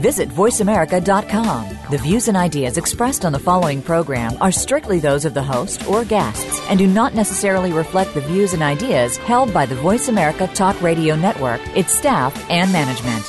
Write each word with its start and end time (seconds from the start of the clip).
Visit 0.00 0.30
VoiceAmerica.com. 0.30 1.78
The 1.90 1.98
views 1.98 2.28
and 2.28 2.36
ideas 2.36 2.78
expressed 2.78 3.26
on 3.26 3.32
the 3.32 3.38
following 3.38 3.82
program 3.82 4.32
are 4.40 4.50
strictly 4.50 4.98
those 4.98 5.26
of 5.26 5.34
the 5.34 5.42
host 5.42 5.86
or 5.86 6.04
guests 6.04 6.60
and 6.70 6.78
do 6.78 6.86
not 6.86 7.14
necessarily 7.14 7.72
reflect 7.72 8.14
the 8.14 8.22
views 8.22 8.54
and 8.54 8.62
ideas 8.62 9.18
held 9.18 9.52
by 9.52 9.66
the 9.66 9.74
Voice 9.74 10.08
America 10.08 10.46
Talk 10.54 10.80
Radio 10.80 11.16
Network, 11.16 11.60
its 11.76 11.92
staff, 11.92 12.32
and 12.48 12.72
management. 12.72 13.26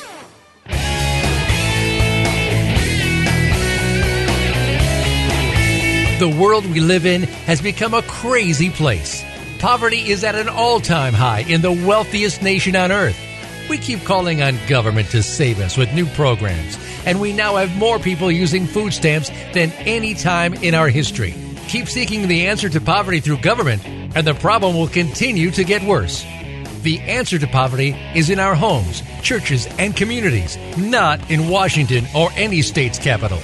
The 6.19 6.39
world 6.39 6.65
we 6.67 6.79
live 6.79 7.05
in 7.05 7.23
has 7.23 7.61
become 7.61 7.93
a 7.93 8.03
crazy 8.03 8.69
place. 8.69 9.23
Poverty 9.59 10.09
is 10.09 10.23
at 10.23 10.35
an 10.35 10.47
all 10.47 10.79
time 10.79 11.13
high 11.13 11.41
in 11.41 11.61
the 11.61 11.71
wealthiest 11.71 12.41
nation 12.41 12.75
on 12.75 12.91
earth. 12.91 13.19
We 13.71 13.77
keep 13.77 14.03
calling 14.03 14.41
on 14.41 14.57
government 14.67 15.11
to 15.11 15.23
save 15.23 15.61
us 15.61 15.77
with 15.77 15.93
new 15.93 16.05
programs, 16.07 16.77
and 17.05 17.21
we 17.21 17.31
now 17.31 17.55
have 17.55 17.73
more 17.77 17.99
people 17.99 18.29
using 18.29 18.67
food 18.67 18.91
stamps 18.91 19.29
than 19.53 19.71
any 19.87 20.13
time 20.13 20.55
in 20.55 20.75
our 20.75 20.89
history. 20.89 21.33
Keep 21.69 21.87
seeking 21.87 22.27
the 22.27 22.47
answer 22.47 22.67
to 22.67 22.81
poverty 22.81 23.21
through 23.21 23.37
government, 23.37 23.81
and 23.85 24.27
the 24.27 24.33
problem 24.33 24.75
will 24.75 24.89
continue 24.89 25.51
to 25.51 25.63
get 25.63 25.81
worse. 25.83 26.21
The 26.81 26.99
answer 26.99 27.39
to 27.39 27.47
poverty 27.47 27.95
is 28.13 28.29
in 28.29 28.39
our 28.39 28.55
homes, 28.55 29.03
churches, 29.21 29.67
and 29.79 29.95
communities, 29.95 30.57
not 30.77 31.31
in 31.31 31.47
Washington 31.47 32.05
or 32.13 32.29
any 32.35 32.61
state's 32.63 32.99
capital. 32.99 33.39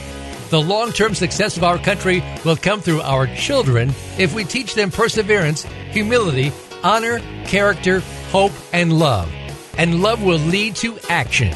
The 0.50 0.62
long 0.62 0.92
term 0.92 1.16
success 1.16 1.56
of 1.56 1.64
our 1.64 1.78
country 1.78 2.22
will 2.44 2.58
come 2.58 2.82
through 2.82 3.00
our 3.00 3.28
children 3.28 3.94
if 4.18 4.36
we 4.36 4.44
teach 4.44 4.76
them 4.76 4.92
perseverance, 4.92 5.64
humility, 5.92 6.52
honor, 6.84 7.22
character, 7.46 8.02
hope, 8.34 8.52
and 8.74 8.92
love. 8.92 9.32
And 9.80 10.02
love 10.02 10.24
will 10.24 10.40
lead 10.40 10.76
to 10.78 10.98
action. 11.08 11.56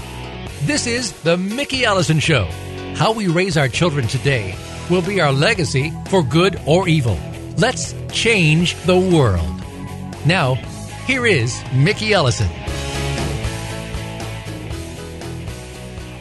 This 0.66 0.86
is 0.86 1.12
The 1.24 1.38
Mickey 1.38 1.86
Ellison 1.86 2.20
Show. 2.20 2.46
How 2.94 3.12
we 3.12 3.28
raise 3.28 3.58
our 3.58 3.68
children 3.68 4.06
today 4.06 4.54
will 4.92 5.02
be 5.02 5.20
our 5.20 5.32
legacy 5.32 5.92
for 6.08 6.22
good 6.22 6.62
or 6.68 6.88
evil. 6.88 7.18
Let's 7.58 7.96
change 8.12 8.76
the 8.84 8.96
world. 8.96 9.64
Now, 10.28 10.54
here 11.08 11.26
is 11.26 11.64
Mickey 11.74 12.14
Ellison. 12.14 12.48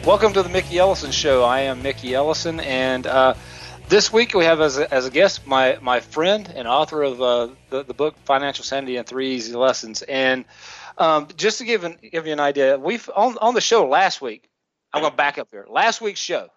Welcome 0.03 0.33
to 0.33 0.41
the 0.41 0.49
Mickey 0.49 0.79
Ellison 0.79 1.11
Show. 1.11 1.43
I 1.43 1.59
am 1.61 1.83
Mickey 1.83 2.15
Ellison, 2.15 2.61
and 2.61 3.05
uh, 3.05 3.35
this 3.89 4.11
week 4.11 4.33
we 4.33 4.45
have 4.45 4.59
as 4.59 4.79
a, 4.79 4.91
as 4.91 5.05
a 5.05 5.11
guest 5.11 5.45
my, 5.45 5.77
my 5.83 5.99
friend 5.99 6.51
and 6.55 6.67
author 6.67 7.03
of 7.03 7.21
uh, 7.21 7.49
the, 7.69 7.83
the 7.83 7.93
book 7.93 8.15
Financial 8.25 8.65
Sanity 8.65 8.97
in 8.97 9.03
Three 9.03 9.35
Easy 9.35 9.53
Lessons. 9.53 10.01
And 10.01 10.45
um, 11.01 11.27
just 11.35 11.57
to 11.57 11.65
give 11.65 11.83
an, 11.83 11.97
give 12.11 12.27
you 12.27 12.33
an 12.33 12.39
idea, 12.39 12.77
we've 12.77 13.09
on, 13.15 13.37
on 13.39 13.55
the 13.55 13.61
show 13.61 13.87
last 13.87 14.21
week. 14.21 14.47
I'm 14.93 15.01
going 15.01 15.11
to 15.11 15.17
back 15.17 15.37
up 15.37 15.47
here. 15.51 15.65
Last 15.69 16.01
week's 16.01 16.19
show, 16.19 16.49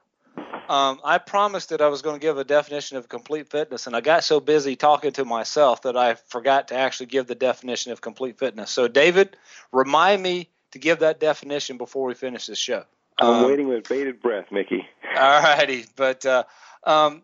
um, 0.68 1.00
I 1.04 1.18
promised 1.18 1.70
that 1.70 1.80
I 1.80 1.88
was 1.88 2.02
going 2.02 2.16
to 2.16 2.20
give 2.20 2.36
a 2.36 2.44
definition 2.44 2.96
of 2.96 3.08
complete 3.08 3.48
fitness, 3.48 3.86
and 3.86 3.96
I 3.96 4.00
got 4.00 4.24
so 4.24 4.40
busy 4.40 4.76
talking 4.76 5.12
to 5.12 5.24
myself 5.24 5.82
that 5.82 5.96
I 5.96 6.14
forgot 6.14 6.68
to 6.68 6.74
actually 6.74 7.06
give 7.06 7.26
the 7.26 7.34
definition 7.34 7.92
of 7.92 8.00
complete 8.00 8.38
fitness. 8.38 8.70
So, 8.70 8.88
David, 8.88 9.36
remind 9.72 10.22
me 10.22 10.50
to 10.72 10.78
give 10.78 10.98
that 10.98 11.20
definition 11.20 11.78
before 11.78 12.06
we 12.06 12.14
finish 12.14 12.46
this 12.46 12.58
show. 12.58 12.84
I'm 13.18 13.44
um, 13.44 13.46
waiting 13.46 13.68
with 13.68 13.88
bated 13.88 14.20
breath, 14.20 14.50
Mickey. 14.50 14.84
All 15.16 15.42
righty, 15.42 15.86
but 15.96 16.26
uh, 16.26 16.42
um, 16.82 17.22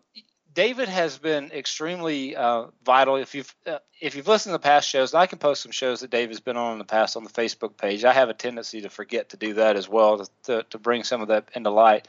David 0.53 0.89
has 0.89 1.17
been 1.17 1.51
extremely 1.51 2.35
uh, 2.35 2.65
vital. 2.83 3.15
If 3.15 3.35
you've 3.35 3.53
uh, 3.65 3.79
if 3.99 4.15
you've 4.15 4.27
listened 4.27 4.53
to 4.53 4.59
past 4.59 4.89
shows, 4.89 5.13
I 5.13 5.25
can 5.25 5.39
post 5.39 5.61
some 5.61 5.71
shows 5.71 6.01
that 6.01 6.09
David's 6.09 6.39
been 6.39 6.57
on 6.57 6.73
in 6.73 6.79
the 6.79 6.85
past 6.85 7.15
on 7.15 7.23
the 7.23 7.29
Facebook 7.29 7.77
page. 7.77 8.03
I 8.03 8.13
have 8.13 8.29
a 8.29 8.33
tendency 8.33 8.81
to 8.81 8.89
forget 8.89 9.29
to 9.29 9.37
do 9.37 9.53
that 9.55 9.75
as 9.75 9.87
well 9.87 10.17
to, 10.17 10.29
to, 10.43 10.63
to 10.71 10.77
bring 10.77 11.03
some 11.03 11.21
of 11.21 11.29
that 11.29 11.49
into 11.53 11.69
light. 11.69 12.07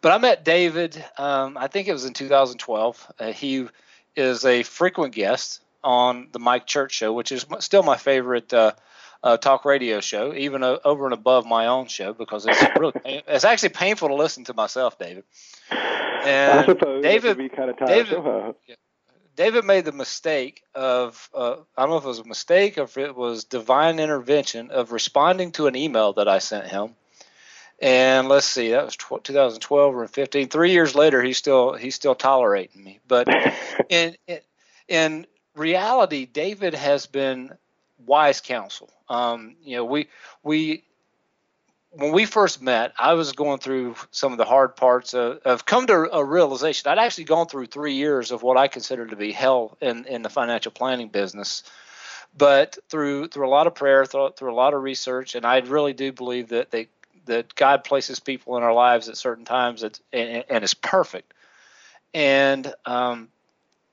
But 0.00 0.12
I 0.12 0.18
met 0.18 0.44
David. 0.44 1.02
Um, 1.16 1.56
I 1.56 1.68
think 1.68 1.88
it 1.88 1.92
was 1.92 2.04
in 2.04 2.12
2012. 2.12 3.12
Uh, 3.18 3.32
he 3.32 3.68
is 4.16 4.44
a 4.44 4.62
frequent 4.64 5.14
guest 5.14 5.60
on 5.82 6.28
the 6.32 6.38
Mike 6.38 6.66
Church 6.66 6.92
Show, 6.92 7.12
which 7.12 7.32
is 7.32 7.46
still 7.60 7.82
my 7.82 7.96
favorite 7.96 8.52
uh, 9.22 9.26
uh, 9.26 9.36
talk 9.36 9.64
radio 9.64 10.00
show, 10.00 10.34
even 10.34 10.62
uh, 10.62 10.78
over 10.84 11.04
and 11.04 11.14
above 11.14 11.46
my 11.46 11.66
own 11.66 11.86
show, 11.86 12.12
because 12.12 12.46
it's 12.46 12.62
really 12.78 12.92
it's 13.04 13.44
actually 13.44 13.70
painful 13.70 14.08
to 14.08 14.14
listen 14.14 14.44
to 14.44 14.54
myself, 14.54 14.98
David. 14.98 15.24
And 15.70 16.60
I 16.60 16.64
suppose 16.66 17.02
David, 17.02 17.38
be 17.38 17.48
kind 17.48 17.70
of 17.70 17.78
tired. 17.78 18.08
David, 18.08 18.54
David 19.36 19.64
made 19.64 19.84
the 19.84 19.92
mistake 19.92 20.62
of 20.74 21.30
uh, 21.32 21.56
I 21.76 21.82
don't 21.82 21.90
know 21.90 21.98
if 21.98 22.04
it 22.04 22.08
was 22.08 22.18
a 22.18 22.24
mistake 22.24 22.76
or 22.76 22.82
if 22.82 22.98
it 22.98 23.14
was 23.14 23.44
divine 23.44 24.00
intervention 24.00 24.70
of 24.70 24.92
responding 24.92 25.52
to 25.52 25.68
an 25.68 25.76
email 25.76 26.14
that 26.14 26.28
I 26.28 26.38
sent 26.38 26.66
him. 26.66 26.94
And 27.80 28.28
let's 28.28 28.46
see, 28.46 28.70
that 28.70 28.84
was 28.84 28.96
2012 28.96 29.94
or 29.94 30.08
15. 30.08 30.48
Three 30.48 30.72
years 30.72 30.96
later, 30.96 31.22
he's 31.22 31.38
still 31.38 31.74
he's 31.74 31.94
still 31.94 32.16
tolerating 32.16 32.82
me. 32.82 32.98
But 33.06 33.28
in 33.88 34.16
in 34.88 35.26
reality, 35.54 36.26
David 36.26 36.74
has 36.74 37.06
been 37.06 37.52
wise 38.06 38.40
counsel. 38.40 38.90
Um, 39.08 39.56
you 39.62 39.76
know, 39.76 39.84
we 39.84 40.08
we 40.42 40.84
when 41.90 42.12
we 42.12 42.26
first 42.26 42.60
met, 42.62 42.92
I 42.98 43.14
was 43.14 43.32
going 43.32 43.58
through 43.58 43.96
some 44.10 44.32
of 44.32 44.38
the 44.38 44.44
hard 44.44 44.76
parts 44.76 45.14
of, 45.14 45.38
of 45.44 45.64
come 45.64 45.86
to 45.86 46.08
a 46.14 46.24
realization. 46.24 46.90
I'd 46.90 46.98
actually 46.98 47.24
gone 47.24 47.46
through 47.46 47.66
three 47.66 47.94
years 47.94 48.30
of 48.30 48.42
what 48.42 48.56
I 48.56 48.68
consider 48.68 49.06
to 49.06 49.16
be 49.16 49.32
hell 49.32 49.76
in, 49.80 50.04
in 50.04 50.22
the 50.22 50.28
financial 50.28 50.70
planning 50.70 51.08
business. 51.08 51.62
But 52.36 52.78
through 52.88 53.28
through 53.28 53.48
a 53.48 53.50
lot 53.50 53.66
of 53.66 53.74
prayer, 53.74 54.04
through, 54.04 54.32
through 54.36 54.52
a 54.52 54.54
lot 54.54 54.74
of 54.74 54.82
research, 54.82 55.34
and 55.34 55.46
I 55.46 55.58
really 55.60 55.94
do 55.94 56.12
believe 56.12 56.48
that 56.48 56.70
they 56.70 56.88
that 57.24 57.54
God 57.54 57.84
places 57.84 58.20
people 58.20 58.56
in 58.56 58.62
our 58.62 58.72
lives 58.72 59.08
at 59.08 59.16
certain 59.16 59.44
times 59.44 59.80
that 59.80 59.98
and, 60.12 60.44
and 60.48 60.62
it's 60.62 60.74
perfect. 60.74 61.32
And 62.12 62.72
um, 62.84 63.28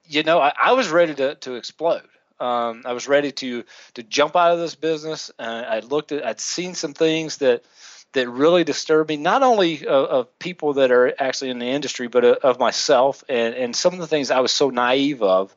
you 0.04 0.24
know, 0.24 0.40
I, 0.40 0.54
I 0.62 0.72
was 0.74 0.90
ready 0.90 1.16
to 1.16 1.36
to 1.36 1.56
explode. 1.56 2.08
Um, 2.40 2.84
I 2.86 2.94
was 2.94 3.08
ready 3.08 3.32
to 3.32 3.64
to 3.94 4.04
jump 4.04 4.36
out 4.36 4.52
of 4.52 4.60
this 4.60 4.76
business. 4.76 5.32
Uh, 5.40 5.64
I 5.68 5.80
looked 5.80 6.12
at, 6.12 6.26
I'd 6.26 6.40
seen 6.40 6.74
some 6.74 6.94
things 6.94 7.38
that 7.38 7.64
that 8.16 8.30
really 8.30 8.64
disturbed 8.64 9.10
me, 9.10 9.18
not 9.18 9.44
only 9.44 9.86
of, 9.86 10.06
of 10.06 10.40
people 10.40 10.74
that 10.74 10.92
are 10.92 11.14
actually 11.20 11.52
in 11.52 11.60
the 11.60 11.68
industry, 11.68 12.08
but 12.08 12.24
of, 12.24 12.38
of 12.38 12.60
myself 12.60 13.24
and, 13.30 13.54
and 13.54 13.76
some 13.76 13.94
of 13.94 14.00
the 14.00 14.08
things 14.08 14.32
I 14.32 14.40
was 14.40 14.52
so 14.52 14.70
naive 14.70 15.22
of. 15.22 15.56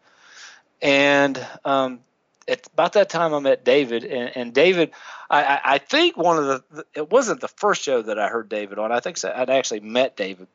And 0.83 1.45
um, 1.65 2.01
at 2.47 2.67
about 2.73 2.95
that 2.95 3.11
time, 3.11 3.33
I 3.33 3.41
met 3.41 3.65
David, 3.65 4.05
and, 4.05 4.37
and 4.37 4.55
David, 4.55 4.91
I, 5.31 5.61
I, 5.65 5.79
think 5.79 6.17
one 6.17 6.39
of 6.39 6.65
the, 6.71 6.85
it 6.95 7.11
wasn't 7.11 7.41
the 7.41 7.49
first 7.49 7.83
show 7.83 8.03
that 8.03 8.19
I 8.19 8.29
heard 8.29 8.49
David 8.49 8.79
on. 8.79 8.91
I 8.91 9.01
think 9.01 9.23
I'd 9.25 9.51
actually 9.51 9.81
met 9.81 10.17
David. 10.17 10.47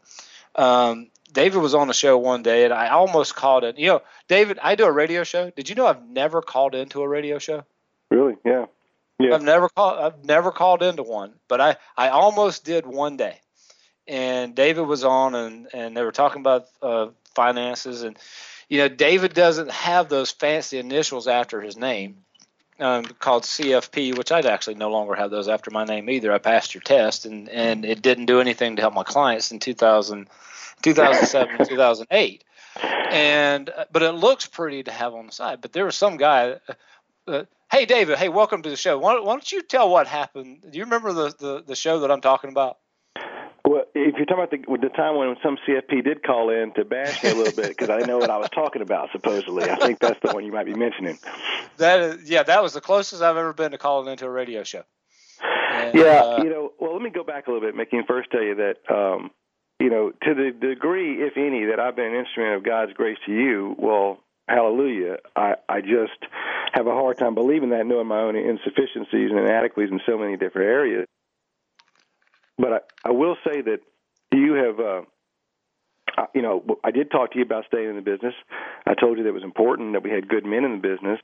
Um, 0.55 1.09
David 1.31 1.61
was 1.61 1.73
on 1.73 1.87
the 1.87 1.93
show 1.93 2.17
one 2.17 2.43
day, 2.43 2.63
and 2.63 2.73
I 2.73 2.89
almost 2.89 3.35
called 3.35 3.63
it. 3.63 3.77
You 3.77 3.87
know, 3.87 4.01
David, 4.27 4.59
I 4.61 4.75
do 4.75 4.85
a 4.85 4.91
radio 4.91 5.23
show. 5.23 5.49
Did 5.49 5.67
you 5.69 5.75
know 5.75 5.87
I've 5.87 6.07
never 6.07 6.41
called 6.41 6.75
into 6.75 7.01
a 7.01 7.07
radio 7.07 7.39
show? 7.39 7.63
Really? 8.11 8.35
Yeah. 8.45 8.65
Yeah. 9.19 9.35
I've 9.35 9.43
never 9.43 9.69
called. 9.69 9.99
I've 9.99 10.25
never 10.25 10.51
called 10.51 10.83
into 10.83 11.03
one, 11.03 11.33
but 11.47 11.61
I 11.61 11.77
I 11.97 12.09
almost 12.09 12.65
did 12.65 12.85
one 12.85 13.17
day. 13.17 13.39
And 14.07 14.53
David 14.53 14.83
was 14.83 15.03
on, 15.03 15.33
and 15.33 15.67
and 15.73 15.97
they 15.97 16.03
were 16.03 16.11
talking 16.11 16.41
about 16.41 16.65
uh, 16.81 17.07
finances, 17.35 18.03
and 18.03 18.17
you 18.69 18.79
know, 18.79 18.87
David 18.89 19.33
doesn't 19.33 19.71
have 19.71 20.09
those 20.09 20.31
fancy 20.31 20.77
initials 20.77 21.27
after 21.27 21.61
his 21.61 21.77
name. 21.77 22.17
Um, 22.79 23.05
called 23.05 23.43
CFP, 23.43 24.17
which 24.17 24.31
I'd 24.31 24.47
actually 24.47 24.75
no 24.75 24.89
longer 24.89 25.13
have 25.13 25.29
those 25.29 25.47
after 25.47 25.69
my 25.69 25.85
name 25.85 26.09
either. 26.09 26.33
I 26.33 26.39
passed 26.39 26.73
your 26.73 26.81
test, 26.81 27.25
and 27.25 27.47
and 27.49 27.85
it 27.85 28.01
didn't 28.01 28.25
do 28.25 28.41
anything 28.41 28.75
to 28.75 28.81
help 28.81 28.95
my 28.95 29.03
clients 29.03 29.51
in 29.51 29.59
2000, 29.59 30.27
2007, 30.81 31.65
2008. 31.67 32.43
And 33.11 33.69
uh, 33.69 33.85
but 33.91 34.01
it 34.01 34.13
looks 34.13 34.47
pretty 34.47 34.81
to 34.83 34.91
have 34.91 35.13
on 35.13 35.27
the 35.27 35.31
side. 35.31 35.61
But 35.61 35.71
there 35.71 35.85
was 35.85 35.95
some 35.95 36.17
guy. 36.17 36.55
Uh, 36.67 36.73
uh, 37.27 37.43
hey, 37.71 37.85
David. 37.85 38.17
Hey, 38.17 38.29
welcome 38.29 38.63
to 38.63 38.69
the 38.69 38.75
show. 38.75 38.97
Why, 38.97 39.19
why, 39.19 39.33
don't 39.33 39.51
you 39.51 39.61
tell 39.61 39.89
what 39.89 40.07
happened? 40.07 40.65
Do 40.67 40.77
you 40.77 40.85
remember 40.85 41.13
the, 41.13 41.35
the 41.37 41.63
the 41.67 41.75
show 41.75 41.99
that 41.99 42.09
I'm 42.11 42.21
talking 42.21 42.49
about? 42.49 42.79
If 43.65 43.92
you're 44.23 44.37
talking 44.37 44.57
about 44.65 44.81
the, 44.81 44.87
the 44.87 44.93
time 44.93 45.17
when 45.17 45.35
some 45.43 45.57
CFP 45.67 46.03
did 46.03 46.23
call 46.23 46.49
in 46.49 46.73
to 46.73 46.85
bash 46.85 47.23
me 47.23 47.31
a 47.31 47.35
little 47.35 47.53
bit 47.53 47.69
because 47.69 47.89
I 47.89 47.97
didn't 47.97 48.07
know 48.07 48.19
what 48.19 48.29
I 48.29 48.37
was 48.37 48.49
talking 48.49 48.81
about, 48.81 49.09
supposedly, 49.11 49.69
I 49.69 49.75
think 49.75 49.99
that's 49.99 50.19
the 50.21 50.33
one 50.33 50.45
you 50.45 50.51
might 50.51 50.65
be 50.65 50.73
mentioning. 50.73 51.19
That 51.77 51.99
is, 52.01 52.29
yeah, 52.29 52.43
that 52.43 52.63
was 52.63 52.73
the 52.73 52.81
closest 52.81 53.21
I've 53.21 53.35
ever 53.35 53.51
been 53.51 53.71
to 53.71 53.77
calling 53.77 54.09
into 54.09 54.25
a 54.25 54.29
radio 54.29 54.63
show. 54.63 54.83
And, 55.73 55.93
yeah, 55.93 56.21
uh, 56.21 56.43
you 56.43 56.49
know, 56.49 56.71
well, 56.79 56.93
let 56.93 57.01
me 57.01 57.09
go 57.09 57.23
back 57.23 57.47
a 57.47 57.51
little 57.51 57.67
bit, 57.67 57.75
Mickey, 57.75 57.97
and 57.97 58.07
first 58.07 58.31
tell 58.31 58.43
you 58.43 58.55
that 58.55 58.93
um, 58.93 59.31
you 59.79 59.89
know, 59.89 60.11
to 60.11 60.33
the 60.33 60.51
degree, 60.51 61.21
if 61.21 61.35
any, 61.35 61.65
that 61.65 61.79
I've 61.79 61.95
been 61.95 62.13
an 62.13 62.15
instrument 62.15 62.55
of 62.55 62.63
God's 62.63 62.93
grace 62.93 63.17
to 63.25 63.31
you, 63.33 63.75
well, 63.77 64.19
hallelujah. 64.47 65.17
I, 65.35 65.55
I 65.67 65.81
just 65.81 66.17
have 66.73 66.87
a 66.87 66.91
hard 66.91 67.17
time 67.17 67.35
believing 67.35 67.71
that, 67.71 67.85
knowing 67.85 68.07
my 68.07 68.21
own 68.21 68.37
insufficiencies 68.37 69.31
and 69.31 69.39
inadequacies 69.39 69.91
in 69.91 69.99
so 70.05 70.17
many 70.17 70.37
different 70.37 70.67
areas. 70.69 71.07
but 72.57 72.73
I, 72.73 73.09
I 73.09 73.11
will 73.11 73.35
say 73.43 73.61
that 73.61 73.79
you 74.37 74.53
have. 74.53 74.79
Uh, 74.79 75.01
you 76.35 76.41
know, 76.41 76.63
I 76.83 76.91
did 76.91 77.09
talk 77.09 77.31
to 77.31 77.39
you 77.39 77.45
about 77.45 77.65
staying 77.67 77.89
in 77.89 77.95
the 77.95 78.01
business. 78.01 78.33
I 78.85 78.93
told 78.93 79.17
you 79.17 79.23
that 79.23 79.29
it 79.29 79.33
was 79.33 79.43
important 79.43 79.93
that 79.93 80.03
we 80.03 80.11
had 80.11 80.27
good 80.27 80.45
men 80.45 80.63
in 80.63 80.73
the 80.73 80.77
business, 80.77 81.19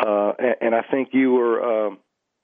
uh, 0.00 0.32
and, 0.38 0.54
and 0.60 0.74
I 0.74 0.82
think 0.90 1.08
you 1.12 1.32
were. 1.32 1.90
Uh, 1.90 1.96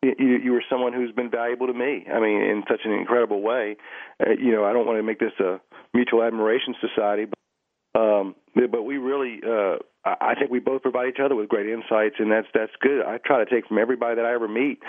you, 0.02 0.40
you 0.42 0.52
were 0.52 0.64
someone 0.68 0.92
who's 0.92 1.12
been 1.12 1.30
valuable 1.30 1.68
to 1.68 1.72
me. 1.72 2.04
I 2.12 2.18
mean, 2.18 2.42
in 2.42 2.64
such 2.68 2.80
an 2.84 2.90
incredible 2.90 3.40
way. 3.40 3.76
Uh, 4.18 4.30
you 4.30 4.50
know, 4.50 4.64
I 4.64 4.72
don't 4.72 4.84
want 4.84 4.98
to 4.98 5.02
make 5.04 5.20
this 5.20 5.32
a 5.38 5.60
mutual 5.94 6.24
admiration 6.24 6.74
society, 6.80 7.26
but, 7.26 8.00
um, 8.00 8.34
but 8.54 8.82
we 8.82 8.98
really, 8.98 9.40
uh, 9.46 9.76
I 10.04 10.34
think 10.38 10.50
we 10.50 10.58
both 10.58 10.82
provide 10.82 11.08
each 11.08 11.20
other 11.24 11.34
with 11.34 11.48
great 11.48 11.68
insights, 11.68 12.16
and 12.18 12.30
that's 12.30 12.46
that's 12.52 12.72
good. 12.80 13.04
I 13.04 13.18
try 13.18 13.44
to 13.44 13.50
take 13.50 13.66
from 13.66 13.78
everybody 13.78 14.16
that 14.16 14.24
I 14.24 14.34
ever 14.34 14.48
meet. 14.48 14.80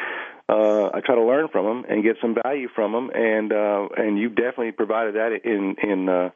Uh, 0.50 0.88
I 0.88 1.01
try 1.06 1.15
to 1.15 1.24
learn 1.24 1.48
from 1.51 1.65
them 1.65 1.86
and 1.89 2.04
get 2.04 2.18
some 2.21 2.36
value 2.44 2.68
from 2.74 2.92
them, 2.92 3.10
and 3.13 3.54
uh, 3.54 3.88
and 3.95 4.19
you 4.19 4.30
definitely 4.30 4.71
provided 4.71 5.15
that 5.15 5.39
in 5.44 5.75
in. 5.81 6.10
Uh, 6.10 6.30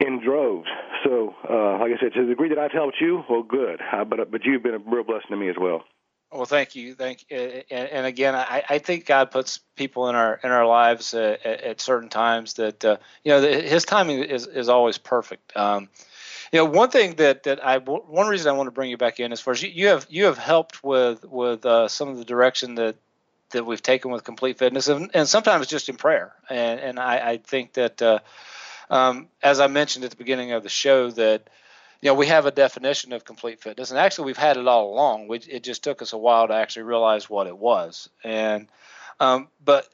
in 0.00 0.20
droves. 0.20 0.66
So, 1.04 1.32
uh, 1.48 1.78
like 1.78 1.92
I 1.92 2.00
said, 2.00 2.12
to 2.14 2.22
the 2.22 2.30
degree 2.30 2.48
that 2.48 2.58
I've 2.58 2.72
helped 2.72 2.96
you, 3.00 3.22
well, 3.30 3.44
good. 3.44 3.80
Uh, 3.80 4.04
but 4.04 4.32
but 4.32 4.44
you've 4.44 4.62
been 4.62 4.74
a 4.74 4.78
real 4.78 5.04
blessing 5.04 5.30
to 5.30 5.36
me 5.36 5.48
as 5.48 5.54
well. 5.56 5.84
Well, 6.32 6.46
thank 6.46 6.74
you, 6.74 6.94
thank. 6.94 7.26
And, 7.30 7.64
and 7.70 8.06
again, 8.06 8.34
I, 8.34 8.62
I, 8.68 8.78
think 8.78 9.04
God 9.04 9.30
puts 9.30 9.58
people 9.76 10.08
in 10.08 10.14
our 10.14 10.40
in 10.42 10.50
our 10.50 10.66
lives 10.66 11.12
uh, 11.12 11.36
at, 11.44 11.60
at, 11.60 11.80
certain 11.80 12.08
times 12.08 12.54
that 12.54 12.82
uh, 12.84 12.96
you 13.22 13.32
know 13.32 13.42
the, 13.42 13.60
His 13.60 13.84
timing 13.84 14.22
is 14.22 14.46
is 14.46 14.70
always 14.70 14.96
perfect. 14.96 15.54
Um, 15.54 15.90
you 16.50 16.58
know, 16.58 16.64
one 16.64 16.88
thing 16.88 17.16
that 17.16 17.42
that 17.42 17.64
I 17.64 17.78
one 17.78 18.28
reason 18.28 18.48
I 18.48 18.56
want 18.56 18.66
to 18.66 18.72
bring 18.72 18.88
you 18.88 18.96
back 18.96 19.20
in 19.20 19.30
as 19.32 19.40
far 19.40 19.52
as 19.52 19.62
you, 19.62 19.68
you 19.68 19.88
have 19.88 20.06
you 20.08 20.24
have 20.24 20.38
helped 20.38 20.82
with 20.82 21.22
with 21.24 21.66
uh, 21.66 21.88
some 21.88 22.08
of 22.08 22.16
the 22.16 22.24
direction 22.24 22.76
that 22.76 22.96
that 23.50 23.66
we've 23.66 23.82
taken 23.82 24.10
with 24.10 24.24
complete 24.24 24.56
fitness, 24.58 24.88
and, 24.88 25.10
and 25.12 25.28
sometimes 25.28 25.66
just 25.66 25.90
in 25.90 25.96
prayer. 25.96 26.34
And 26.48 26.80
and 26.80 26.98
I, 26.98 27.32
I 27.32 27.36
think 27.38 27.74
that 27.74 28.00
uh, 28.00 28.20
um, 28.88 29.28
as 29.42 29.60
I 29.60 29.66
mentioned 29.66 30.06
at 30.06 30.10
the 30.10 30.16
beginning 30.16 30.52
of 30.52 30.62
the 30.62 30.70
show 30.70 31.10
that 31.10 31.48
you 32.02 32.08
know, 32.10 32.14
we 32.14 32.26
have 32.26 32.46
a 32.46 32.50
definition 32.50 33.12
of 33.12 33.24
complete 33.24 33.60
fitness, 33.60 33.90
and 33.90 33.98
actually 33.98 34.26
we've 34.26 34.36
had 34.36 34.56
it 34.56 34.66
all 34.66 34.92
along. 34.92 35.28
We, 35.28 35.38
it 35.38 35.62
just 35.62 35.84
took 35.84 36.02
us 36.02 36.12
a 36.12 36.18
while 36.18 36.48
to 36.48 36.54
actually 36.54 36.82
realize 36.82 37.30
what 37.30 37.46
it 37.46 37.56
was. 37.56 38.08
And 38.24 38.66
um, 39.20 39.48
but 39.64 39.88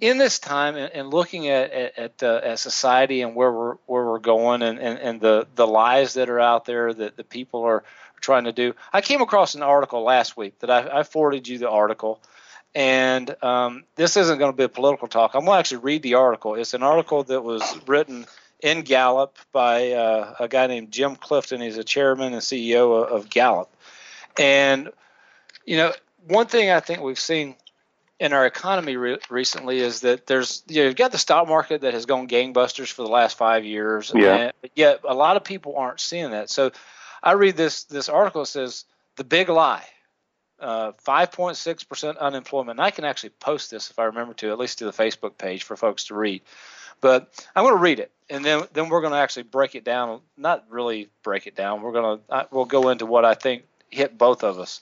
in 0.00 0.18
this 0.18 0.40
time 0.40 0.74
and, 0.76 1.10
looking 1.10 1.48
at 1.48 1.70
at, 1.70 1.98
at, 1.98 2.22
uh, 2.22 2.40
at, 2.42 2.58
society 2.58 3.22
and 3.22 3.36
where 3.36 3.52
we're 3.52 3.74
where 3.86 4.04
we're 4.04 4.18
going 4.18 4.62
and, 4.62 4.80
and, 4.80 4.98
and 4.98 5.20
the 5.20 5.46
the 5.54 5.66
lies 5.66 6.14
that 6.14 6.28
are 6.28 6.40
out 6.40 6.64
there 6.64 6.92
that 6.92 7.16
the 7.16 7.22
people 7.22 7.62
are 7.62 7.84
trying 8.20 8.44
to 8.44 8.52
do, 8.52 8.74
I 8.92 9.00
came 9.00 9.20
across 9.20 9.54
an 9.54 9.62
article 9.62 10.02
last 10.02 10.36
week 10.36 10.58
that 10.58 10.70
I, 10.70 11.00
I 11.00 11.02
forwarded 11.04 11.46
you 11.46 11.58
the 11.58 11.70
article. 11.70 12.20
And 12.74 13.36
um, 13.40 13.84
this 13.94 14.16
isn't 14.16 14.38
going 14.38 14.50
to 14.50 14.56
be 14.56 14.64
a 14.64 14.68
political 14.68 15.06
talk. 15.06 15.34
I'm 15.34 15.44
going 15.44 15.54
to 15.54 15.60
actually 15.60 15.84
read 15.84 16.02
the 16.02 16.14
article. 16.14 16.56
It's 16.56 16.74
an 16.74 16.82
article 16.82 17.22
that 17.22 17.44
was 17.44 17.62
written 17.86 18.26
in 18.64 18.80
Gallup 18.80 19.36
by 19.52 19.92
uh, 19.92 20.34
a 20.40 20.48
guy 20.48 20.66
named 20.66 20.90
Jim 20.90 21.16
Clifton. 21.16 21.60
He's 21.60 21.76
a 21.76 21.84
chairman 21.84 22.32
and 22.32 22.40
CEO 22.40 23.06
of, 23.06 23.28
Gallup. 23.28 23.70
And, 24.38 24.90
you 25.66 25.76
know, 25.76 25.92
one 26.26 26.46
thing 26.46 26.70
I 26.70 26.80
think 26.80 27.02
we've 27.02 27.20
seen 27.20 27.56
in 28.18 28.32
our 28.32 28.46
economy 28.46 28.96
re- 28.96 29.18
recently 29.28 29.80
is 29.80 30.00
that 30.00 30.26
there's 30.26 30.62
you 30.66 30.80
know, 30.80 30.86
you've 30.86 30.96
got 30.96 31.12
the 31.12 31.18
stock 31.18 31.46
market 31.46 31.82
that 31.82 31.92
has 31.92 32.06
gone 32.06 32.26
gangbusters 32.26 32.90
for 32.90 33.02
the 33.02 33.08
last 33.08 33.36
five 33.36 33.66
years. 33.66 34.10
Yeah. 34.14 34.52
Yet 34.74 35.00
a 35.06 35.14
lot 35.14 35.36
of 35.36 35.44
people 35.44 35.76
aren't 35.76 36.00
seeing 36.00 36.30
that. 36.30 36.48
So 36.48 36.72
I 37.22 37.32
read 37.32 37.58
this 37.58 37.84
this 37.84 38.08
article 38.08 38.42
that 38.42 38.46
says 38.46 38.86
the 39.16 39.24
big 39.24 39.50
lie. 39.50 39.84
Uh, 40.58 40.92
5.6% 41.06 42.18
unemployment. 42.18 42.78
And 42.78 42.86
I 42.86 42.90
can 42.90 43.04
actually 43.04 43.30
post 43.30 43.70
this 43.70 43.90
if 43.90 43.98
I 43.98 44.04
remember 44.04 44.32
to, 44.34 44.50
at 44.50 44.58
least 44.58 44.78
to 44.78 44.86
the 44.86 44.92
Facebook 44.92 45.36
page 45.36 45.64
for 45.64 45.76
folks 45.76 46.04
to 46.04 46.14
read. 46.14 46.40
But 47.00 47.46
I'm 47.54 47.64
going 47.64 47.76
to 47.76 47.82
read 47.82 48.00
it, 48.00 48.12
and 48.30 48.44
then 48.44 48.64
then 48.72 48.88
we're 48.88 49.00
going 49.00 49.12
to 49.12 49.18
actually 49.18 49.44
break 49.44 49.74
it 49.74 49.84
down. 49.84 50.20
Not 50.36 50.64
really 50.68 51.10
break 51.22 51.46
it 51.46 51.54
down. 51.54 51.82
We're 51.82 51.92
going 51.92 52.20
to 52.28 52.48
we'll 52.50 52.64
go 52.64 52.88
into 52.88 53.06
what 53.06 53.24
I 53.24 53.34
think 53.34 53.64
hit 53.90 54.18
both 54.18 54.44
of 54.44 54.58
us. 54.58 54.80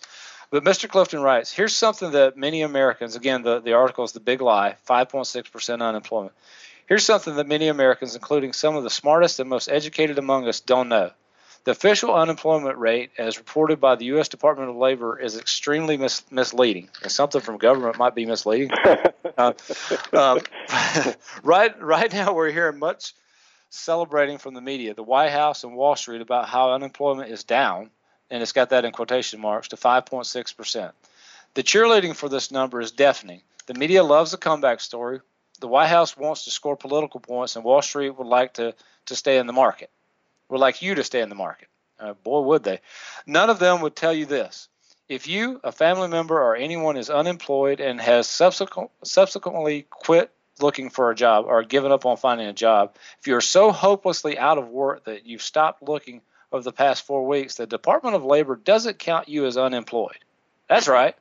But 0.50 0.64
Mr. 0.64 0.86
Clifton 0.86 1.22
writes, 1.22 1.50
here's 1.50 1.74
something 1.74 2.10
that 2.10 2.36
many 2.36 2.60
Americans, 2.60 3.16
again, 3.16 3.42
the, 3.42 3.60
the 3.60 3.72
article 3.72 4.04
is 4.04 4.12
The 4.12 4.20
Big 4.20 4.42
Lie 4.42 4.76
5.6% 4.86 5.82
unemployment. 5.82 6.34
Here's 6.86 7.06
something 7.06 7.36
that 7.36 7.48
many 7.48 7.68
Americans, 7.68 8.14
including 8.14 8.52
some 8.52 8.76
of 8.76 8.82
the 8.82 8.90
smartest 8.90 9.40
and 9.40 9.48
most 9.48 9.68
educated 9.68 10.18
among 10.18 10.46
us, 10.46 10.60
don't 10.60 10.90
know. 10.90 11.10
The 11.64 11.70
official 11.70 12.12
unemployment 12.12 12.76
rate, 12.78 13.12
as 13.18 13.38
reported 13.38 13.80
by 13.80 13.94
the 13.94 14.06
U.S. 14.06 14.28
Department 14.28 14.70
of 14.70 14.76
Labor, 14.76 15.16
is 15.18 15.38
extremely 15.38 15.96
mis- 15.96 16.24
misleading. 16.28 16.88
And 17.02 17.12
something 17.12 17.40
from 17.40 17.58
government 17.58 17.98
might 17.98 18.16
be 18.16 18.26
misleading. 18.26 18.72
uh, 19.38 19.52
um, 20.12 20.40
right, 21.44 21.80
right 21.80 22.12
now, 22.12 22.34
we're 22.34 22.50
hearing 22.50 22.80
much 22.80 23.14
celebrating 23.70 24.38
from 24.38 24.54
the 24.54 24.60
media, 24.60 24.94
the 24.94 25.04
White 25.04 25.30
House 25.30 25.62
and 25.62 25.76
Wall 25.76 25.94
Street, 25.94 26.20
about 26.20 26.48
how 26.48 26.72
unemployment 26.72 27.30
is 27.30 27.44
down, 27.44 27.90
and 28.28 28.42
it's 28.42 28.52
got 28.52 28.70
that 28.70 28.84
in 28.84 28.90
quotation 28.90 29.40
marks, 29.40 29.68
to 29.68 29.76
5.6 29.76 30.56
percent. 30.56 30.92
The 31.54 31.62
cheerleading 31.62 32.16
for 32.16 32.28
this 32.28 32.50
number 32.50 32.80
is 32.80 32.90
deafening. 32.90 33.42
The 33.66 33.74
media 33.74 34.02
loves 34.02 34.34
a 34.34 34.38
comeback 34.38 34.80
story. 34.80 35.20
The 35.60 35.68
White 35.68 35.88
House 35.88 36.16
wants 36.16 36.44
to 36.44 36.50
score 36.50 36.76
political 36.76 37.20
points, 37.20 37.54
and 37.54 37.64
Wall 37.64 37.82
Street 37.82 38.10
would 38.10 38.26
like 38.26 38.54
to, 38.54 38.74
to 39.06 39.14
stay 39.14 39.38
in 39.38 39.46
the 39.46 39.52
market 39.52 39.90
would 40.52 40.60
like 40.60 40.82
you 40.82 40.94
to 40.94 41.02
stay 41.02 41.22
in 41.22 41.30
the 41.30 41.34
market. 41.34 41.68
Uh, 41.98 42.12
boy, 42.12 42.40
would 42.40 42.62
they. 42.62 42.80
None 43.26 43.48
of 43.48 43.58
them 43.58 43.80
would 43.80 43.96
tell 43.96 44.12
you 44.12 44.26
this. 44.26 44.68
If 45.08 45.26
you, 45.26 45.60
a 45.64 45.72
family 45.72 46.08
member, 46.08 46.38
or 46.38 46.54
anyone 46.54 46.98
is 46.98 47.08
unemployed 47.08 47.80
and 47.80 47.98
has 47.98 48.28
subsequent, 48.28 48.90
subsequently 49.02 49.86
quit 49.88 50.30
looking 50.60 50.90
for 50.90 51.10
a 51.10 51.14
job 51.14 51.46
or 51.48 51.62
given 51.62 51.90
up 51.90 52.04
on 52.04 52.18
finding 52.18 52.48
a 52.48 52.52
job, 52.52 52.96
if 53.18 53.26
you're 53.26 53.40
so 53.40 53.72
hopelessly 53.72 54.38
out 54.38 54.58
of 54.58 54.68
work 54.68 55.04
that 55.04 55.24
you've 55.24 55.42
stopped 55.42 55.82
looking 55.82 56.20
over 56.52 56.62
the 56.62 56.72
past 56.72 57.06
four 57.06 57.26
weeks, 57.26 57.54
the 57.54 57.66
Department 57.66 58.14
of 58.14 58.22
Labor 58.22 58.56
doesn't 58.56 58.98
count 58.98 59.30
you 59.30 59.46
as 59.46 59.56
unemployed. 59.56 60.18
That's 60.68 60.86
right. 60.86 61.16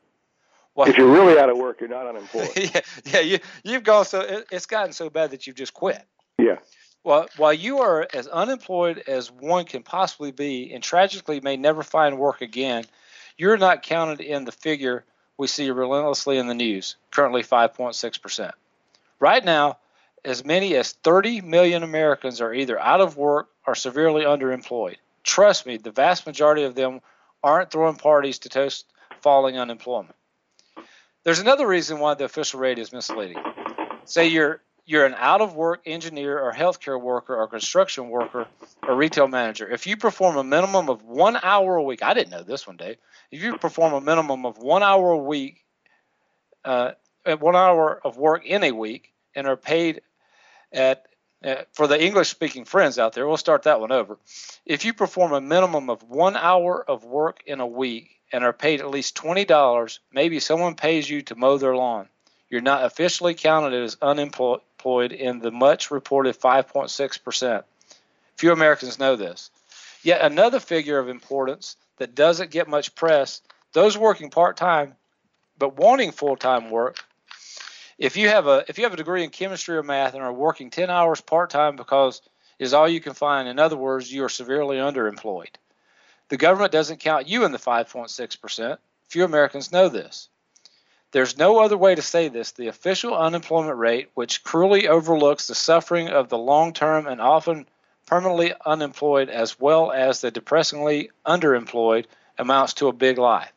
Well, 0.76 0.90
if 0.90 0.98
you're 0.98 1.12
really 1.12 1.40
out 1.40 1.50
of 1.50 1.58
work, 1.58 1.80
you're 1.80 1.90
not 1.90 2.06
unemployed. 2.06 2.52
yeah, 2.58 2.82
yeah, 3.06 3.20
you, 3.22 3.40
you've 3.64 3.84
gone 3.84 4.04
so 4.04 4.20
it, 4.20 4.48
it's 4.52 4.66
gotten 4.66 4.92
so 4.92 5.10
bad 5.10 5.32
that 5.32 5.48
you've 5.48 5.56
just 5.56 5.74
quit. 5.74 6.02
Yeah. 6.38 6.58
Well, 7.04 7.28
while 7.38 7.54
you 7.54 7.80
are 7.80 8.08
as 8.14 8.28
unemployed 8.28 9.04
as 9.08 9.32
one 9.32 9.66
can 9.66 9.82
possibly 9.82 10.32
be 10.32 10.72
and 10.74 10.84
tragically 10.84 11.40
may 11.40 11.58
never 11.58 11.82
find 11.82 12.20
work 12.20 12.42
again, 12.42 12.86
you're 13.38 13.58
not 13.58 13.82
counted 13.82 14.22
in 14.22 14.46
the 14.46 14.52
figure 14.52 15.04
we 15.38 15.48
see 15.48 15.72
relentlessly 15.72 16.38
in 16.38 16.48
the 16.48 16.54
news, 16.54 16.98
currently 17.10 17.42
5.6%. 17.42 18.52
Right 19.20 19.44
now, 19.44 19.78
as 20.24 20.46
many 20.46 20.76
as 20.76 20.92
30 20.92 21.42
million 21.42 21.82
Americans 21.82 22.42
are 22.42 22.54
either 22.54 22.80
out 22.80 23.02
of 23.02 23.18
work 23.18 23.50
or 23.66 23.74
severely 23.74 24.24
underemployed. 24.24 24.98
Trust 25.24 25.66
me, 25.66 25.78
the 25.78 25.92
vast 25.92 26.28
majority 26.28 26.64
of 26.64 26.76
them 26.76 27.02
aren't 27.44 27.72
throwing 27.72 27.96
parties 27.96 28.40
to 28.40 28.50
toast 28.50 28.86
falling 29.22 29.58
unemployment. 29.58 30.16
There's 31.24 31.40
another 31.40 31.68
reason 31.68 32.00
why 32.00 32.14
the 32.14 32.26
official 32.26 32.60
rate 32.60 32.80
is 32.80 32.94
misleading. 32.94 33.38
Say 34.06 34.28
you're 34.28 34.62
you're 34.92 35.06
an 35.06 35.16
out 35.18 35.40
of 35.40 35.56
work 35.56 35.84
engineer 35.86 36.38
or 36.38 36.52
healthcare 36.52 37.00
worker 37.00 37.34
or 37.34 37.48
construction 37.48 38.10
worker 38.10 38.46
or 38.86 38.94
retail 38.94 39.26
manager, 39.26 39.70
if 39.70 39.88
you 39.88 39.96
perform 39.96 40.36
a 40.36 40.44
minimum 40.44 40.90
of 40.90 41.02
one 41.06 41.38
hour 41.42 41.78
a 41.78 41.84
week, 41.84 42.04
I 42.04 42.14
didn't 42.14 42.32
know 42.32 42.44
this 42.44 42.68
one 42.68 42.76
day. 42.76 42.98
If 43.32 43.42
you 43.42 43.58
perform 43.58 43.94
a 43.94 44.02
minimum 44.02 44.46
of 44.46 44.58
one 44.58 44.84
hour 44.84 45.12
a 45.12 45.18
week, 45.18 45.64
uh, 46.66 46.92
one 47.26 47.56
hour 47.56 48.02
of 48.04 48.18
work 48.18 48.46
in 48.46 48.66
a 48.66 48.74
week, 48.74 49.14
and 49.34 49.48
are 49.48 49.56
paid 49.56 50.02
at 50.74 51.06
uh, 51.42 51.64
for 51.72 51.88
the 51.88 52.04
English 52.04 52.28
speaking 52.28 52.66
friends 52.66 53.00
out 53.00 53.14
there, 53.14 53.26
we'll 53.26 53.38
start 53.38 53.64
that 53.64 53.80
one 53.80 53.94
over. 53.94 54.18
If 54.66 54.84
you 54.84 54.94
perform 54.94 55.32
a 55.32 55.40
minimum 55.40 55.90
of 55.90 56.04
one 56.04 56.36
hour 56.36 56.84
of 56.86 57.06
work 57.06 57.44
in 57.48 57.62
a 57.62 57.66
week 57.66 58.20
and 58.34 58.44
are 58.44 58.52
paid 58.52 58.82
at 58.82 58.90
least 58.90 59.16
$20, 59.16 60.00
maybe 60.12 60.42
someone 60.42 60.76
pays 60.76 61.10
you 61.10 61.22
to 61.24 61.36
mow 61.36 61.58
their 61.58 61.78
lawn. 61.78 62.10
You're 62.50 62.60
not 62.60 62.84
officially 62.84 63.34
counted 63.34 63.74
as 63.74 63.96
unemployed 64.02 64.60
employed 64.82 65.12
in 65.12 65.38
the 65.38 65.52
much 65.52 65.92
reported 65.92 66.40
5.6%. 66.40 67.64
Few 68.36 68.52
Americans 68.52 68.98
know 68.98 69.16
this. 69.16 69.52
Yet 70.02 70.22
another 70.22 70.60
figure 70.60 70.98
of 70.98 71.08
importance 71.08 71.76
that 71.98 72.16
doesn't 72.16 72.50
get 72.50 72.68
much 72.68 72.96
press 72.96 73.42
those 73.74 73.96
working 73.96 74.32
part 74.32 74.58
time 74.58 74.96
but 75.60 75.78
wanting 75.78 76.12
full 76.12 76.36
time 76.36 76.72
work. 76.72 76.98
If 78.00 78.18
you 78.18 78.30
have 78.30 78.48
a 78.48 78.66
if 78.68 78.80
you 78.80 78.86
have 78.86 78.94
a 78.94 78.98
degree 78.98 79.24
in 79.24 79.30
chemistry 79.30 79.78
or 79.78 79.84
math 79.84 80.16
and 80.16 80.24
are 80.24 80.34
working 80.34 80.72
10 80.72 80.90
hours 80.90 81.22
part 81.22 81.52
time 81.52 81.76
because 81.76 82.24
is 82.58 82.74
all 82.74 82.90
you 82.90 83.02
can 83.02 83.14
find, 83.14 83.48
in 83.48 83.60
other 83.60 83.78
words, 83.78 84.12
you 84.12 84.24
are 84.24 84.30
severely 84.30 84.78
underemployed. 84.78 85.54
The 86.30 86.38
government 86.38 86.72
doesn't 86.72 87.00
count 87.00 87.28
you 87.28 87.46
in 87.46 87.52
the 87.52 87.60
5.6%. 87.60 88.78
Few 89.10 89.24
Americans 89.24 89.72
know 89.72 89.90
this. 89.90 90.30
There's 91.12 91.38
no 91.38 91.60
other 91.60 91.78
way 91.78 91.96
to 91.96 92.02
say 92.02 92.30
this. 92.30 92.52
The 92.52 92.68
official 92.68 93.16
unemployment 93.16 93.78
rate, 93.78 94.10
which 94.14 94.44
cruelly 94.44 94.88
overlooks 94.88 95.48
the 95.48 95.56
suffering 95.56 96.08
of 96.10 96.30
the 96.30 96.38
long 96.38 96.74
term 96.74 97.08
and 97.08 97.22
often 97.22 97.68
permanently 98.06 98.54
unemployed 98.66 99.30
as 99.30 99.60
well 99.60 99.92
as 99.92 100.22
the 100.22 100.32
depressingly 100.32 101.12
underemployed, 101.26 102.06
amounts 102.38 102.76
to 102.76 102.88
a 102.88 102.94
big 102.94 103.18
lie. 103.18 103.50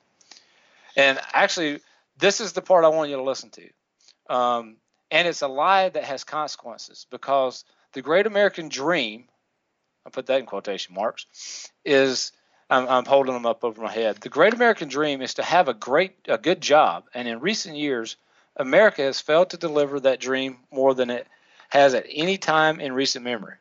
And 0.96 1.18
actually, 1.32 1.80
this 2.18 2.40
is 2.40 2.52
the 2.52 2.62
part 2.62 2.84
I 2.84 2.88
want 2.88 3.11
you 3.11 3.16
to 3.16 3.23
listen 3.23 3.50
to. 3.50 4.34
Um, 4.34 4.76
And 5.11 5.28
it's 5.28 5.42
a 5.42 5.49
lie 5.49 5.88
that 5.88 6.04
has 6.04 6.25
consequences 6.25 7.06
because 7.11 7.64
the 7.92 8.02
great 8.02 8.26
American 8.26 8.68
dream, 8.68 9.28
I 10.04 10.11
put 10.11 10.26
that 10.26 10.40
in 10.40 10.46
quotation 10.46 10.94
marks, 10.94 11.26
is 11.84 12.32
I'm, 12.71 12.88
I'm, 12.88 13.04
holding 13.04 13.35
them 13.35 13.47
up 13.47 13.64
over 13.64 13.83
my 13.83 13.92
head. 13.92 14.16
The 14.16 14.28
great 14.28 14.54
American 14.54 14.88
dream 14.88 15.21
is 15.21 15.35
to 15.35 15.42
have 15.42 15.68
a 15.68 15.75
great, 15.75 16.16
a 16.26 16.38
good 16.38 16.61
job. 16.61 17.04
And 17.14 17.28
in 17.28 17.40
recent 17.40 17.76
years, 17.76 18.16
America 18.56 19.02
has 19.02 19.21
failed 19.21 19.50
to 19.50 19.56
deliver 19.56 20.00
that 20.00 20.21
dream 20.21 20.59
more 20.71 20.94
than 20.94 21.11
it 21.11 21.26
has 21.68 21.94
at 21.94 22.06
any 22.09 22.38
time 22.38 22.80
in 22.80 22.92
recent 22.92 23.25
memory. 23.25 23.56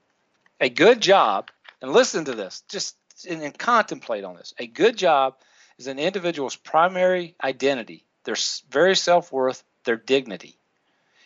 A 0.62 0.70
good 0.70 1.02
job, 1.02 1.50
and 1.82 1.92
listen 1.92 2.26
to 2.26 2.36
this, 2.36 2.64
just 2.70 2.96
and, 3.28 3.42
and 3.42 3.58
contemplate 3.58 4.24
on 4.24 4.36
this. 4.36 4.54
A 4.58 4.68
good 4.68 4.98
job 4.98 5.36
is 5.78 5.88
an 5.88 6.00
individual's 6.00 6.56
primary 6.56 7.36
identity, 7.44 8.06
their 8.24 8.36
very 8.70 8.96
self 8.96 9.32
worth, 9.32 9.64
their 9.84 9.98
dignity. 9.98 10.58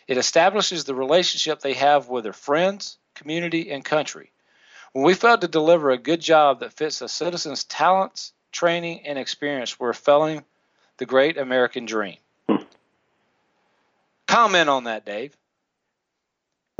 It 0.06 0.16
establishes 0.16 0.84
the 0.84 0.94
relationship 0.94 1.60
they 1.60 1.74
have 1.74 2.08
with 2.08 2.24
their 2.24 2.32
friends, 2.32 2.96
community, 3.14 3.70
and 3.70 3.84
country. 3.84 4.32
When 4.92 5.04
we 5.04 5.14
fail 5.14 5.38
to 5.38 5.48
deliver 5.48 5.90
a 5.90 5.98
good 5.98 6.20
job 6.20 6.60
that 6.60 6.72
fits 6.72 7.00
a 7.02 7.08
citizen's 7.08 7.64
talents, 7.64 8.32
training, 8.52 9.06
and 9.06 9.18
experience, 9.18 9.78
we're 9.78 9.92
failing 9.92 10.44
the 10.98 11.06
great 11.06 11.36
American 11.36 11.86
dream. 11.86 12.16
Comment 14.26 14.68
on 14.68 14.84
that, 14.84 15.06
Dave. 15.06 15.36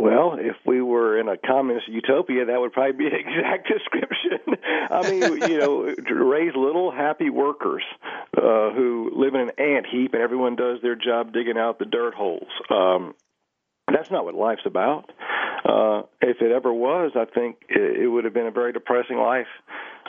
Well, 0.01 0.37
if 0.39 0.55
we 0.65 0.81
were 0.81 1.19
in 1.19 1.29
a 1.29 1.37
communist 1.37 1.89
utopia, 1.89 2.45
that 2.45 2.61
would 2.61 2.73
probably 2.73 2.93
be 2.93 3.07
an 3.07 3.15
exact 3.15 3.69
description. 3.73 4.57
I 4.91 5.11
mean, 5.11 5.51
you 5.51 5.59
know, 5.59 5.95
raise 6.25 6.55
little 6.55 6.93
happy 6.93 7.31
workers 7.31 7.83
uh, 8.37 8.71
who 8.71 9.11
live 9.15 9.35
in 9.35 9.41
an 9.41 9.51
ant 9.59 9.87
heap, 9.91 10.15
and 10.15 10.23
everyone 10.23 10.55
does 10.55 10.81
their 10.83 10.95
job 10.95 11.33
digging 11.33 11.59
out 11.59 11.79
the 11.81 11.85
dirt 11.85 12.15
holes. 12.15 12.49
Um, 12.71 13.15
that's 13.93 14.11
not 14.11 14.25
what 14.25 14.35
life's 14.35 14.67
about. 14.67 15.11
Uh, 15.65 16.03
if 16.21 16.39
it 16.41 16.53
ever 16.53 16.73
was, 16.73 17.13
I 17.15 17.25
think 17.25 17.57
it, 17.69 18.03
it 18.03 18.09
would 18.09 18.25
have 18.25 18.35
been 18.35 18.47
a 18.47 18.51
very 18.51 18.73
depressing 18.73 19.17
life. 19.17 19.47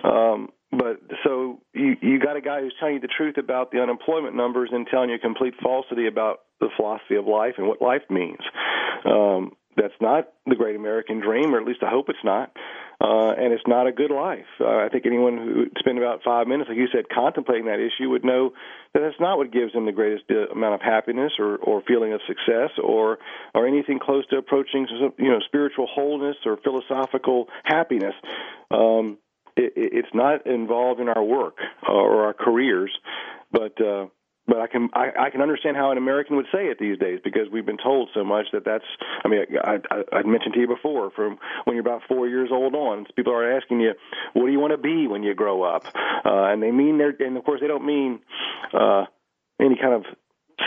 Um, 0.04 0.50
but 0.72 1.02
so 1.24 1.60
you 1.74 1.96
you 2.02 2.20
got 2.20 2.38
a 2.38 2.42
guy 2.42 2.62
who's 2.62 2.76
telling 2.80 2.96
you 2.96 3.02
the 3.02 3.08
truth 3.08 3.38
about 3.38 3.72
the 3.72 3.82
unemployment 3.82 4.36
numbers 4.36 4.70
and 4.72 4.86
telling 4.88 5.10
you 5.10 5.16
a 5.16 5.20
complete 5.20 5.56
falsity 5.62 6.08
about 6.08 6.42
the 6.60 6.70
philosophy 6.78 7.16
of 7.16 7.26
life 7.26 7.56
and 7.58 7.68
what 7.68 7.82
life 7.82 8.04
means. 8.10 8.40
Um, 9.06 9.54
that's 9.76 9.94
not 10.00 10.30
the 10.46 10.56
great 10.56 10.76
American 10.76 11.22
dream, 11.22 11.56
or 11.56 11.60
at 11.60 11.66
least 11.66 11.82
I 11.84 11.90
hope 11.90 12.10
it's 12.10 12.24
not. 12.24 12.52
Uh, 13.02 13.32
and 13.32 13.54
it's 13.54 13.64
not 13.66 13.88
a 13.88 13.94
good 13.94 14.12
life. 14.12 14.46
Uh, 14.60 14.66
I 14.68 14.90
think 14.92 15.06
anyone 15.06 15.38
who 15.38 15.68
spent 15.80 15.98
about 15.98 16.22
five 16.22 16.48
minutes, 16.48 16.68
like 16.68 16.78
you 16.78 16.90
said, 16.92 17.06
contemplating 17.08 17.68
that 17.68 17.80
issue 17.80 18.10
would 18.10 18.26
know 18.26 18.52
that 18.94 19.00
that's 19.00 19.20
not 19.22 19.38
what 19.38 19.54
gives 19.54 19.72
them 19.72 19.86
the 19.86 19.94
greatest 19.94 20.26
uh, 20.30 20.52
amount 20.52 20.76
of 20.76 20.82
happiness 20.82 21.32
or, 21.40 21.56
or 21.58 21.82
feeling 21.88 22.12
of 22.12 22.20
success 22.28 22.72
or 22.84 23.20
or 23.56 23.66
anything 23.66 24.00
close 24.00 24.28
to 24.28 24.38
approaching 24.38 24.86
you 25.18 25.30
know 25.30 25.40
spiritual 25.46 25.88
wholeness 25.88 26.36
or 26.46 26.58
philosophical 26.58 27.48
happiness. 27.64 28.16
Um, 28.70 29.18
it, 29.56 29.72
it's 29.76 30.14
not 30.14 30.46
involved 30.46 31.00
in 31.00 31.08
our 31.08 31.24
work 31.24 31.58
or 31.88 32.26
our 32.26 32.34
careers, 32.34 32.92
but 33.50 33.80
uh, 33.80 34.08
but 34.50 34.60
I 34.60 34.68
can 34.68 34.90
I, 34.94 35.10
I 35.28 35.30
can 35.30 35.42
understand 35.42 35.78
how 35.78 35.92
an 35.92 35.98
American 35.98 36.36
would 36.36 36.48
say 36.52 36.66
it 36.66 36.78
these 36.80 36.98
days 36.98 37.20
because 37.24 37.48
we've 37.52 37.66
been 37.66 37.78
told 37.78 38.10
so 38.14 38.24
much 38.24 38.48
that 38.52 38.66
that's 38.66 38.86
I 39.24 39.28
mean 39.28 39.46
I, 39.64 39.78
I, 39.92 40.18
I 40.18 40.24
mentioned 40.24 40.56
to 40.56 40.60
you 40.60 40.68
before 40.68 41.12
from 41.12 41.38
when 41.66 41.76
you're 41.76 41.86
about 41.86 42.02
four 42.08 42.28
years 42.28 42.50
old 42.52 42.74
on 42.74 43.06
people 43.16 43.34
are 43.34 43.56
asking 43.58 43.82
you 43.82 43.94
what 44.34 44.48
do 44.48 44.52
you 44.52 44.60
want 44.60 44.72
to 44.72 44.78
be 44.78 45.08
when 45.08 45.24
you 45.24 45.36
grow 45.36 45.64
up 45.64 45.84
uh, 46.26 46.52
and 46.52 46.62
they 46.64 46.72
mean 46.72 46.98
their 46.98 47.14
and 47.20 47.38
of 47.38 47.46
course 47.46 47.62
they 47.62 47.68
don't 47.68 47.86
mean 47.86 48.20
uh, 48.74 49.06
any 49.62 49.78
kind 49.80 49.94
of 49.94 50.04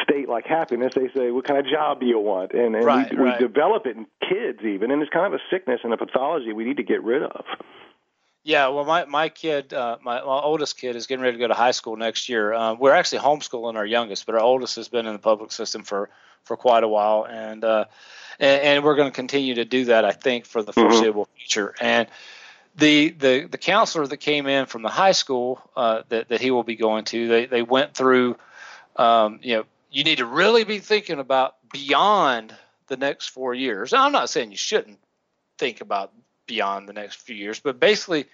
state 0.05 0.29
like 0.29 0.47
happiness 0.47 0.93
they 0.95 1.09
say 1.15 1.31
what 1.31 1.45
kind 1.45 1.59
of 1.59 1.67
job 1.67 2.01
do 2.01 2.07
you 2.07 2.19
want 2.19 2.53
and, 2.53 2.75
and 2.75 2.85
right, 2.85 3.11
we, 3.11 3.19
right. 3.19 3.41
we 3.41 3.47
develop 3.47 3.85
it 3.87 3.97
in 3.97 4.07
kids 4.21 4.61
even 4.65 4.91
and 4.91 5.03
it's 5.03 5.13
kind 5.13 5.27
of 5.27 5.35
a 5.35 5.43
sickness 5.51 5.81
and 5.85 5.93
a 5.93 5.97
pathology 5.97 6.53
we 6.53 6.65
need 6.65 6.77
to 6.77 6.85
get 6.85 7.03
rid 7.03 7.23
of. 7.23 7.45
Yeah, 8.45 8.69
well, 8.69 8.85
my 8.85 9.05
my 9.05 9.29
kid, 9.29 9.73
uh, 9.73 9.99
my, 10.03 10.17
my 10.17 10.41
oldest 10.41 10.77
kid, 10.77 10.97
is 10.97 11.07
getting 11.07 11.23
ready 11.23 11.37
to 11.37 11.39
go 11.39 11.47
to 11.47 11.55
high 11.55 11.71
school 11.71 11.97
next 11.97 12.29
year. 12.29 12.53
Uh, 12.53 12.75
we're 12.75 12.93
actually 12.93 13.21
homeschooling 13.21 13.77
our 13.77 13.87
youngest, 13.87 14.27
but 14.27 14.35
our 14.35 14.41
oldest 14.41 14.77
has 14.77 14.89
been 14.89 15.07
in 15.07 15.13
the 15.13 15.21
public 15.21 15.53
system 15.53 15.85
for 15.85 16.11
for 16.43 16.57
quite 16.57 16.83
a 16.83 16.89
while, 16.89 17.25
and 17.25 17.63
uh, 17.63 17.85
and, 18.41 18.63
and 18.63 18.85
we're 18.85 18.97
going 18.97 19.09
to 19.09 19.15
continue 19.15 19.55
to 19.55 19.65
do 19.65 19.85
that, 19.87 20.05
I 20.05 20.11
think, 20.11 20.45
for 20.47 20.63
the 20.63 20.73
mm-hmm. 20.73 20.91
foreseeable 20.91 21.27
mm-hmm. 21.27 21.37
future. 21.37 21.75
And 21.81 22.09
the 22.75 23.11
the 23.11 23.47
the 23.49 23.59
counselor 23.59 24.09
that 24.09 24.17
came 24.17 24.49
in 24.49 24.67
from 24.67 24.83
the 24.83 24.89
high 24.89 25.13
school 25.13 25.61
uh, 25.77 26.03
that 26.09 26.29
that 26.29 26.41
he 26.41 26.51
will 26.51 26.65
be 26.65 26.77
going 26.77 27.05
to, 27.07 27.29
they 27.29 27.47
they 27.47 27.63
went 27.63 27.95
through, 27.95 28.37
um, 28.97 29.39
you 29.43 29.57
know, 29.57 29.65
you 29.93 30.03
need 30.03 30.19
to 30.19 30.27
really 30.27 30.65
be 30.65 30.81
thinking 30.81 31.21
about 31.21 31.55
beyond 31.73 32.55
the 32.89 32.97
next 32.97 33.29
four 33.29 33.55
years. 33.55 33.93
Now, 33.93 34.05
I'm 34.05 34.13
not 34.13 34.31
saying 34.31 34.51
you 34.51 34.57
shouldn't 34.57 34.99
think 35.59 35.81
about 35.81 36.13
beyond 36.47 36.89
the 36.89 36.93
next 36.93 37.17
few 37.17 37.37
years. 37.37 37.61
But 37.61 37.81
basically, 37.81 38.27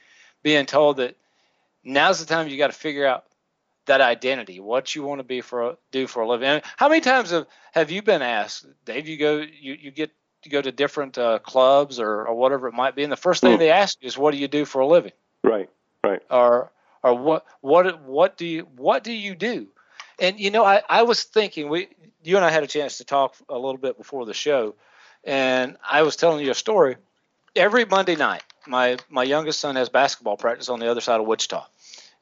being 0.43 0.67
told 0.67 0.99
that 0.99 1.17
now's 1.85 2.21
the 2.21 2.27
time 2.27 2.49
you 2.49 2.59
got 2.59 2.69
to 2.69 2.79
figure 2.79 3.07
out 3.07 3.25
that 3.87 4.01
identity, 4.01 4.61
what 4.61 4.95
you 4.95 5.03
want 5.03 5.19
to 5.19 5.25
be 5.25 5.41
for 5.41 5.77
do 5.91 6.07
for 6.07 6.23
a 6.23 6.29
living. 6.29 6.49
And 6.49 6.63
how 6.77 6.89
many 6.89 7.01
times 7.01 7.31
have, 7.31 7.47
have 7.73 7.91
you 7.91 8.03
been 8.03 8.23
asked, 8.23 8.67
Dave? 8.85 9.09
You 9.09 9.17
go, 9.17 9.37
you, 9.39 9.75
you 9.75 9.91
get 9.91 10.11
you 10.45 10.51
go 10.51 10.63
to 10.63 10.71
different 10.71 11.19
uh, 11.19 11.41
clubs 11.41 11.99
or, 11.99 12.27
or 12.27 12.35
whatever 12.35 12.69
it 12.69 12.75
might 12.75 12.95
be, 12.95 13.03
and 13.03 13.11
the 13.11 13.17
first 13.17 13.41
thing 13.41 13.57
mm. 13.57 13.59
they 13.59 13.71
ask 13.71 13.99
you 14.01 14.07
is, 14.07 14.17
"What 14.17 14.31
do 14.31 14.39
you 14.39 14.49
do 14.49 14.65
for 14.65 14.81
a 14.81 14.87
living?" 14.87 15.13
Right, 15.43 15.69
right. 16.05 16.23
Or 16.31 16.71
or 17.03 17.15
what 17.15 17.45
what 17.61 18.03
what 18.03 18.37
do 18.37 18.47
you 18.47 18.69
what 18.77 19.03
do 19.03 19.13
you 19.13 19.35
do? 19.35 19.69
And 20.21 20.39
you 20.39 20.51
know, 20.51 20.65
I, 20.65 20.83
I 20.89 21.03
was 21.03 21.25
thinking 21.25 21.69
we 21.69 21.89
you 22.23 22.37
and 22.37 22.45
I 22.45 22.51
had 22.51 22.63
a 22.63 22.69
chance 22.69 22.99
to 22.99 23.05
talk 23.05 23.35
a 23.49 23.57
little 23.57 23.79
bit 23.79 23.99
before 23.99 24.27
the 24.27 24.35
show, 24.35 24.75
and 25.25 25.77
I 25.89 26.03
was 26.03 26.17
telling 26.17 26.45
you 26.45 26.51
a 26.51 26.55
story 26.55 26.97
every 27.55 27.85
Monday 27.85 28.17
night, 28.17 28.43
my 28.67 28.99
my 29.09 29.23
youngest 29.23 29.61
son 29.61 29.77
has 29.77 29.89
basketball 29.89 30.37
practice 30.37 30.69
on 30.69 30.81
the 30.81 30.91
other 30.91 31.01
side 31.01 31.21
of 31.21 31.27
Wichita, 31.27 31.67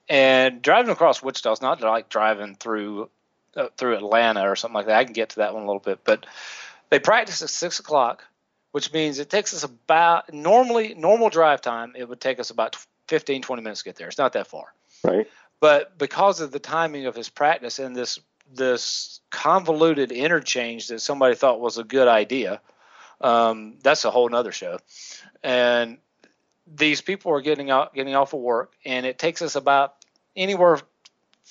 and 0.08 0.62
driving 0.62 0.90
across 0.90 1.22
Wichita 1.22 1.52
is 1.52 1.62
not 1.62 1.80
like 1.80 2.08
driving 2.08 2.54
through 2.54 3.10
uh, 3.56 3.68
through 3.76 3.96
Atlanta 3.96 4.48
or 4.48 4.56
something 4.56 4.74
like 4.74 4.86
that. 4.86 4.98
I 4.98 5.04
can 5.04 5.12
get 5.12 5.30
to 5.30 5.36
that 5.36 5.54
one 5.54 5.62
a 5.62 5.66
little 5.66 5.80
bit, 5.80 6.00
but 6.04 6.26
they 6.90 6.98
practice 6.98 7.42
at 7.42 7.50
six 7.50 7.80
o'clock, 7.80 8.24
which 8.72 8.92
means 8.92 9.18
it 9.18 9.30
takes 9.30 9.54
us 9.54 9.64
about 9.64 10.32
normally 10.32 10.94
normal 10.94 11.28
drive 11.28 11.60
time. 11.60 11.92
It 11.96 12.08
would 12.08 12.20
take 12.20 12.38
us 12.38 12.50
about 12.50 12.76
15, 13.08 13.42
20 13.42 13.62
minutes 13.62 13.82
to 13.82 13.88
get 13.88 13.96
there. 13.96 14.08
It's 14.08 14.18
not 14.18 14.32
that 14.34 14.46
far, 14.46 14.72
right? 15.04 15.28
But 15.58 15.96
because 15.98 16.40
of 16.40 16.52
the 16.52 16.58
timing 16.58 17.06
of 17.06 17.14
his 17.14 17.28
practice 17.28 17.78
and 17.78 17.96
this 17.96 18.18
this 18.54 19.20
convoluted 19.30 20.12
interchange 20.12 20.86
that 20.88 21.00
somebody 21.00 21.34
thought 21.34 21.60
was 21.60 21.78
a 21.78 21.84
good 21.84 22.06
idea 22.06 22.60
um, 23.20 23.76
that's 23.82 24.04
a 24.04 24.10
whole 24.10 24.28
nother 24.28 24.52
show. 24.52 24.78
And 25.42 25.98
these 26.66 27.00
people 27.00 27.32
are 27.32 27.40
getting 27.40 27.70
out, 27.70 27.94
getting 27.94 28.14
off 28.14 28.32
of 28.32 28.40
work, 28.40 28.74
and 28.84 29.06
it 29.06 29.18
takes 29.18 29.42
us 29.42 29.56
about 29.56 29.94
anywhere. 30.34 30.78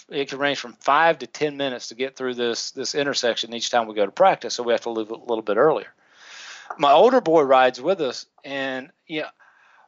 It 0.10 0.30
can 0.30 0.40
range 0.40 0.60
from 0.60 0.74
five 0.74 1.20
to 1.20 1.28
ten 1.28 1.58
minutes 1.58 1.88
to 1.90 1.96
get 1.96 2.16
through 2.16 2.36
this 2.36 2.72
this 2.72 2.96
intersection 2.96 3.54
each 3.54 3.72
time 3.72 3.88
we 3.88 3.96
go 3.96 4.06
to 4.06 4.12
practice, 4.12 4.54
so 4.54 4.64
we 4.64 4.74
have 4.74 4.82
to 4.82 4.90
leave 4.90 5.10
a 5.10 5.16
little 5.16 5.42
bit 5.42 5.58
earlier. 5.58 5.94
My 6.78 6.92
older 6.92 7.22
boy 7.22 7.44
rides 7.44 7.80
with 7.80 8.02
us, 8.02 8.26
and 8.44 8.92
you 9.08 9.22
know, 9.22 9.28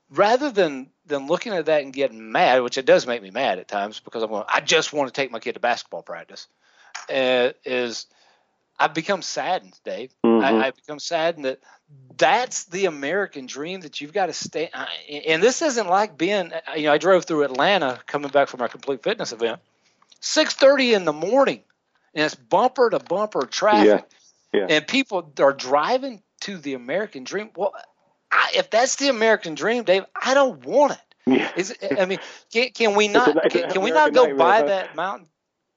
rather 0.09 0.49
than 0.49 0.89
than 1.05 1.27
looking 1.27 1.53
at 1.53 1.65
that 1.65 1.83
and 1.83 1.93
getting 1.93 2.31
mad, 2.31 2.61
which 2.61 2.77
it 2.77 2.85
does 2.85 3.05
make 3.05 3.21
me 3.21 3.31
mad 3.31 3.59
at 3.59 3.67
times 3.67 3.99
because 3.99 4.23
I'm 4.23 4.29
going, 4.29 4.45
I 4.47 4.61
just 4.61 4.93
want 4.93 5.13
to 5.13 5.21
take 5.21 5.31
my 5.31 5.39
kid 5.39 5.53
to 5.53 5.59
basketball 5.59 6.03
practice, 6.03 6.47
uh, 7.09 7.51
is 7.65 8.07
I've 8.79 8.93
become 8.93 9.21
saddened, 9.21 9.79
Dave. 9.83 10.13
Mm-hmm. 10.25 10.45
I, 10.45 10.65
have 10.65 10.75
become 10.75 10.99
saddened 10.99 11.45
that 11.45 11.59
that's 12.17 12.65
the 12.65 12.85
American 12.85 13.45
dream 13.45 13.81
that 13.81 14.01
you've 14.01 14.13
got 14.13 14.27
to 14.27 14.33
stay. 14.33 14.69
And 15.27 15.41
this 15.41 15.61
isn't 15.61 15.87
like 15.87 16.17
being, 16.17 16.51
you 16.75 16.83
know, 16.83 16.93
I 16.93 16.97
drove 16.97 17.25
through 17.25 17.43
Atlanta 17.43 17.99
coming 18.05 18.29
back 18.29 18.49
from 18.49 18.61
our 18.61 18.67
complete 18.67 19.03
fitness 19.03 19.31
event, 19.31 19.59
six 20.19 20.53
thirty 20.53 20.93
in 20.93 21.05
the 21.05 21.13
morning, 21.13 21.61
and 22.13 22.25
it's 22.25 22.35
bumper 22.35 22.89
to 22.89 22.99
bumper 22.99 23.45
traffic, 23.45 24.05
yeah. 24.53 24.59
Yeah. 24.59 24.67
and 24.69 24.87
people 24.87 25.31
are 25.39 25.53
driving 25.53 26.21
to 26.41 26.57
the 26.57 26.73
American 26.73 27.23
dream. 27.23 27.49
Well, 27.55 27.73
I, 28.31 28.51
if 28.55 28.69
that's 28.69 28.97
the 28.97 29.09
American 29.09 29.55
dream, 29.55 29.83
Dave, 29.83 30.05
I 30.15 30.33
don't 30.33 30.63
want 30.65 30.93
it. 30.93 30.99
Yeah. 31.25 31.51
Is 31.55 31.75
I 31.97 32.05
mean, 32.05 32.19
can, 32.53 32.69
can 32.69 32.95
we 32.95 33.07
not? 33.07 33.49
Can, 33.49 33.69
can 33.69 33.81
we 33.81 33.91
not 33.91 34.13
go 34.13 34.35
by 34.35 34.61
that 34.61 34.95
mountain? 34.95 35.27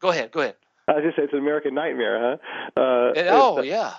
Go 0.01 0.11
ahead. 0.11 0.33
Go 0.33 0.41
ahead. 0.41 0.57
I 0.91 1.01
just 1.01 1.17
say 1.17 1.23
it's 1.23 1.33
an 1.33 1.39
American 1.39 1.75
nightmare, 1.75 2.39
huh? 2.77 2.81
Uh, 2.81 3.13
oh 3.31 3.63
yeah. 3.63 3.95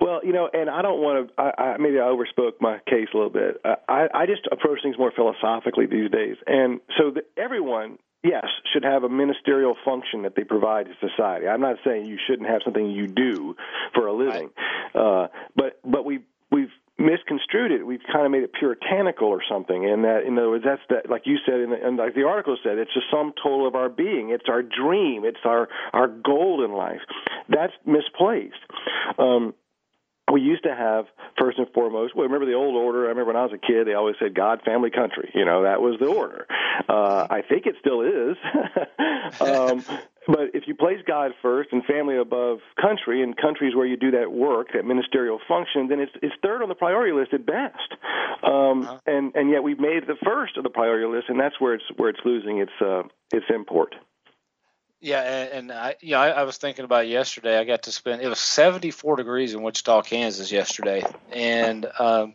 Well, 0.00 0.20
you 0.22 0.32
know, 0.32 0.48
and 0.52 0.68
I 0.68 0.82
don't 0.82 1.00
want 1.00 1.28
to. 1.28 1.40
I, 1.40 1.62
I, 1.62 1.76
maybe 1.78 1.98
I 1.98 2.02
overspoke 2.02 2.60
my 2.60 2.78
case 2.86 3.08
a 3.14 3.16
little 3.16 3.32
bit. 3.32 3.60
Uh, 3.64 3.76
I, 3.88 4.08
I 4.12 4.26
just 4.26 4.46
approach 4.52 4.80
things 4.82 4.98
more 4.98 5.12
philosophically 5.14 5.86
these 5.86 6.10
days, 6.10 6.36
and 6.46 6.80
so 6.98 7.10
the, 7.10 7.22
everyone, 7.40 7.98
yes, 8.22 8.44
should 8.72 8.84
have 8.84 9.04
a 9.04 9.08
ministerial 9.08 9.76
function 9.84 10.22
that 10.22 10.34
they 10.36 10.44
provide 10.44 10.86
to 10.86 11.08
society. 11.08 11.48
I'm 11.48 11.62
not 11.62 11.76
saying 11.86 12.04
you 12.04 12.18
shouldn't 12.28 12.48
have 12.48 12.60
something 12.64 12.90
you 12.90 13.06
do 13.06 13.56
for 13.94 14.06
a 14.06 14.12
living, 14.12 14.50
right. 14.94 15.24
uh, 15.24 15.28
but 15.56 15.80
but 15.84 16.04
we 16.04 16.20
we've 16.50 16.72
misconstrued 16.98 17.70
it. 17.70 17.86
We've 17.86 18.02
kind 18.12 18.26
of 18.26 18.32
made 18.32 18.42
it 18.42 18.52
puritanical 18.52 19.28
or 19.28 19.40
something. 19.48 19.88
And 19.88 20.04
that, 20.04 20.24
in 20.26 20.36
other 20.36 20.50
words, 20.50 20.64
that's 20.64 20.82
that, 20.90 21.08
like 21.08 21.22
you 21.24 21.38
said, 21.46 21.60
and, 21.60 21.72
and 21.72 21.96
like 21.96 22.14
the 22.14 22.24
article 22.24 22.56
said, 22.62 22.78
it's 22.78 22.90
the 22.94 23.02
sum 23.10 23.32
total 23.40 23.66
of 23.66 23.74
our 23.74 23.88
being. 23.88 24.30
It's 24.30 24.48
our 24.48 24.62
dream. 24.62 25.24
It's 25.24 25.38
our 25.44 25.68
our 25.92 26.08
goal 26.08 26.64
in 26.64 26.72
life. 26.72 27.00
That's 27.48 27.72
misplaced. 27.86 28.58
Um, 29.18 29.54
we 30.30 30.40
used 30.42 30.64
to 30.64 30.74
have 30.74 31.06
first 31.38 31.58
and 31.58 31.68
foremost. 31.72 32.14
Well, 32.14 32.26
remember 32.26 32.46
the 32.46 32.54
old 32.54 32.74
order? 32.74 33.06
I 33.06 33.08
remember 33.08 33.32
when 33.32 33.36
I 33.36 33.44
was 33.44 33.52
a 33.54 33.58
kid, 33.58 33.86
they 33.86 33.94
always 33.94 34.16
said 34.18 34.34
God, 34.34 34.60
family, 34.64 34.90
country. 34.90 35.30
You 35.34 35.44
know, 35.44 35.62
that 35.62 35.80
was 35.80 35.98
the 35.98 36.06
order. 36.06 36.46
Uh, 36.88 37.26
I 37.30 37.42
think 37.48 37.66
it 37.66 37.76
still 37.80 38.02
is. 38.02 38.36
um, 39.40 39.84
but 40.28 40.50
if 40.52 40.68
you 40.68 40.74
place 40.74 40.98
God 41.06 41.32
first 41.40 41.70
and 41.72 41.82
family 41.86 42.18
above 42.18 42.58
country, 42.78 43.22
and 43.22 43.34
countries 43.34 43.74
where 43.74 43.86
you 43.86 43.96
do 43.96 44.10
that 44.10 44.30
work, 44.30 44.68
that 44.74 44.84
ministerial 44.84 45.40
function, 45.48 45.88
then 45.88 46.00
it's 46.00 46.12
it's 46.22 46.34
third 46.42 46.62
on 46.62 46.68
the 46.68 46.74
priority 46.74 47.12
list 47.12 47.32
at 47.32 47.46
best. 47.46 47.94
Um, 48.44 48.82
uh-huh. 48.82 48.98
And 49.06 49.34
and 49.34 49.50
yet 49.50 49.62
we've 49.62 49.80
made 49.80 49.96
it 49.96 50.06
the 50.06 50.18
first 50.22 50.58
of 50.58 50.64
the 50.64 50.70
priority 50.70 51.06
list, 51.06 51.30
and 51.30 51.40
that's 51.40 51.58
where 51.58 51.74
it's 51.74 51.84
where 51.96 52.10
it's 52.10 52.20
losing 52.26 52.58
its 52.58 52.72
uh, 52.80 53.04
its 53.32 53.46
import. 53.48 53.94
Yeah, 55.00 55.22
and, 55.22 55.52
and 55.52 55.72
I, 55.72 55.94
you 56.00 56.12
know, 56.12 56.18
I, 56.18 56.28
I, 56.30 56.42
was 56.42 56.58
thinking 56.58 56.84
about 56.84 57.06
yesterday. 57.06 57.56
I 57.56 57.64
got 57.64 57.84
to 57.84 57.92
spend. 57.92 58.20
It 58.20 58.28
was 58.28 58.40
74 58.40 59.16
degrees 59.16 59.54
in 59.54 59.62
Wichita, 59.62 60.02
Kansas 60.02 60.50
yesterday, 60.50 61.04
and 61.32 61.86
um, 62.00 62.34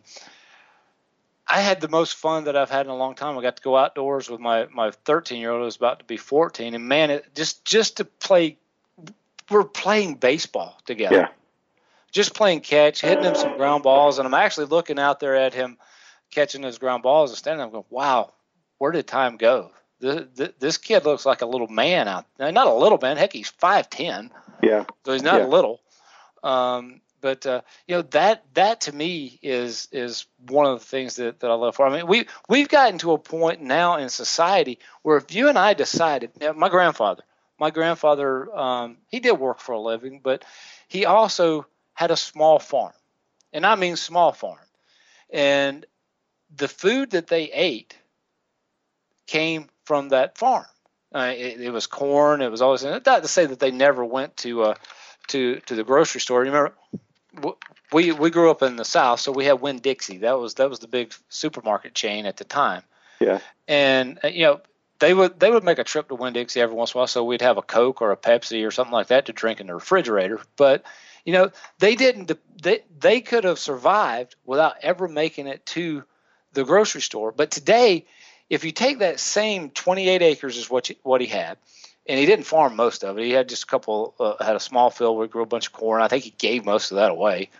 I 1.46 1.60
had 1.60 1.80
the 1.80 1.88
most 1.88 2.14
fun 2.14 2.44
that 2.44 2.56
I've 2.56 2.70
had 2.70 2.86
in 2.86 2.90
a 2.90 2.96
long 2.96 3.14
time. 3.14 3.36
I 3.36 3.42
got 3.42 3.56
to 3.56 3.62
go 3.62 3.76
outdoors 3.76 4.30
with 4.30 4.40
my 4.40 4.66
my 4.72 4.90
13 4.90 5.40
year 5.40 5.50
old 5.50 5.60
who 5.60 5.64
was 5.64 5.76
about 5.76 5.98
to 5.98 6.04
be 6.04 6.16
14, 6.16 6.74
and 6.74 6.88
man, 6.88 7.10
it 7.10 7.34
just 7.34 7.64
just 7.64 7.98
to 7.98 8.04
play. 8.04 8.58
We're 9.50 9.64
playing 9.64 10.14
baseball 10.14 10.80
together. 10.86 11.16
Yeah. 11.16 11.28
Just 12.12 12.34
playing 12.34 12.60
catch, 12.60 13.00
hitting 13.00 13.24
him 13.24 13.34
some 13.34 13.56
ground 13.56 13.82
balls, 13.82 14.18
and 14.18 14.26
I'm 14.26 14.34
actually 14.34 14.66
looking 14.66 14.98
out 14.98 15.20
there 15.20 15.36
at 15.36 15.52
him 15.52 15.76
catching 16.30 16.62
those 16.62 16.78
ground 16.78 17.02
balls 17.02 17.30
and 17.30 17.36
standing. 17.36 17.62
I'm 17.62 17.70
going, 17.70 17.84
wow, 17.90 18.32
where 18.78 18.92
did 18.92 19.06
time 19.06 19.36
go? 19.36 19.70
this, 20.00 20.50
this 20.58 20.78
kid 20.78 21.04
looks 21.04 21.24
like 21.24 21.42
a 21.42 21.46
little 21.46 21.68
man 21.68 22.08
out. 22.08 22.26
Not 22.38 22.66
a 22.66 22.74
little 22.74 22.98
man. 23.00 23.16
Heck, 23.16 23.32
he's 23.32 23.48
five 23.48 23.88
ten. 23.90 24.30
Yeah. 24.62 24.84
So 25.04 25.12
he's 25.12 25.22
not 25.22 25.40
yeah. 25.40 25.46
a 25.46 25.48
little. 25.48 25.80
Um, 26.42 27.00
but 27.24 27.46
uh, 27.46 27.62
you 27.88 27.96
know 27.96 28.02
that 28.02 28.44
that 28.52 28.82
to 28.82 28.94
me 28.94 29.38
is 29.40 29.88
is 29.92 30.26
one 30.46 30.66
of 30.66 30.78
the 30.78 30.84
things 30.84 31.16
that, 31.16 31.40
that 31.40 31.50
I 31.50 31.54
love 31.54 31.74
for. 31.74 31.86
I 31.86 31.96
mean, 31.96 32.06
we 32.06 32.26
we've 32.50 32.68
gotten 32.68 32.98
to 32.98 33.12
a 33.12 33.18
point 33.18 33.62
now 33.62 33.96
in 33.96 34.10
society 34.10 34.78
where 35.00 35.16
if 35.16 35.34
you 35.34 35.48
and 35.48 35.56
I 35.56 35.72
decided, 35.72 36.32
my 36.54 36.68
grandfather, 36.68 37.22
my 37.58 37.70
grandfather, 37.70 38.54
um, 38.54 38.98
he 39.08 39.20
did 39.20 39.32
work 39.32 39.58
for 39.58 39.72
a 39.72 39.80
living, 39.80 40.20
but 40.22 40.44
he 40.86 41.06
also 41.06 41.64
had 41.94 42.10
a 42.10 42.16
small 42.16 42.58
farm, 42.58 42.92
and 43.54 43.64
I 43.64 43.74
mean 43.76 43.96
small 43.96 44.32
farm, 44.32 44.58
and 45.30 45.86
the 46.54 46.68
food 46.68 47.12
that 47.12 47.28
they 47.28 47.44
ate 47.44 47.96
came 49.26 49.70
from 49.86 50.10
that 50.10 50.36
farm. 50.36 50.66
Uh, 51.14 51.32
it, 51.34 51.58
it, 51.58 51.70
was 51.70 51.86
corn. 51.86 52.42
It 52.42 52.50
was 52.50 52.60
always 52.60 52.84
not 52.84 53.04
to 53.04 53.28
say 53.28 53.46
that 53.46 53.60
they 53.60 53.70
never 53.70 54.04
went 54.04 54.36
to 54.38 54.64
uh, 54.64 54.74
to 55.28 55.60
to 55.60 55.74
the 55.74 55.84
grocery 55.84 56.20
store. 56.20 56.44
You 56.44 56.50
remember, 56.50 56.74
we 57.92 58.12
we 58.12 58.30
grew 58.30 58.50
up 58.50 58.62
in 58.62 58.76
the 58.76 58.84
South, 58.84 59.20
so 59.20 59.32
we 59.32 59.44
had 59.44 59.60
Winn 59.60 59.78
Dixie. 59.78 60.18
That 60.18 60.38
was 60.38 60.54
that 60.54 60.70
was 60.70 60.78
the 60.78 60.88
big 60.88 61.14
supermarket 61.28 61.94
chain 61.94 62.26
at 62.26 62.36
the 62.36 62.44
time. 62.44 62.82
Yeah. 63.20 63.40
And 63.68 64.18
uh, 64.24 64.28
you 64.28 64.44
know 64.44 64.60
they 64.98 65.14
would 65.14 65.38
they 65.38 65.50
would 65.50 65.64
make 65.64 65.78
a 65.78 65.84
trip 65.84 66.08
to 66.08 66.14
Winn 66.14 66.32
Dixie 66.32 66.60
every 66.60 66.74
once 66.74 66.92
in 66.92 66.98
a 66.98 67.00
while, 67.00 67.06
so 67.06 67.24
we'd 67.24 67.42
have 67.42 67.58
a 67.58 67.62
Coke 67.62 68.02
or 68.02 68.12
a 68.12 68.16
Pepsi 68.16 68.66
or 68.66 68.70
something 68.70 68.92
like 68.92 69.08
that 69.08 69.26
to 69.26 69.32
drink 69.32 69.60
in 69.60 69.66
the 69.66 69.74
refrigerator. 69.74 70.40
But 70.56 70.84
you 71.24 71.32
know 71.32 71.50
they 71.78 71.94
didn't 71.94 72.32
they 72.62 72.80
they 72.98 73.20
could 73.20 73.44
have 73.44 73.58
survived 73.58 74.36
without 74.44 74.76
ever 74.82 75.08
making 75.08 75.46
it 75.46 75.64
to 75.66 76.04
the 76.52 76.64
grocery 76.64 77.00
store. 77.00 77.32
But 77.32 77.50
today 77.50 78.06
if 78.50 78.64
you 78.64 78.72
take 78.72 78.98
that 78.98 79.20
same 79.20 79.70
28 79.70 80.22
acres 80.22 80.56
is 80.56 80.68
what 80.68 80.90
you, 80.90 80.96
what 81.02 81.20
he 81.20 81.26
had, 81.26 81.56
and 82.06 82.18
he 82.18 82.26
didn't 82.26 82.44
farm 82.44 82.76
most 82.76 83.04
of 83.04 83.18
it. 83.18 83.24
He 83.24 83.30
had 83.30 83.48
just 83.48 83.64
a 83.64 83.66
couple, 83.66 84.14
uh, 84.20 84.42
had 84.44 84.56
a 84.56 84.60
small 84.60 84.90
field 84.90 85.16
where 85.16 85.26
he 85.26 85.30
grew 85.30 85.42
a 85.42 85.46
bunch 85.46 85.68
of 85.68 85.72
corn. 85.72 86.02
I 86.02 86.08
think 86.08 86.24
he 86.24 86.30
gave 86.30 86.64
most 86.64 86.90
of 86.90 86.96
that 86.96 87.10
away, 87.10 87.50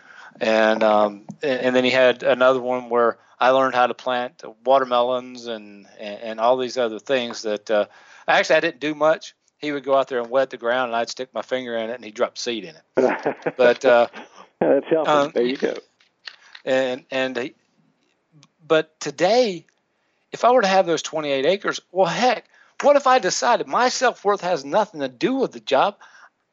and 0.41 0.83
um, 0.83 1.25
and, 1.43 1.75
then 1.75 1.85
he 1.85 1.91
had 1.91 2.23
another 2.23 2.61
one 2.61 2.89
where 2.89 3.19
I 3.39 3.51
learned 3.51 3.75
how 3.75 3.87
to 3.87 3.95
plant 3.95 4.43
watermelons 4.65 5.47
and 5.47 5.87
and, 5.99 6.21
and 6.21 6.41
all 6.41 6.57
these 6.57 6.77
other 6.77 6.99
things 6.99 7.43
that 7.43 7.71
uh, 7.71 7.87
actually 8.29 8.57
I 8.57 8.61
didn't 8.61 8.81
do 8.81 8.95
much. 8.95 9.35
He 9.59 9.73
would 9.73 9.85
go 9.85 9.97
out 9.97 10.09
there 10.09 10.21
and 10.21 10.29
wet 10.29 10.51
the 10.51 10.59
ground, 10.59 10.91
and 10.91 10.97
I'd 10.97 11.09
stick 11.09 11.33
my 11.33 11.43
finger 11.43 11.77
in 11.77 11.91
it, 11.91 11.95
and 11.95 12.05
he'd 12.05 12.15
drop 12.15 12.37
seed 12.37 12.65
in 12.65 12.75
it. 12.75 13.55
but 13.57 13.85
uh, 13.85 14.09
that's 14.61 14.87
helpful. 14.89 15.15
Um, 15.15 15.31
there 15.35 15.45
you 15.45 15.57
go. 15.57 15.75
And 16.67 17.05
and 17.11 17.37
he, 17.37 17.55
but 18.67 18.99
today 19.01 19.65
if 20.35 20.45
I 20.45 20.51
were 20.51 20.63
to 20.63 20.67
have 20.67 20.85
those 20.85 21.01
28 21.01 21.47
acres, 21.47 21.81
well, 21.93 22.09
heck, 22.09 22.47
what 22.83 22.97
if 22.97 23.07
I 23.07 23.19
decided 23.19 23.67
my 23.67 23.89
self 23.89 24.25
worth 24.25 24.41
has 24.43 24.65
nothing 24.65 25.01
to 25.01 25.09
do 25.09 25.35
with 25.35 25.53
the 25.53 25.61
job? 25.61 25.97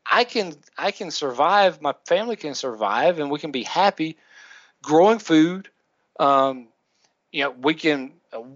I 0.09 0.23
can 0.23 0.53
I 0.77 0.91
can 0.91 1.11
survive. 1.11 1.81
My 1.81 1.93
family 2.05 2.35
can 2.35 2.55
survive, 2.55 3.19
and 3.19 3.31
we 3.31 3.39
can 3.39 3.51
be 3.51 3.63
happy 3.63 4.17
growing 4.81 5.19
food. 5.19 5.69
Um, 6.19 6.67
you 7.31 7.43
know, 7.43 7.51
we 7.51 7.73
can 7.73 8.13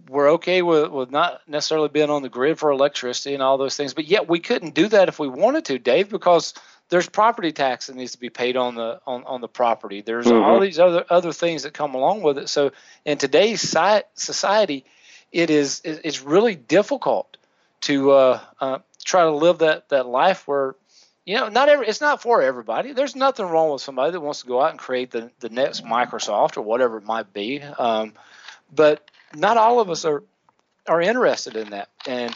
we're 0.09 0.31
okay 0.33 0.61
with, 0.61 0.89
with 0.89 1.11
not 1.11 1.41
necessarily 1.47 1.89
being 1.89 2.09
on 2.09 2.21
the 2.21 2.29
grid 2.29 2.57
for 2.57 2.71
electricity 2.71 3.33
and 3.33 3.43
all 3.43 3.57
those 3.57 3.75
things, 3.75 3.93
but 3.93 4.05
yet 4.05 4.29
we 4.29 4.39
couldn't 4.39 4.73
do 4.73 4.87
that 4.87 5.09
if 5.09 5.19
we 5.19 5.27
wanted 5.27 5.65
to, 5.65 5.77
Dave, 5.77 6.09
because 6.09 6.53
there's 6.89 7.09
property 7.09 7.51
tax 7.51 7.87
that 7.87 7.95
needs 7.95 8.13
to 8.13 8.19
be 8.19 8.29
paid 8.29 8.55
on 8.55 8.75
the 8.75 9.01
on, 9.05 9.23
on 9.25 9.41
the 9.41 9.47
property. 9.47 10.01
There's 10.01 10.27
mm-hmm. 10.27 10.43
all 10.43 10.59
these 10.59 10.79
other 10.79 11.05
other 11.09 11.33
things 11.33 11.63
that 11.63 11.73
come 11.73 11.95
along 11.95 12.21
with 12.21 12.37
it. 12.37 12.49
So 12.49 12.71
in 13.05 13.17
today's 13.17 13.61
society, 13.61 14.85
it 15.31 15.49
is 15.49 15.81
it's 15.83 16.21
really 16.21 16.55
difficult 16.55 17.37
to 17.85 18.11
uh, 18.11 18.39
uh, 18.59 18.79
try 19.03 19.23
to 19.23 19.31
live 19.31 19.59
that 19.59 19.89
that 19.89 20.07
life 20.07 20.47
where 20.47 20.75
you 21.25 21.35
know 21.35 21.49
not 21.49 21.69
every 21.69 21.87
it's 21.87 22.01
not 22.01 22.21
for 22.21 22.41
everybody. 22.41 22.93
There's 22.93 23.15
nothing 23.15 23.45
wrong 23.45 23.71
with 23.71 23.81
somebody 23.81 24.11
that 24.11 24.19
wants 24.19 24.41
to 24.41 24.47
go 24.47 24.61
out 24.61 24.71
and 24.71 24.79
create 24.79 25.11
the 25.11 25.31
the 25.39 25.49
next 25.49 25.85
Microsoft 25.85 26.57
or 26.57 26.61
whatever 26.61 26.97
it 26.97 27.05
might 27.05 27.31
be, 27.31 27.61
um, 27.61 28.13
but 28.73 29.09
not 29.35 29.57
all 29.57 29.79
of 29.79 29.89
us 29.89 30.03
are 30.05 30.23
are 30.87 31.01
interested 31.01 31.55
in 31.55 31.71
that. 31.71 31.89
And 32.07 32.35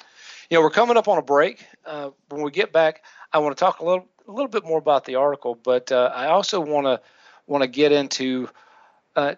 you 0.49 0.57
know 0.57 0.61
we're 0.61 0.69
coming 0.69 0.97
up 0.97 1.07
on 1.07 1.17
a 1.17 1.23
break. 1.23 1.65
Uh, 1.85 2.11
when 2.29 2.43
we 2.43 2.51
get 2.51 2.71
back, 2.71 3.03
I 3.33 3.39
want 3.39 3.57
to 3.57 3.59
talk 3.59 3.79
a 3.79 3.85
little 3.85 4.07
a 4.27 4.31
little 4.31 4.47
bit 4.47 4.65
more 4.65 4.77
about 4.77 5.05
the 5.05 5.15
article, 5.15 5.55
but 5.55 5.91
uh, 5.91 6.11
I 6.13 6.27
also 6.27 6.59
want 6.59 6.85
to 6.85 7.01
want 7.47 7.63
to 7.63 7.67
get 7.67 7.91
into 7.91 8.49
uh, 9.15 9.35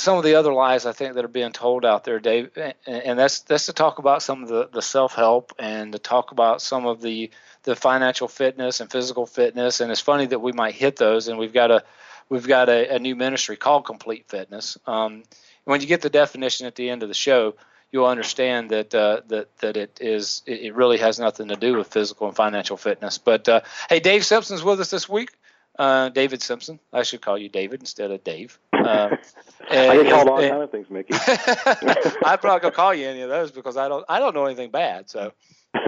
some 0.00 0.16
of 0.16 0.24
the 0.24 0.36
other 0.36 0.52
lies 0.52 0.86
I 0.86 0.92
think 0.92 1.14
that 1.14 1.24
are 1.24 1.28
being 1.28 1.52
told 1.52 1.84
out 1.84 2.04
there, 2.04 2.18
Dave, 2.18 2.50
and 2.86 3.18
that's 3.18 3.40
that's 3.40 3.66
to 3.66 3.72
talk 3.72 3.98
about 3.98 4.22
some 4.22 4.42
of 4.42 4.48
the, 4.48 4.68
the 4.72 4.82
self 4.82 5.14
help 5.14 5.52
and 5.58 5.92
to 5.92 5.98
talk 5.98 6.32
about 6.32 6.62
some 6.62 6.86
of 6.86 7.02
the 7.02 7.30
the 7.64 7.76
financial 7.76 8.26
fitness 8.26 8.80
and 8.80 8.90
physical 8.90 9.26
fitness. 9.26 9.80
And 9.80 9.92
it's 9.92 10.00
funny 10.00 10.26
that 10.26 10.40
we 10.40 10.52
might 10.52 10.74
hit 10.74 10.96
those, 10.96 11.28
and 11.28 11.38
we've 11.38 11.52
got 11.52 11.70
a 11.70 11.84
we've 12.30 12.48
got 12.48 12.70
a, 12.70 12.94
a 12.94 12.98
new 12.98 13.14
ministry 13.14 13.56
called 13.56 13.84
Complete 13.84 14.26
Fitness. 14.28 14.78
Um, 14.86 15.22
when 15.64 15.82
you 15.82 15.86
get 15.86 16.00
the 16.00 16.10
definition 16.10 16.66
at 16.66 16.74
the 16.74 16.88
end 16.88 17.02
of 17.02 17.08
the 17.08 17.14
show, 17.14 17.54
you'll 17.92 18.06
understand 18.06 18.70
that 18.70 18.94
uh, 18.94 19.20
that 19.28 19.54
that 19.58 19.76
it 19.76 19.98
is 20.00 20.42
it 20.46 20.74
really 20.74 20.98
has 20.98 21.20
nothing 21.20 21.48
to 21.48 21.56
do 21.56 21.76
with 21.76 21.88
physical 21.88 22.26
and 22.26 22.36
financial 22.36 22.78
fitness. 22.78 23.18
But 23.18 23.48
uh, 23.50 23.60
hey, 23.90 24.00
Dave 24.00 24.24
Simpson's 24.24 24.62
with 24.62 24.80
us 24.80 24.90
this 24.90 25.08
week. 25.08 25.30
Uh, 25.78 26.08
David 26.08 26.42
Simpson. 26.42 26.80
I 26.92 27.04
should 27.04 27.20
call 27.20 27.38
you 27.38 27.48
David 27.48 27.80
instead 27.80 28.10
of 28.10 28.24
Dave. 28.24 28.58
Uh, 28.90 29.16
I 29.70 30.02
get 30.02 30.10
called 30.10 30.28
all 30.28 30.38
kinds 30.38 30.62
of 30.62 30.70
things, 30.70 30.90
Mickey. 30.90 31.14
I'm 32.24 32.38
not 32.42 32.62
gonna 32.62 32.70
call 32.72 32.94
you 32.94 33.06
any 33.06 33.20
of 33.20 33.28
those 33.28 33.52
because 33.52 33.76
I 33.76 33.88
don't 33.88 34.04
I 34.08 34.18
don't 34.18 34.34
know 34.34 34.46
anything 34.46 34.70
bad. 34.70 35.08
So, 35.08 35.32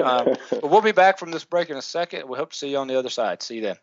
um, 0.04 0.36
but 0.50 0.70
we'll 0.70 0.82
be 0.82 0.92
back 0.92 1.18
from 1.18 1.30
this 1.30 1.44
break 1.44 1.70
in 1.70 1.76
a 1.76 1.82
second. 1.82 2.28
We 2.28 2.36
hope 2.38 2.52
to 2.52 2.56
see 2.56 2.70
you 2.70 2.78
on 2.78 2.86
the 2.86 2.98
other 2.98 3.10
side. 3.10 3.42
See 3.42 3.56
you 3.56 3.62
then. 3.62 3.76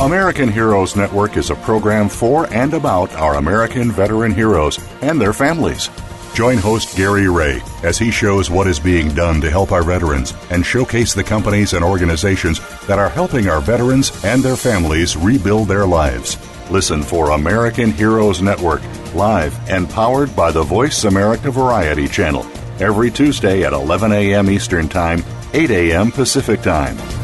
American 0.00 0.50
Heroes 0.50 0.96
Network 0.96 1.36
is 1.36 1.50
a 1.50 1.54
program 1.54 2.08
for 2.08 2.52
and 2.52 2.74
about 2.74 3.14
our 3.14 3.36
American 3.36 3.90
veteran 3.90 4.34
heroes 4.34 4.78
and 5.00 5.20
their 5.20 5.32
families. 5.32 5.88
Join 6.34 6.58
host 6.58 6.96
Gary 6.96 7.28
Ray 7.28 7.62
as 7.84 7.96
he 7.96 8.10
shows 8.10 8.50
what 8.50 8.66
is 8.66 8.80
being 8.80 9.14
done 9.14 9.40
to 9.40 9.48
help 9.48 9.70
our 9.70 9.84
veterans 9.84 10.34
and 10.50 10.66
showcase 10.66 11.14
the 11.14 11.22
companies 11.22 11.74
and 11.74 11.84
organizations 11.84 12.58
that 12.88 12.98
are 12.98 13.08
helping 13.08 13.48
our 13.48 13.60
veterans 13.60 14.10
and 14.24 14.42
their 14.42 14.56
families 14.56 15.16
rebuild 15.16 15.68
their 15.68 15.86
lives. 15.86 16.36
Listen 16.72 17.04
for 17.04 17.30
American 17.30 17.92
Heroes 17.92 18.42
Network, 18.42 18.82
live 19.14 19.56
and 19.70 19.88
powered 19.88 20.34
by 20.34 20.50
the 20.50 20.64
Voice 20.64 21.04
America 21.04 21.52
Variety 21.52 22.08
Channel, 22.08 22.44
every 22.80 23.12
Tuesday 23.12 23.62
at 23.62 23.72
11 23.72 24.10
a.m. 24.10 24.50
Eastern 24.50 24.88
Time, 24.88 25.22
8 25.52 25.70
a.m. 25.70 26.10
Pacific 26.10 26.62
Time. 26.62 27.23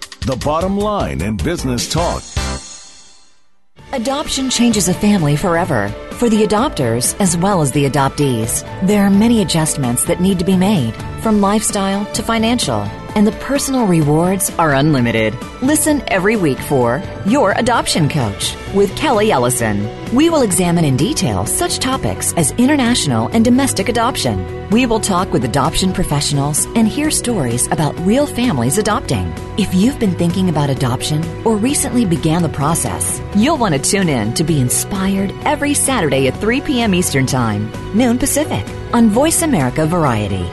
the 0.25 0.35
bottom 0.35 0.77
line 0.77 1.19
in 1.21 1.35
business 1.35 1.89
talk. 1.91 2.23
Adoption 3.93 4.49
changes 4.51 4.87
a 4.87 4.93
family 4.93 5.35
forever 5.35 5.89
for 6.13 6.29
the 6.29 6.45
adopters 6.45 7.19
as 7.19 7.35
well 7.35 7.61
as 7.61 7.71
the 7.71 7.89
adoptees. 7.89 8.61
There 8.85 9.03
are 9.03 9.09
many 9.09 9.41
adjustments 9.41 10.05
that 10.05 10.21
need 10.21 10.37
to 10.37 10.45
be 10.45 10.55
made, 10.55 10.93
from 11.21 11.39
lifestyle 11.39 12.05
to 12.13 12.23
financial 12.23 12.81
and 13.15 13.27
the 13.27 13.31
personal 13.33 13.85
rewards 13.85 14.49
are 14.51 14.73
unlimited. 14.73 15.35
Listen 15.61 16.01
every 16.07 16.35
week 16.35 16.57
for 16.59 17.03
Your 17.25 17.51
Adoption 17.51 18.09
Coach 18.09 18.55
with 18.73 18.95
Kelly 18.95 19.31
Ellison. 19.31 19.87
We 20.15 20.29
will 20.29 20.41
examine 20.41 20.85
in 20.85 20.97
detail 20.97 21.45
such 21.45 21.79
topics 21.79 22.33
as 22.33 22.51
international 22.51 23.27
and 23.29 23.43
domestic 23.43 23.89
adoption. 23.89 24.69
We 24.69 24.85
will 24.85 24.99
talk 24.99 25.31
with 25.33 25.43
adoption 25.43 25.91
professionals 25.91 26.65
and 26.75 26.87
hear 26.87 27.11
stories 27.11 27.67
about 27.67 27.99
real 27.99 28.25
families 28.25 28.77
adopting. 28.77 29.33
If 29.57 29.73
you've 29.73 29.99
been 29.99 30.15
thinking 30.15 30.49
about 30.49 30.69
adoption 30.69 31.23
or 31.45 31.57
recently 31.57 32.05
began 32.05 32.41
the 32.41 32.49
process, 32.49 33.21
you'll 33.35 33.57
want 33.57 33.75
to 33.75 33.81
tune 33.81 34.07
in 34.07 34.33
to 34.35 34.43
be 34.43 34.61
inspired 34.61 35.33
every 35.43 35.73
Saturday 35.73 36.27
at 36.27 36.39
3 36.39 36.61
p.m. 36.61 36.95
Eastern 36.95 37.25
Time, 37.25 37.69
noon 37.93 38.17
Pacific, 38.17 38.65
on 38.93 39.09
Voice 39.09 39.41
America 39.41 39.85
Variety. 39.85 40.49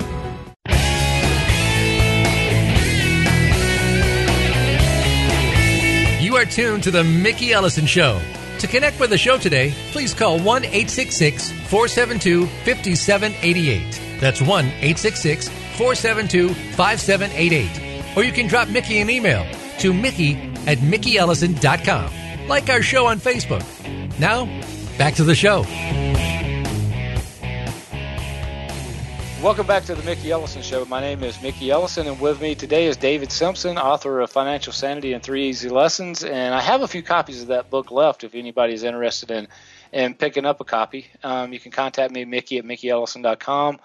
Tuned 6.59 6.83
to 6.83 6.91
The 6.91 7.05
Mickey 7.05 7.53
Ellison 7.53 7.87
Show. 7.87 8.21
To 8.59 8.67
connect 8.67 8.99
with 8.99 9.11
the 9.11 9.17
show 9.17 9.39
today, 9.39 9.73
please 9.93 10.13
call 10.13 10.41
1 10.41 10.65
866 10.65 11.53
472 11.53 12.47
5788. 12.47 14.21
That's 14.21 14.43
1 14.43 14.65
866 14.65 15.49
472 15.49 16.49
5788. 16.75 18.17
Or 18.17 18.25
you 18.25 18.33
can 18.33 18.49
drop 18.49 18.69
Mickey 18.71 18.99
an 18.99 19.09
email 19.09 19.47
to 19.79 19.95
Mickey 19.95 20.35
at 20.67 20.79
MickeyEllison.com. 20.79 22.49
Like 22.49 22.69
our 22.71 22.83
show 22.83 23.07
on 23.07 23.21
Facebook. 23.21 23.63
Now, 24.19 24.47
back 24.99 25.15
to 25.15 25.23
the 25.23 25.37
show. 25.37 25.63
Welcome 29.43 29.69
back 29.69 29.85
to 29.85 29.95
the 29.95 30.03
Mickey 30.03 30.33
Ellison 30.33 30.63
Show. 30.63 30.85
My 30.85 31.01
name 31.01 31.23
is 31.23 31.41
Mickey 31.41 31.71
Ellison, 31.71 32.09
and 32.09 32.21
with 32.21 32.43
me 32.43 32.57
today 32.57 32.87
is 32.87 32.97
David 32.97 33.31
Simpson, 33.31 33.79
author 33.79 34.21
of 34.21 34.33
Financial 34.33 34.73
Sanity 34.73 35.13
and 35.13 35.23
Three 35.23 35.49
Easy 35.49 35.69
Lessons. 35.69 36.25
And 36.25 36.53
I 36.53 36.61
have 36.61 36.83
a 36.83 36.89
few 36.89 37.05
copies 37.05 37.41
of 37.43 37.49
that 37.49 37.71
book 37.71 37.93
left 37.93 38.25
if 38.25 38.35
anybody's 38.35 38.83
interested 38.83 39.31
in, 39.31 39.47
in 39.93 40.15
picking 40.15 40.45
up 40.45 40.61
a 40.61 40.65
copy. 40.65 41.07
Um, 41.23 41.53
you 41.53 41.61
can 41.61 41.71
contact 41.71 42.13
me, 42.13 42.25
Mickey 42.25 42.59
at 42.59 42.65
MickeyEllison.com, 42.65 43.79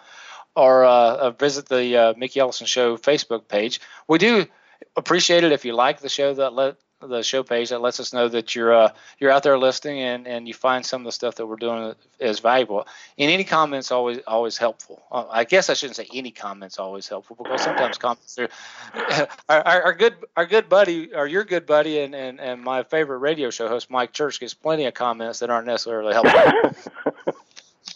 or 0.55 0.85
uh, 0.85 1.29
visit 1.29 1.69
the 1.69 1.97
uh, 1.97 2.13
Mickey 2.17 2.39
Ellison 2.39 2.65
Show 2.65 2.97
Facebook 2.97 3.47
page. 3.47 3.79
We 4.07 4.17
do 4.17 4.47
appreciate 4.95 5.43
it 5.43 5.51
if 5.51 5.65
you 5.65 5.75
like 5.75 5.99
the 5.99 6.09
show 6.09 6.33
that 6.33 6.53
let 6.53 6.77
the 7.07 7.23
show 7.23 7.43
page 7.43 7.69
that 7.69 7.81
lets 7.81 7.99
us 7.99 8.13
know 8.13 8.27
that 8.27 8.55
you're 8.55 8.73
uh, 8.73 8.89
you're 9.19 9.31
out 9.31 9.43
there 9.43 9.57
listening 9.57 9.99
and, 9.99 10.27
and 10.27 10.47
you 10.47 10.53
find 10.53 10.85
some 10.85 11.01
of 11.01 11.05
the 11.05 11.11
stuff 11.11 11.35
that 11.35 11.45
we're 11.45 11.55
doing 11.55 11.93
is 12.19 12.39
valuable. 12.39 12.87
And 13.17 13.31
any 13.31 13.43
comments 13.43 13.91
always 13.91 14.19
always 14.27 14.57
helpful. 14.57 15.03
Uh, 15.11 15.25
I 15.29 15.43
guess 15.43 15.69
I 15.69 15.73
shouldn't 15.73 15.97
say 15.97 16.07
any 16.13 16.31
comments 16.31 16.79
always 16.79 17.07
helpful 17.07 17.35
because 17.35 17.63
sometimes 17.63 17.97
comments 17.97 18.37
are 18.39 18.49
our, 19.49 19.61
our, 19.61 19.83
our, 19.83 19.93
good 19.93 20.15
our 20.35 20.45
good 20.45 20.69
buddy 20.69 21.13
or 21.13 21.27
your 21.27 21.43
good 21.43 21.65
buddy 21.65 21.99
and, 21.99 22.15
and, 22.15 22.39
and 22.39 22.61
my 22.61 22.83
favorite 22.83 23.19
radio 23.19 23.49
show 23.49 23.67
host 23.67 23.89
Mike 23.89 24.13
Church 24.13 24.39
gets 24.39 24.53
plenty 24.53 24.85
of 24.85 24.93
comments 24.93 25.39
that 25.39 25.49
aren't 25.49 25.67
necessarily 25.67 26.13
helpful. 26.13 26.93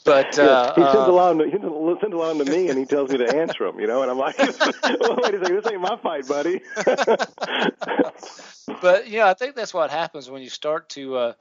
But 0.07 0.39
uh, 0.39 0.73
he 0.73 0.81
sends 0.83 0.95
a 0.95 1.11
lot 1.11 1.39
of 1.39 1.45
he 1.45 1.51
sends 1.51 1.65
a 1.65 2.17
lot 2.17 2.37
to 2.37 2.45
me, 2.45 2.69
and 2.69 2.79
he 2.79 2.85
tells 2.85 3.11
me 3.11 3.17
to 3.17 3.35
answer 3.35 3.65
them. 3.65 3.77
You 3.77 3.87
know, 3.87 4.03
and 4.03 4.09
I'm 4.09 4.17
like, 4.17 4.37
well, 4.39 5.19
wait 5.21 5.33
a 5.33 5.39
second, 5.39 5.55
this 5.55 5.67
ain't 5.69 5.81
my 5.81 5.97
fight, 5.97 6.25
buddy. 6.29 6.61
but 8.81 9.09
yeah, 9.09 9.27
I 9.27 9.33
think 9.33 9.55
that's 9.55 9.73
what 9.73 9.91
happens 9.91 10.29
when 10.29 10.41
you 10.41 10.49
start 10.49 10.87
to 10.91 11.17
uh, 11.17 11.33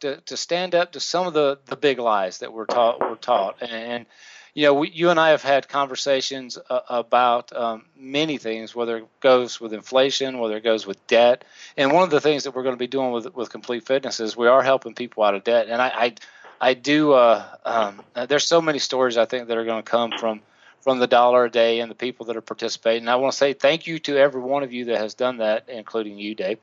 to 0.00 0.22
to 0.22 0.38
stand 0.38 0.74
up 0.74 0.92
to 0.92 1.00
some 1.00 1.26
of 1.26 1.34
the 1.34 1.58
the 1.66 1.76
big 1.76 1.98
lies 1.98 2.38
that 2.38 2.50
we're 2.50 2.64
taught 2.64 3.00
we're 3.00 3.16
taught, 3.16 3.62
and 3.62 4.06
you 4.54 4.62
know, 4.62 4.74
we, 4.74 4.90
you 4.90 5.10
and 5.10 5.20
I 5.20 5.30
have 5.30 5.42
had 5.42 5.68
conversations 5.68 6.56
uh, 6.70 6.80
about 6.88 7.54
um, 7.54 7.84
many 7.94 8.38
things, 8.38 8.74
whether 8.74 8.98
it 8.98 9.20
goes 9.20 9.60
with 9.60 9.74
inflation, 9.74 10.38
whether 10.38 10.56
it 10.56 10.64
goes 10.64 10.86
with 10.86 11.04
debt, 11.08 11.44
and 11.76 11.92
one 11.92 12.04
of 12.04 12.10
the 12.10 12.22
things 12.22 12.44
that 12.44 12.54
we're 12.54 12.62
going 12.62 12.74
to 12.74 12.78
be 12.78 12.86
doing 12.86 13.12
with 13.12 13.34
with 13.34 13.50
complete 13.50 13.84
fitness 13.84 14.18
is 14.18 14.34
we 14.34 14.48
are 14.48 14.62
helping 14.62 14.94
people 14.94 15.24
out 15.24 15.34
of 15.34 15.44
debt, 15.44 15.66
and 15.68 15.82
I, 15.82 15.88
I 15.88 16.14
I 16.64 16.72
do. 16.72 17.12
Uh, 17.12 17.44
um, 17.66 18.00
there's 18.26 18.46
so 18.46 18.62
many 18.62 18.78
stories 18.78 19.18
I 19.18 19.26
think 19.26 19.48
that 19.48 19.58
are 19.58 19.66
going 19.66 19.82
to 19.82 19.90
come 19.90 20.12
from 20.18 20.40
from 20.80 20.98
the 20.98 21.06
dollar 21.06 21.44
a 21.44 21.50
day 21.50 21.80
and 21.80 21.90
the 21.90 21.94
people 21.94 22.24
that 22.26 22.38
are 22.38 22.40
participating. 22.40 23.02
And 23.02 23.10
I 23.10 23.16
want 23.16 23.32
to 23.32 23.36
say 23.36 23.52
thank 23.52 23.86
you 23.86 23.98
to 23.98 24.16
every 24.16 24.40
one 24.40 24.62
of 24.62 24.72
you 24.72 24.86
that 24.86 24.96
has 24.96 25.12
done 25.12 25.38
that, 25.38 25.68
including 25.68 26.18
you, 26.18 26.34
Dave. 26.34 26.58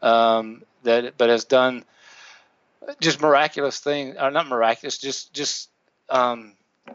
Um, 0.00 0.62
that 0.84 1.18
but 1.18 1.28
has 1.28 1.44
done 1.44 1.84
just 3.00 3.20
miraculous 3.20 3.80
things, 3.80 4.16
or 4.18 4.30
not 4.30 4.48
miraculous, 4.48 4.96
just 4.96 5.34
just 5.34 5.68
um, 6.08 6.54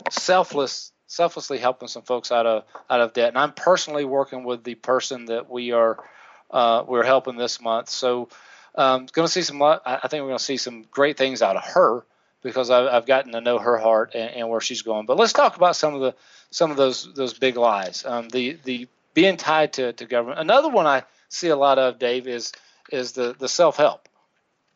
selfless, 0.10 0.92
selflessly 1.06 1.60
helping 1.60 1.88
some 1.88 2.02
folks 2.02 2.32
out 2.32 2.48
of 2.48 2.64
out 2.90 3.00
of 3.00 3.14
debt. 3.14 3.30
And 3.30 3.38
I'm 3.38 3.52
personally 3.52 4.06
working 4.06 4.44
with 4.44 4.64
the 4.64 4.74
person 4.74 5.26
that 5.26 5.52
we 5.52 5.72
are 5.72 6.04
uh, 6.50 6.84
we're 6.88 7.06
helping 7.06 7.38
this 7.38 7.62
month. 7.62 7.90
So 7.90 8.30
um, 8.74 9.06
going 9.12 9.28
to 9.28 9.32
see 9.32 9.44
some. 9.44 9.62
I 9.62 10.08
think 10.08 10.24
we're 10.24 10.30
going 10.30 10.40
to 10.40 10.44
see 10.44 10.58
some 10.58 10.86
great 10.90 11.16
things 11.16 11.44
out 11.44 11.56
of 11.56 11.64
her 11.76 12.06
because 12.42 12.70
I've, 12.70 12.88
I've 12.88 13.06
gotten 13.06 13.34
to 13.34 13.42
know 13.42 13.60
her 13.60 13.78
heart 13.78 14.12
and, 14.16 14.32
and, 14.32 14.50
where 14.50 14.62
she's 14.62 14.82
going. 14.82 15.06
But 15.06 15.18
let's 15.18 15.34
talk 15.34 15.58
about 15.58 15.76
some 15.76 15.94
of 15.94 16.02
the 16.02 16.16
some 16.52 16.72
of 16.72 16.78
those 16.78 17.14
those 17.14 17.34
big 17.34 17.58
lies. 17.58 18.06
Um, 18.06 18.30
the 18.30 18.58
the 18.64 18.88
being 19.14 19.38
tied 19.38 19.74
to, 19.74 19.94
to 19.94 20.06
government. 20.06 20.40
Another 20.40 20.70
one 20.70 20.88
I 20.88 21.04
see 21.28 21.50
a 21.50 21.56
lot 21.56 21.80
of, 21.80 22.00
Dave, 22.00 22.28
is 22.28 22.52
is 22.92 23.14
the 23.14 23.36
the 23.38 23.50
self 23.50 23.78
help. 23.78 24.08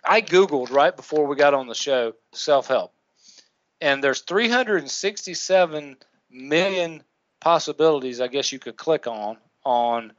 I 0.04 0.22
googled 0.22 0.72
right 0.72 0.96
before 0.96 1.26
we 1.26 1.36
got 1.36 1.54
on 1.54 1.68
the 1.68 1.76
show 1.76 2.14
self 2.34 2.68
help, 2.68 2.94
and 3.80 4.04
there's 4.04 4.22
367 4.22 5.98
million 6.30 7.04
possibilities. 7.40 8.20
I 8.20 8.28
guess 8.28 8.52
you 8.52 8.60
could 8.60 8.78
click 8.78 9.08
on 9.08 9.38
on 9.64 10.14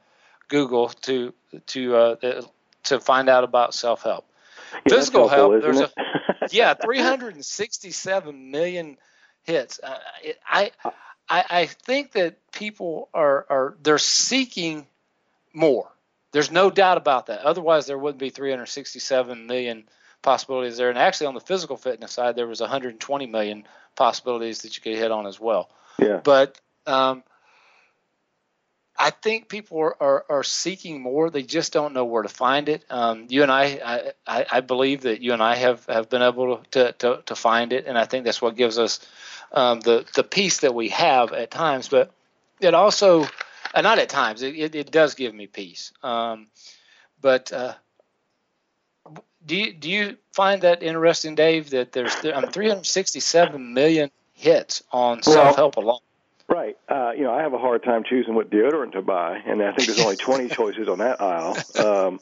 Google 0.47 0.89
to 0.89 1.33
to 1.67 1.95
uh, 1.95 2.41
to 2.85 2.99
find 2.99 3.29
out 3.29 3.43
about 3.43 3.73
self 3.73 4.03
help. 4.03 4.25
Yeah, 4.73 4.95
Physical 4.95 5.27
help. 5.27 5.61
There's 5.61 5.79
a 5.79 5.91
yeah, 6.51 6.73
367 6.73 8.51
million 8.51 8.97
hits. 9.43 9.79
Uh, 9.81 9.97
it, 10.23 10.39
I, 10.47 10.71
I, 11.29 11.43
I 11.49 11.65
think 11.65 12.13
that 12.13 12.51
people 12.51 13.09
are 13.13 13.45
are 13.49 13.77
they're 13.81 13.97
seeking 13.97 14.87
more. 15.53 15.91
There's 16.31 16.51
no 16.51 16.69
doubt 16.69 16.97
about 16.97 17.27
that. 17.27 17.41
Otherwise, 17.41 17.85
there 17.85 17.97
wouldn't 17.97 18.19
be 18.19 18.29
367 18.29 19.47
million 19.47 19.85
possibilities 20.21 20.75
there. 20.75 20.89
And 20.89 20.97
actually, 20.97 21.27
on 21.27 21.33
the 21.33 21.39
physical 21.39 21.77
fitness 21.77 22.11
side, 22.11 22.35
there 22.35 22.47
was 22.47 22.59
120 22.59 23.25
million 23.27 23.65
possibilities 23.95 24.63
that 24.63 24.75
you 24.75 24.83
could 24.83 24.97
hit 24.97 25.11
on 25.11 25.27
as 25.27 25.39
well. 25.39 25.69
Yeah. 25.97 26.19
But 26.21 26.59
um, 26.85 27.23
I 28.97 29.09
think 29.09 29.49
people 29.49 29.79
are, 29.79 29.95
are, 29.99 30.25
are, 30.29 30.43
seeking 30.43 31.01
more. 31.01 31.29
They 31.29 31.43
just 31.43 31.73
don't 31.73 31.93
know 31.93 32.05
where 32.05 32.23
to 32.23 32.29
find 32.29 32.69
it. 32.69 32.85
Um, 32.89 33.25
you 33.29 33.43
and 33.43 33.51
I, 33.51 34.13
I, 34.25 34.45
I, 34.49 34.61
believe 34.61 35.01
that 35.01 35.21
you 35.21 35.33
and 35.33 35.43
I 35.43 35.55
have, 35.55 35.85
have 35.87 36.09
been 36.09 36.21
able 36.21 36.63
to, 36.71 36.93
to, 36.93 37.21
to 37.25 37.35
find 37.35 37.73
it, 37.73 37.87
and 37.87 37.97
I 37.97 38.05
think 38.05 38.23
that's 38.23 38.41
what 38.41 38.55
gives 38.55 38.79
us 38.79 39.05
um, 39.51 39.79
the 39.79 40.05
the 40.15 40.23
peace 40.23 40.59
that 40.59 40.73
we 40.73 40.89
have 40.89 41.33
at 41.33 41.51
times. 41.51 41.89
But 41.89 42.11
it 42.59 42.73
also, 42.73 43.25
uh, 43.73 43.81
not 43.81 43.99
at 43.99 44.09
times, 44.09 44.41
it, 44.41 44.55
it, 44.55 44.75
it, 44.75 44.91
does 44.91 45.15
give 45.15 45.33
me 45.33 45.47
peace. 45.47 45.91
Um, 46.03 46.47
but 47.21 47.51
uh, 47.51 47.73
do 49.45 49.55
you 49.55 49.73
do 49.73 49.89
you 49.89 50.17
find 50.33 50.61
that 50.61 50.83
interesting, 50.83 51.35
Dave? 51.35 51.71
That 51.71 51.91
there's 51.91 52.13
um, 52.25 52.47
367 52.47 53.73
million 53.73 54.11
hits 54.33 54.83
on 54.91 55.23
self 55.23 55.55
help 55.55 55.77
alone. 55.77 55.99
Right. 56.47 56.77
Uh, 56.87 57.11
you 57.17 57.23
know, 57.23 57.33
I 57.33 57.41
have 57.41 57.53
a 57.53 57.57
hard 57.57 57.83
time 57.83 58.03
choosing 58.07 58.35
what 58.35 58.51
deodorant 58.51 58.91
to 58.91 59.01
buy, 59.01 59.37
and 59.37 59.61
I 59.63 59.73
think 59.73 59.87
there's 59.87 59.99
only 59.99 60.15
20 60.15 60.49
choices 60.55 60.87
on 60.87 60.99
that 60.99 61.19
aisle. 61.19 61.57
Um, 61.79 62.19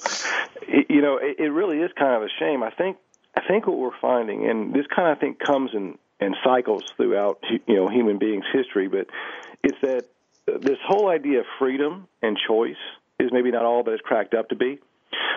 you 0.90 1.02
know, 1.02 1.18
it, 1.18 1.40
it 1.40 1.50
really 1.50 1.80
is 1.80 1.92
kind 1.98 2.16
of 2.16 2.24
a 2.24 2.30
shame. 2.40 2.64
I 2.64 2.72
think 2.72 2.98
I 3.36 3.42
think 3.48 3.68
what 3.68 3.78
we're 3.78 4.00
finding, 4.00 4.50
and 4.50 4.74
this 4.74 4.86
kind 4.88 5.10
of 5.10 5.18
I 5.18 5.20
think 5.20 5.40
comes 5.40 5.72
in 5.74 5.98
in 6.22 6.36
cycles 6.44 6.84
throughout 6.96 7.44
you 7.68 7.76
know 7.76 7.90
human 7.90 8.18
beings' 8.18 8.46
history, 8.54 8.88
but 8.88 9.08
it's 9.62 9.78
that 9.82 10.06
this 10.46 10.78
whole 10.86 11.10
idea 11.10 11.40
of 11.40 11.46
freedom 11.60 12.08
and 12.22 12.38
choice 12.48 12.78
is 13.20 13.32
maybe 13.32 13.52
not 13.52 13.66
all 13.66 13.84
that 13.84 13.92
it's 13.92 14.02
cracked 14.02 14.34
up 14.34 14.50
to 14.50 14.56
be. 14.56 14.80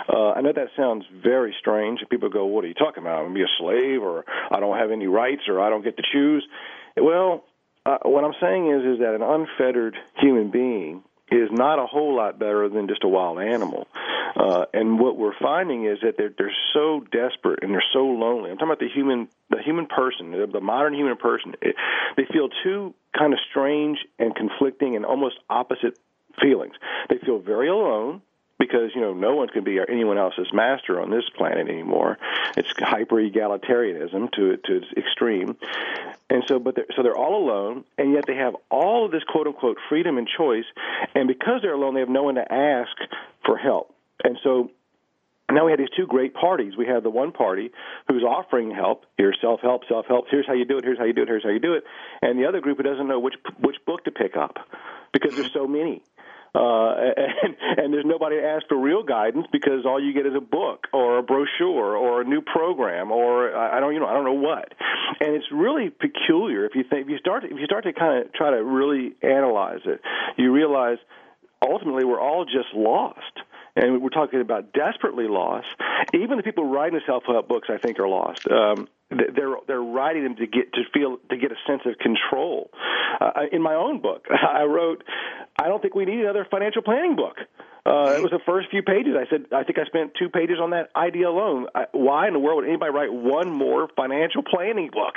Uh, 0.08 0.30
I 0.30 0.40
know 0.40 0.52
that 0.52 0.68
sounds 0.76 1.04
very 1.12 1.54
strange. 1.58 2.00
People 2.08 2.28
go, 2.28 2.46
"What 2.46 2.64
are 2.64 2.68
you 2.68 2.74
talking 2.74 3.02
about? 3.02 3.18
I'm 3.18 3.24
gonna 3.26 3.34
be 3.34 3.42
a 3.42 3.58
slave, 3.58 4.02
or 4.02 4.24
I 4.50 4.60
don't 4.60 4.78
have 4.78 4.92
any 4.92 5.06
rights, 5.06 5.48
or 5.48 5.60
I 5.60 5.70
don't 5.70 5.82
get 5.82 5.96
to 5.96 6.02
choose." 6.12 6.46
Well, 6.96 7.44
uh, 7.86 7.98
what 8.04 8.24
I'm 8.24 8.34
saying 8.40 8.70
is, 8.70 8.94
is 8.94 8.98
that 9.00 9.14
an 9.14 9.22
unfettered 9.22 9.96
human 10.16 10.50
being 10.50 11.02
is 11.30 11.48
not 11.50 11.78
a 11.78 11.86
whole 11.86 12.16
lot 12.16 12.38
better 12.38 12.68
than 12.68 12.88
just 12.88 13.04
a 13.04 13.08
wild 13.08 13.40
animal. 13.40 13.86
Uh, 14.36 14.66
and 14.74 14.98
what 14.98 15.16
we're 15.16 15.38
finding 15.40 15.86
is 15.86 15.98
that 16.02 16.16
they're 16.18 16.32
they're 16.36 16.54
so 16.72 17.00
desperate 17.10 17.60
and 17.62 17.72
they're 17.72 17.82
so 17.92 18.04
lonely. 18.04 18.50
I'm 18.50 18.56
talking 18.56 18.68
about 18.68 18.80
the 18.80 18.88
human 18.88 19.28
the 19.50 19.62
human 19.64 19.86
person, 19.86 20.32
the, 20.32 20.60
modern 20.60 20.94
human 20.94 21.16
person. 21.16 21.54
It, 21.62 21.74
they 22.16 22.24
feel 22.32 22.48
two 22.62 22.94
kind 23.16 23.32
of 23.32 23.38
strange 23.50 23.98
and 24.18 24.34
conflicting 24.34 24.94
and 24.94 25.06
almost 25.06 25.36
opposite 25.48 25.98
feelings. 26.40 26.74
They 27.08 27.18
feel 27.24 27.38
very 27.38 27.68
alone 27.68 28.20
because 28.58 28.90
you 28.94 29.00
know 29.00 29.12
no 29.12 29.34
one 29.34 29.48
can 29.48 29.64
be 29.64 29.78
anyone 29.86 30.18
else's 30.18 30.48
master 30.52 31.00
on 31.00 31.10
this 31.10 31.24
planet 31.36 31.68
anymore. 31.68 32.18
It's 32.56 32.68
hyper 32.78 33.16
egalitarianism 33.16 34.32
to 34.32 34.56
to 34.56 34.76
its 34.76 34.86
extreme, 34.96 35.56
and 36.30 36.42
so 36.46 36.58
but 36.58 36.76
they're, 36.76 36.86
so 36.94 37.02
they're 37.02 37.16
all 37.16 37.44
alone, 37.44 37.84
and 37.98 38.12
yet 38.12 38.24
they 38.26 38.36
have 38.36 38.54
all 38.70 39.04
of 39.06 39.12
this 39.12 39.22
quote 39.24 39.46
unquote 39.46 39.78
freedom 39.88 40.18
and 40.18 40.28
choice, 40.28 40.64
and 41.14 41.28
because 41.28 41.62
they're 41.62 41.74
alone, 41.74 41.94
they 41.94 42.00
have 42.00 42.08
no 42.08 42.22
one 42.22 42.36
to 42.36 42.52
ask 42.52 42.96
for 43.44 43.56
help, 43.56 43.94
and 44.22 44.38
so. 44.42 44.70
Now 45.48 45.66
we 45.66 45.70
have 45.70 45.78
these 45.78 45.90
two 45.96 46.08
great 46.08 46.34
parties. 46.34 46.76
We 46.76 46.86
have 46.86 47.04
the 47.04 47.08
one 47.08 47.30
party 47.30 47.70
who's 48.08 48.24
offering 48.24 48.72
help. 48.72 49.06
Here's 49.16 49.38
self-help, 49.40 49.82
self-help. 49.88 50.24
Here's 50.28 50.44
how 50.44 50.54
you 50.54 50.64
do 50.64 50.78
it. 50.78 50.84
Here's 50.84 50.98
how 50.98 51.04
you 51.04 51.12
do 51.12 51.22
it. 51.22 51.28
Here's 51.28 51.44
how 51.44 51.50
you 51.50 51.60
do 51.60 51.74
it. 51.74 51.84
And 52.20 52.36
the 52.36 52.46
other 52.46 52.60
group 52.60 52.78
who 52.78 52.82
doesn't 52.82 53.06
know 53.06 53.20
which 53.20 53.36
which 53.60 53.76
book 53.86 54.02
to 54.06 54.10
pick 54.10 54.36
up 54.36 54.56
because 55.12 55.36
there's 55.36 55.52
so 55.52 55.68
many 55.68 56.02
uh, 56.54 56.94
and, 57.42 57.56
and 57.78 57.94
there's 57.94 58.04
nobody 58.06 58.36
to 58.36 58.46
ask 58.46 58.66
for 58.68 58.78
real 58.78 59.02
guidance 59.02 59.46
because 59.52 59.84
all 59.84 60.02
you 60.02 60.12
get 60.12 60.26
is 60.26 60.34
a 60.36 60.40
book 60.40 60.86
or 60.92 61.18
a 61.18 61.22
brochure 61.22 61.96
or 61.96 62.22
a 62.22 62.24
new 62.24 62.40
program 62.40 63.10
or 63.10 63.54
I 63.56 63.80
don't 63.80 63.94
you 63.94 64.00
know 64.00 64.06
I 64.06 64.14
don't 64.14 64.24
know 64.24 64.40
what, 64.40 64.72
and 65.20 65.34
it's 65.34 65.46
really 65.52 65.90
peculiar 65.90 66.64
if 66.64 66.74
you 66.74 66.84
think 66.88 67.06
if 67.06 67.10
you 67.10 67.18
start 67.18 67.42
to, 67.42 67.48
if 67.48 67.58
you 67.58 67.66
start 67.66 67.84
to 67.84 67.92
kind 67.92 68.24
of 68.24 68.32
try 68.32 68.50
to 68.50 68.62
really 68.62 69.14
analyze 69.22 69.80
it, 69.84 70.00
you 70.36 70.52
realize 70.52 70.98
ultimately 71.62 72.04
we're 72.04 72.20
all 72.20 72.44
just 72.44 72.74
lost 72.74 73.22
and 73.76 74.02
we're 74.02 74.08
talking 74.08 74.40
about 74.40 74.72
desperately 74.72 75.28
lost. 75.28 75.66
Even 76.14 76.38
the 76.38 76.42
people 76.42 76.64
writing 76.64 76.98
the 76.98 77.04
self-help 77.06 77.46
books, 77.46 77.68
I 77.70 77.76
think, 77.76 77.98
are 78.00 78.08
lost. 78.08 78.48
Um, 78.50 78.88
they're 79.10 79.54
they're 79.68 79.82
writing 79.82 80.24
them 80.24 80.36
to 80.36 80.46
get 80.46 80.72
to 80.72 80.80
feel 80.92 81.18
to 81.30 81.36
get 81.36 81.52
a 81.52 81.56
sense 81.66 81.82
of 81.84 81.96
control. 81.98 82.70
Uh, 83.20 83.42
in 83.52 83.62
my 83.62 83.74
own 83.74 84.00
book, 84.00 84.26
I 84.30 84.64
wrote, 84.64 85.04
I 85.58 85.68
don't 85.68 85.80
think 85.80 85.94
we 85.94 86.04
need 86.04 86.20
another 86.20 86.46
financial 86.50 86.82
planning 86.82 87.16
book. 87.16 87.36
Uh, 87.86 88.18
it 88.18 88.22
was 88.22 88.32
the 88.32 88.40
first 88.44 88.68
few 88.70 88.82
pages. 88.82 89.14
I 89.16 89.30
said, 89.30 89.46
I 89.54 89.62
think 89.62 89.78
I 89.78 89.84
spent 89.84 90.12
two 90.18 90.28
pages 90.28 90.58
on 90.60 90.70
that 90.70 90.90
idea 90.96 91.28
alone. 91.28 91.66
I, 91.72 91.84
why 91.92 92.26
in 92.26 92.32
the 92.32 92.40
world 92.40 92.62
would 92.62 92.68
anybody 92.68 92.90
write 92.90 93.12
one 93.12 93.50
more 93.50 93.88
financial 93.96 94.42
planning 94.42 94.90
book? 94.92 95.14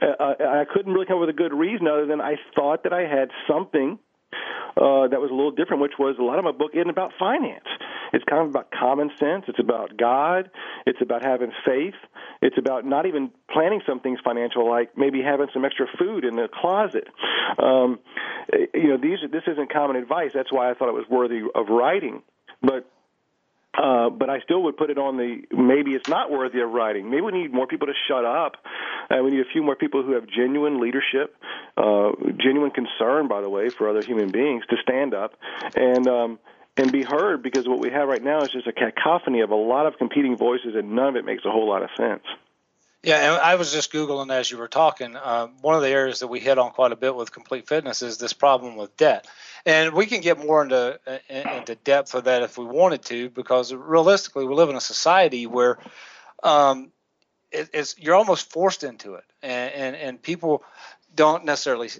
Uh, 0.00 0.06
uh 0.18 0.34
I 0.40 0.64
couldn't 0.72 0.92
really 0.92 1.06
come 1.06 1.16
up 1.16 1.20
with 1.20 1.28
a 1.28 1.36
good 1.36 1.52
reason 1.52 1.86
other 1.86 2.06
than 2.06 2.20
I 2.20 2.36
thought 2.54 2.84
that 2.84 2.92
I 2.92 3.02
had 3.02 3.28
something 3.46 3.98
uh, 4.78 5.08
that 5.08 5.20
was 5.20 5.30
a 5.30 5.34
little 5.34 5.50
different, 5.50 5.82
which 5.82 5.98
was 5.98 6.16
a 6.18 6.22
lot 6.22 6.38
of 6.38 6.44
my 6.44 6.52
book 6.52 6.70
isn't 6.74 6.88
about 6.88 7.12
finance. 7.18 7.66
It's 8.12 8.24
kind 8.24 8.42
of 8.42 8.48
about 8.48 8.70
common 8.70 9.10
sense. 9.18 9.44
It's 9.48 9.58
about 9.58 9.96
God. 9.96 10.50
It's 10.86 11.00
about 11.02 11.24
having 11.24 11.52
faith. 11.66 11.98
It's 12.40 12.56
about 12.56 12.86
not 12.86 13.06
even 13.06 13.30
planning 13.50 13.82
some 13.86 14.00
things 14.00 14.18
financial, 14.24 14.68
like 14.68 14.96
maybe 14.96 15.20
having 15.20 15.48
some 15.52 15.64
extra 15.64 15.86
food 15.98 16.24
in 16.24 16.36
the 16.36 16.48
closet. 16.48 17.08
Um, 17.58 17.98
you 18.72 18.88
know, 18.88 18.96
these 18.96 19.18
this 19.30 19.42
isn't 19.46 19.72
common 19.72 19.96
advice. 19.96 20.30
That's 20.32 20.52
why 20.52 20.70
I 20.70 20.74
thought 20.74 20.88
it 20.88 20.94
was 20.94 21.06
worthy 21.10 21.40
of 21.54 21.68
writing. 21.68 22.22
But 22.62 22.90
uh, 23.78 24.10
but 24.10 24.28
I 24.28 24.40
still 24.40 24.64
would 24.64 24.76
put 24.76 24.90
it 24.90 24.98
on 24.98 25.16
the 25.16 25.42
maybe 25.52 25.92
it's 25.92 26.08
not 26.08 26.30
worthy 26.30 26.60
of 26.60 26.70
writing. 26.70 27.10
Maybe 27.10 27.22
we 27.22 27.32
need 27.32 27.52
more 27.52 27.66
people 27.66 27.86
to 27.86 27.94
shut 28.08 28.24
up. 28.24 28.56
Uh, 29.08 29.22
we 29.22 29.30
need 29.30 29.40
a 29.40 29.50
few 29.52 29.62
more 29.62 29.76
people 29.76 30.02
who 30.02 30.12
have 30.12 30.26
genuine 30.26 30.80
leadership, 30.80 31.36
uh, 31.76 32.10
genuine 32.38 32.72
concern, 32.72 33.28
by 33.28 33.40
the 33.40 33.48
way, 33.48 33.70
for 33.70 33.88
other 33.88 34.02
human 34.02 34.30
beings 34.30 34.64
to 34.70 34.76
stand 34.82 35.14
up 35.14 35.34
and 35.76 36.08
um, 36.08 36.38
and 36.76 36.90
be 36.90 37.04
heard. 37.04 37.42
Because 37.42 37.68
what 37.68 37.78
we 37.78 37.90
have 37.90 38.08
right 38.08 38.22
now 38.22 38.42
is 38.42 38.50
just 38.50 38.66
a 38.66 38.72
cacophony 38.72 39.40
of 39.40 39.50
a 39.50 39.56
lot 39.56 39.86
of 39.86 39.96
competing 39.96 40.36
voices, 40.36 40.74
and 40.74 40.92
none 40.92 41.08
of 41.08 41.16
it 41.16 41.24
makes 41.24 41.44
a 41.44 41.50
whole 41.50 41.68
lot 41.68 41.82
of 41.82 41.90
sense. 41.96 42.24
Yeah, 43.08 43.32
and 43.32 43.42
I 43.42 43.54
was 43.56 43.72
just 43.72 43.92
googling 43.92 44.32
as 44.32 44.50
you 44.50 44.58
were 44.58 44.68
talking. 44.68 45.16
Uh, 45.16 45.48
one 45.60 45.74
of 45.74 45.82
the 45.82 45.88
areas 45.88 46.20
that 46.20 46.28
we 46.28 46.40
hit 46.40 46.58
on 46.58 46.70
quite 46.72 46.92
a 46.92 46.96
bit 46.96 47.14
with 47.14 47.32
complete 47.32 47.66
fitness 47.66 48.02
is 48.02 48.18
this 48.18 48.32
problem 48.32 48.76
with 48.76 48.96
debt 48.96 49.26
and 49.68 49.92
we 49.92 50.06
can 50.06 50.20
get 50.20 50.38
more 50.38 50.62
into 50.62 50.98
into 51.28 51.74
depth 51.76 52.14
of 52.14 52.24
that 52.24 52.42
if 52.42 52.56
we 52.56 52.64
wanted 52.64 53.02
to, 53.02 53.28
because 53.30 53.72
realistically, 53.72 54.46
we 54.46 54.54
live 54.54 54.70
in 54.70 54.76
a 54.76 54.80
society 54.80 55.46
where 55.46 55.78
um, 56.42 56.90
it, 57.50 57.68
it's 57.74 57.98
you're 57.98 58.14
almost 58.14 58.50
forced 58.50 58.84
into 58.84 59.14
it, 59.14 59.24
and, 59.42 59.72
and 59.74 59.96
and 59.96 60.22
people 60.22 60.62
don't 61.14 61.44
necessarily. 61.44 61.90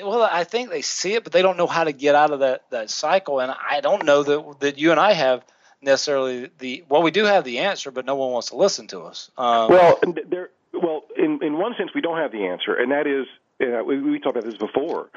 Well, 0.00 0.22
I 0.22 0.44
think 0.44 0.70
they 0.70 0.82
see 0.82 1.14
it, 1.14 1.24
but 1.24 1.32
they 1.32 1.42
don't 1.42 1.56
know 1.56 1.66
how 1.66 1.84
to 1.84 1.92
get 1.92 2.14
out 2.14 2.30
of 2.30 2.40
that 2.40 2.70
that 2.70 2.90
cycle. 2.90 3.40
And 3.40 3.52
I 3.52 3.80
don't 3.80 4.04
know 4.04 4.22
that 4.22 4.60
that 4.60 4.78
you 4.78 4.90
and 4.90 5.00
I 5.00 5.12
have 5.12 5.44
necessarily 5.80 6.50
the 6.58 6.84
well, 6.88 7.02
we 7.02 7.10
do 7.10 7.24
have 7.24 7.42
the 7.42 7.58
answer, 7.58 7.90
but 7.90 8.04
no 8.04 8.14
one 8.14 8.30
wants 8.30 8.50
to 8.50 8.56
listen 8.56 8.86
to 8.88 9.00
us. 9.00 9.30
Um, 9.36 9.70
well, 9.70 9.98
there. 10.26 10.50
Well, 10.82 11.04
in 11.16 11.40
in 11.42 11.58
one 11.58 11.74
sense, 11.78 11.90
we 11.94 12.00
don't 12.00 12.18
have 12.18 12.32
the 12.32 12.46
answer, 12.46 12.74
and 12.74 12.92
that 12.92 13.06
is 13.06 13.26
uh, 13.60 13.82
we, 13.84 14.00
we 14.00 14.18
talked 14.18 14.36
about 14.36 14.48
this 14.48 14.58
before. 14.58 15.08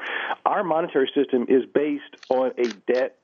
Our 0.46 0.64
monetary 0.64 1.10
system 1.14 1.46
is 1.48 1.64
based 1.72 2.16
on 2.30 2.52
a 2.58 2.68
debt 2.90 3.16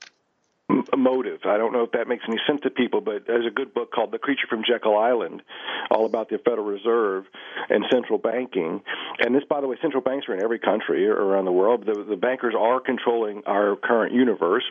motive. 0.97 1.41
I 1.45 1.57
don't 1.59 1.73
know 1.73 1.83
if 1.85 1.93
that 1.93 2.09
makes 2.09 2.25
any 2.29 2.39
sense 2.47 2.61
to 2.63 2.71
people, 2.71 3.01
but 3.01 3.27
there's 3.27 3.47
a 3.47 3.51
good 3.51 3.73
book 3.73 3.93
called 3.93 4.11
The 4.11 4.19
Creature 4.19 4.49
from 4.49 4.63
Jekyll 4.69 4.97
Island, 4.99 5.43
all 5.91 6.07
about 6.07 6.29
the 6.29 6.39
Federal 6.39 6.67
Reserve 6.67 7.25
and 7.69 7.85
central 7.91 8.19
banking. 8.19 8.83
And 9.21 9.35
this, 9.35 9.45
by 9.49 9.61
the 9.61 9.69
way, 9.69 9.77
central 9.81 10.03
banks 10.03 10.29
are 10.29 10.35
in 10.35 10.43
every 10.43 10.59
country 10.59 11.07
around 11.07 11.45
the 11.45 11.53
world. 11.53 11.87
The, 11.87 12.05
the 12.05 12.17
bankers 12.17 12.55
are 12.59 12.81
controlling 12.81 13.43
our 13.47 13.77
current 13.77 14.13
universe. 14.13 14.65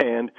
And 0.00 0.30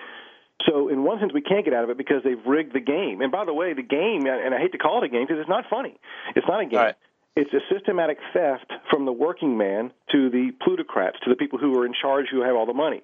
so, 0.68 0.90
in 0.90 1.04
one 1.04 1.20
sense, 1.20 1.32
we 1.34 1.42
can't 1.42 1.64
get 1.64 1.74
out 1.74 1.86
of 1.86 1.90
it 1.90 1.98
because 1.98 2.22
they've 2.24 2.46
rigged 2.46 2.74
the 2.74 2.82
game. 2.82 3.22
And 3.22 3.32
by 3.32 3.46
the 3.46 3.54
way, 3.54 3.74
the 3.74 3.82
game, 3.82 4.26
and 4.26 4.54
I 4.54 4.60
hate 4.60 4.74
to 4.74 4.78
call 4.78 5.02
it 5.02 5.06
a 5.06 5.10
game 5.10 5.26
because 5.26 5.40
it's 5.40 5.50
not 5.50 5.66
funny. 5.70 5.98
It's 6.36 6.48
not 6.48 6.62
a 6.62 6.66
game. 6.66 6.80
Right. 6.80 6.96
It's 7.36 7.54
a 7.54 7.60
systematic 7.74 8.18
theft 8.34 8.70
from 8.90 9.06
the 9.06 9.14
working 9.14 9.58
man 9.58 9.92
to 10.12 10.30
the 10.30 10.52
plutocrats, 10.62 11.18
to 11.24 11.30
the 11.30 11.38
people 11.38 11.58
who 11.58 11.80
are 11.80 11.86
in 11.86 11.94
charge, 11.94 12.26
who 12.30 12.42
have 12.42 12.56
all 12.56 12.66
the 12.66 12.74
money. 12.74 13.02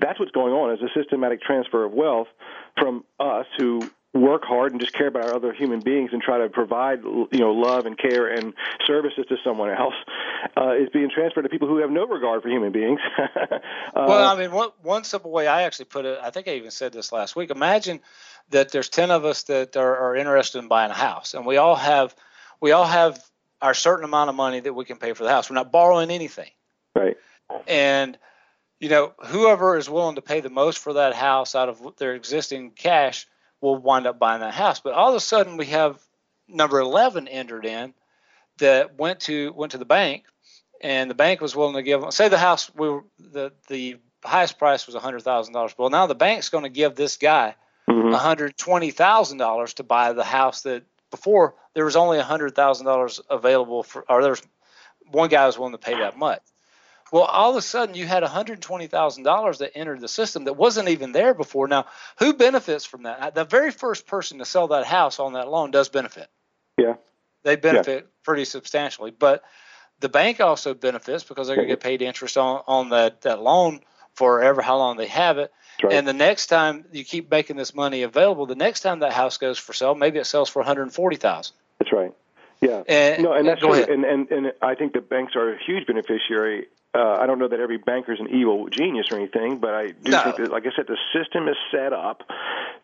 That's 0.00 0.18
what's 0.18 0.32
going 0.32 0.52
on. 0.52 0.74
Is 0.74 0.80
a 0.82 0.98
systematic 0.98 1.40
transfer 1.40 1.84
of 1.84 1.92
wealth 1.92 2.26
from 2.80 3.04
us 3.20 3.46
who 3.58 3.88
work 4.16 4.44
hard 4.44 4.72
and 4.72 4.80
just 4.80 4.92
care 4.92 5.08
about 5.08 5.24
our 5.24 5.34
other 5.34 5.52
human 5.52 5.80
beings 5.80 6.10
and 6.12 6.22
try 6.22 6.38
to 6.38 6.48
provide 6.48 7.02
you 7.02 7.38
know 7.38 7.52
love 7.52 7.86
and 7.86 7.98
care 7.98 8.26
and 8.28 8.54
services 8.86 9.24
to 9.28 9.36
someone 9.44 9.70
else 9.70 9.94
uh, 10.56 10.74
is 10.74 10.88
being 10.92 11.10
transferred 11.10 11.42
to 11.42 11.48
people 11.48 11.68
who 11.68 11.78
have 11.78 11.90
no 11.90 12.06
regard 12.06 12.42
for 12.42 12.48
human 12.48 12.72
beings. 12.72 13.00
uh, 13.18 13.58
well, 13.94 14.28
I 14.28 14.38
mean, 14.38 14.52
one, 14.52 14.70
one 14.82 15.04
simple 15.04 15.30
way 15.30 15.46
I 15.46 15.62
actually 15.62 15.86
put 15.86 16.04
it, 16.04 16.18
I 16.22 16.30
think 16.30 16.48
I 16.48 16.52
even 16.52 16.70
said 16.70 16.92
this 16.92 17.12
last 17.12 17.36
week. 17.36 17.50
Imagine 17.50 18.00
that 18.50 18.72
there's 18.72 18.88
ten 18.88 19.10
of 19.10 19.24
us 19.24 19.44
that 19.44 19.76
are, 19.76 19.96
are 19.96 20.16
interested 20.16 20.58
in 20.58 20.68
buying 20.68 20.90
a 20.90 20.94
house, 20.94 21.34
and 21.34 21.46
we 21.46 21.56
all 21.56 21.76
have 21.76 22.14
we 22.60 22.72
all 22.72 22.86
have 22.86 23.22
our 23.60 23.74
certain 23.74 24.04
amount 24.04 24.30
of 24.30 24.36
money 24.36 24.60
that 24.60 24.72
we 24.72 24.84
can 24.84 24.96
pay 24.96 25.12
for 25.12 25.24
the 25.24 25.30
house. 25.30 25.50
We're 25.50 25.54
not 25.54 25.72
borrowing 25.72 26.10
anything. 26.10 26.50
Right. 26.94 27.16
And 27.66 28.18
you 28.80 28.88
know, 28.90 29.14
whoever 29.26 29.76
is 29.76 29.88
willing 29.88 30.16
to 30.16 30.22
pay 30.22 30.40
the 30.40 30.50
most 30.50 30.78
for 30.78 30.94
that 30.94 31.14
house 31.14 31.54
out 31.54 31.68
of 31.68 31.96
their 31.96 32.14
existing 32.14 32.72
cash 32.72 33.26
will 33.60 33.76
wind 33.76 34.06
up 34.06 34.18
buying 34.18 34.40
that 34.40 34.54
house. 34.54 34.80
But 34.80 34.94
all 34.94 35.10
of 35.10 35.14
a 35.14 35.20
sudden, 35.20 35.56
we 35.56 35.66
have 35.66 36.00
number 36.48 36.78
eleven 36.78 37.28
entered 37.28 37.66
in 37.66 37.94
that 38.58 38.98
went 38.98 39.20
to 39.20 39.52
went 39.52 39.72
to 39.72 39.78
the 39.78 39.84
bank, 39.84 40.24
and 40.80 41.10
the 41.10 41.14
bank 41.14 41.40
was 41.40 41.56
willing 41.56 41.74
to 41.74 41.82
give. 41.82 42.00
Them, 42.00 42.10
say 42.10 42.28
the 42.28 42.38
house 42.38 42.70
we 42.74 42.88
were, 42.88 43.04
the 43.18 43.52
the 43.68 43.96
highest 44.24 44.58
price 44.58 44.86
was 44.86 44.94
a 44.94 45.00
hundred 45.00 45.22
thousand 45.22 45.54
dollars. 45.54 45.74
Well, 45.76 45.90
now 45.90 46.06
the 46.06 46.14
bank's 46.14 46.48
going 46.48 46.64
to 46.64 46.70
give 46.70 46.94
this 46.94 47.16
guy 47.16 47.54
mm-hmm. 47.88 48.12
hundred 48.12 48.56
twenty 48.56 48.90
thousand 48.90 49.38
dollars 49.38 49.74
to 49.74 49.82
buy 49.82 50.12
the 50.12 50.24
house 50.24 50.62
that 50.62 50.84
before 51.10 51.54
there 51.74 51.84
was 51.84 51.96
only 51.96 52.20
hundred 52.20 52.54
thousand 52.54 52.86
dollars 52.86 53.20
available 53.30 53.82
for, 53.82 54.04
or 54.08 54.22
there's 54.22 54.42
one 55.10 55.28
guy 55.28 55.46
was 55.46 55.58
willing 55.58 55.72
to 55.72 55.78
pay 55.78 55.98
that 55.98 56.18
much. 56.18 56.40
Well, 57.12 57.22
all 57.22 57.50
of 57.50 57.56
a 57.56 57.62
sudden 57.62 57.94
you 57.94 58.06
had 58.06 58.22
$120,000 58.22 59.58
that 59.58 59.76
entered 59.76 60.00
the 60.00 60.08
system 60.08 60.44
that 60.44 60.54
wasn't 60.54 60.88
even 60.88 61.12
there 61.12 61.34
before. 61.34 61.68
Now, 61.68 61.86
who 62.18 62.34
benefits 62.34 62.84
from 62.84 63.04
that? 63.04 63.34
The 63.34 63.44
very 63.44 63.70
first 63.70 64.06
person 64.06 64.38
to 64.38 64.44
sell 64.44 64.68
that 64.68 64.86
house 64.86 65.20
on 65.20 65.34
that 65.34 65.48
loan 65.48 65.70
does 65.70 65.88
benefit. 65.88 66.28
Yeah. 66.76 66.94
They 67.44 67.56
benefit 67.56 68.04
yeah. 68.04 68.10
pretty 68.24 68.44
substantially. 68.44 69.12
But 69.12 69.44
the 70.00 70.08
bank 70.08 70.40
also 70.40 70.74
benefits 70.74 71.22
because 71.22 71.46
they're 71.46 71.56
going 71.56 71.68
to 71.68 71.72
get 71.72 71.80
paid 71.80 72.02
interest 72.02 72.36
on, 72.36 72.62
on 72.66 72.88
that, 72.90 73.22
that 73.22 73.40
loan 73.40 73.80
for 74.14 74.42
ever 74.42 74.62
how 74.62 74.78
long 74.78 74.96
they 74.96 75.06
have 75.06 75.38
it. 75.38 75.52
Right. 75.82 75.92
And 75.92 76.08
the 76.08 76.12
next 76.12 76.46
time 76.46 76.86
you 76.90 77.04
keep 77.04 77.30
making 77.30 77.56
this 77.56 77.74
money 77.74 78.02
available, 78.02 78.46
the 78.46 78.54
next 78.54 78.80
time 78.80 79.00
that 79.00 79.12
house 79.12 79.36
goes 79.36 79.58
for 79.58 79.72
sale, 79.72 79.94
maybe 79.94 80.18
it 80.18 80.24
sells 80.24 80.48
for 80.48 80.60
140,000. 80.60 81.54
That's 81.78 81.92
right. 81.92 82.12
Yeah. 82.60 82.82
And, 82.88 83.22
no, 83.22 83.32
and 83.32 83.46
that's 83.46 83.60
true. 83.60 83.74
And, 83.74 84.04
and 84.04 84.30
and 84.30 84.52
I 84.62 84.74
think 84.74 84.94
the 84.94 85.02
banks 85.02 85.36
are 85.36 85.52
a 85.52 85.58
huge 85.64 85.86
beneficiary. 85.86 86.68
Uh, 86.96 87.18
I 87.20 87.26
don't 87.26 87.38
know 87.38 87.48
that 87.48 87.60
every 87.60 87.76
banker 87.76 88.12
is 88.12 88.20
an 88.20 88.28
evil 88.30 88.68
genius 88.70 89.08
or 89.10 89.18
anything, 89.18 89.58
but 89.58 89.74
I 89.74 89.88
do 89.88 90.12
no. 90.12 90.22
think 90.22 90.36
that, 90.36 90.50
like 90.50 90.64
I 90.64 90.70
said, 90.74 90.86
the 90.88 90.96
system 91.12 91.46
is 91.46 91.56
set 91.70 91.92
up 91.92 92.22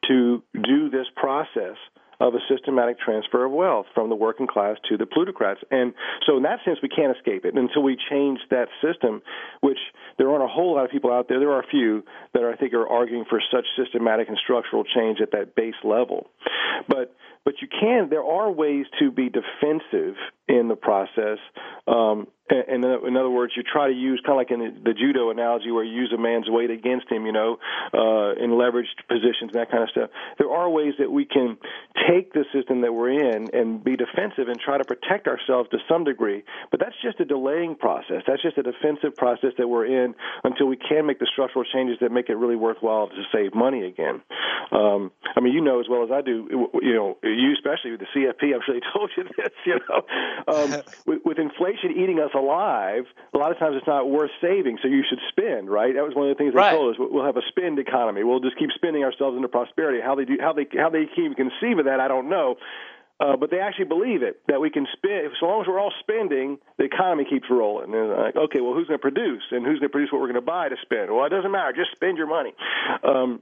to 0.08 0.42
do 0.52 0.90
this 0.90 1.06
process 1.16 1.76
of 2.20 2.34
a 2.34 2.38
systematic 2.48 3.00
transfer 3.00 3.44
of 3.46 3.52
wealth 3.52 3.86
from 3.94 4.10
the 4.10 4.14
working 4.14 4.46
class 4.46 4.76
to 4.88 4.96
the 4.96 5.06
plutocrats. 5.06 5.60
And 5.70 5.94
so, 6.26 6.36
in 6.36 6.42
that 6.42 6.58
sense, 6.64 6.78
we 6.82 6.88
can't 6.88 7.16
escape 7.16 7.44
it 7.44 7.54
until 7.54 7.82
we 7.82 7.96
change 8.10 8.38
that 8.50 8.68
system, 8.84 9.22
which 9.60 9.78
there 10.18 10.28
aren't 10.30 10.44
a 10.44 10.48
whole 10.48 10.74
lot 10.76 10.84
of 10.84 10.90
people 10.90 11.10
out 11.10 11.28
there. 11.28 11.40
There 11.40 11.50
are 11.50 11.60
a 11.60 11.66
few 11.66 12.04
that 12.34 12.44
I 12.44 12.54
think 12.54 12.74
are 12.74 12.86
arguing 12.86 13.24
for 13.28 13.40
such 13.50 13.64
systematic 13.76 14.28
and 14.28 14.36
structural 14.36 14.84
change 14.84 15.20
at 15.20 15.32
that 15.32 15.54
base 15.54 15.74
level. 15.82 16.28
But 16.86 17.16
but 17.44 17.54
you 17.60 17.68
can. 17.68 18.08
There 18.10 18.24
are 18.24 18.50
ways 18.50 18.86
to 19.00 19.10
be 19.10 19.28
defensive 19.28 20.16
in 20.48 20.68
the 20.68 20.76
process. 20.76 21.38
Um, 21.86 22.26
and, 22.50 22.84
in 22.84 23.16
other 23.16 23.30
words, 23.30 23.54
you 23.56 23.62
try 23.62 23.88
to 23.88 23.94
use 23.94 24.20
kind 24.26 24.34
of 24.34 24.36
like 24.36 24.50
in 24.50 24.58
the, 24.60 24.90
the, 24.90 24.94
judo 24.94 25.30
analogy, 25.30 25.70
where 25.70 25.84
you 25.84 25.94
use 25.94 26.12
a 26.12 26.20
man's 26.20 26.50
weight 26.50 26.70
against 26.70 27.10
him, 27.10 27.24
you 27.24 27.32
know, 27.32 27.56
uh, 27.94 28.34
in 28.36 28.50
leveraged 28.50 29.08
positions 29.08 29.52
and 29.52 29.54
that 29.54 29.70
kind 29.70 29.82
of 29.82 29.90
stuff. 29.90 30.10
There 30.38 30.50
are 30.50 30.68
ways 30.68 30.94
that 30.98 31.10
we 31.10 31.24
can 31.24 31.56
take 32.08 32.32
the 32.34 32.44
system 32.52 32.82
that 32.82 32.92
we're 32.92 33.10
in 33.10 33.48
and 33.54 33.82
be 33.82 33.96
defensive 33.96 34.48
and 34.48 34.60
try 34.60 34.76
to 34.76 34.84
protect 34.84 35.28
ourselves 35.28 35.70
to 35.70 35.78
some 35.88 36.04
degree. 36.04 36.42
But 36.70 36.80
that's 36.80 36.96
just 37.02 37.20
a 37.20 37.24
delaying 37.24 37.76
process. 37.76 38.22
That's 38.26 38.42
just 38.42 38.58
a 38.58 38.62
defensive 38.62 39.16
process 39.16 39.52
that 39.56 39.68
we're 39.68 39.86
in 39.86 40.14
until 40.44 40.66
we 40.66 40.76
can 40.76 41.06
make 41.06 41.20
the 41.20 41.28
structural 41.32 41.64
changes 41.64 41.98
that 42.00 42.12
make 42.12 42.28
it 42.28 42.36
really 42.36 42.56
worthwhile 42.56 43.08
to 43.08 43.22
save 43.32 43.54
money 43.54 43.86
again. 43.86 44.20
Um, 44.72 45.10
I 45.36 45.40
mean, 45.40 45.54
you 45.54 45.60
know 45.60 45.80
as 45.80 45.86
well 45.88 46.04
as 46.04 46.10
I 46.10 46.20
do, 46.20 46.70
you 46.82 46.94
know, 46.94 47.16
you 47.32 47.52
especially 47.52 47.92
with 47.92 48.00
the 48.00 48.10
CFP. 48.14 48.54
I'm 48.54 48.60
sure 48.64 48.74
they 48.74 48.86
told 48.92 49.10
you 49.16 49.24
this. 49.24 49.52
You 49.66 49.80
know, 49.88 50.02
um, 50.48 50.82
with, 51.06 51.20
with 51.24 51.38
inflation 51.38 51.92
eating 51.92 52.20
us 52.20 52.30
alive, 52.34 53.04
a 53.34 53.38
lot 53.38 53.52
of 53.52 53.58
times 53.58 53.76
it's 53.76 53.86
not 53.86 54.08
worth 54.08 54.30
saving, 54.40 54.78
so 54.82 54.88
you 54.88 55.04
should 55.08 55.20
spend. 55.28 55.70
Right? 55.70 55.94
That 55.94 56.04
was 56.04 56.14
one 56.14 56.28
of 56.28 56.36
the 56.36 56.38
things 56.38 56.54
they 56.54 56.58
right. 56.58 56.72
told 56.72 56.94
us. 56.94 56.96
We'll 56.98 57.24
have 57.24 57.36
a 57.36 57.46
spend 57.48 57.78
economy. 57.78 58.24
We'll 58.24 58.40
just 58.40 58.58
keep 58.58 58.70
spending 58.74 59.04
ourselves 59.04 59.36
into 59.36 59.48
prosperity. 59.48 60.00
How 60.02 60.14
they 60.14 60.24
do, 60.24 60.38
how 60.40 60.52
they, 60.52 60.66
how 60.76 60.90
they 60.90 61.06
keep 61.06 61.36
conceive 61.36 61.78
of 61.78 61.86
that, 61.86 62.00
I 62.00 62.08
don't 62.08 62.28
know. 62.28 62.56
Uh, 63.20 63.36
but 63.36 63.50
they 63.50 63.60
actually 63.60 63.84
believe 63.84 64.22
it 64.22 64.42
that 64.48 64.60
we 64.60 64.68
can 64.68 64.86
spend. 64.92 65.26
As 65.26 65.38
long 65.40 65.60
as 65.62 65.68
we're 65.68 65.78
all 65.78 65.92
spending, 66.00 66.58
the 66.76 66.84
economy 66.84 67.24
keeps 67.28 67.46
rolling. 67.48 67.94
And 67.94 68.10
like, 68.10 68.34
okay, 68.34 68.60
well, 68.60 68.74
who's 68.74 68.88
going 68.88 68.98
to 68.98 69.02
produce, 69.02 69.42
and 69.52 69.64
who's 69.64 69.78
going 69.78 69.90
to 69.90 69.94
produce 69.94 70.10
what 70.10 70.20
we're 70.20 70.32
going 70.32 70.42
to 70.42 70.46
buy 70.46 70.68
to 70.68 70.76
spend? 70.82 71.12
Well, 71.12 71.24
it 71.24 71.28
doesn't 71.28 71.52
matter. 71.52 71.72
Just 71.72 71.92
spend 71.94 72.18
your 72.18 72.26
money. 72.26 72.52
Um, 73.04 73.40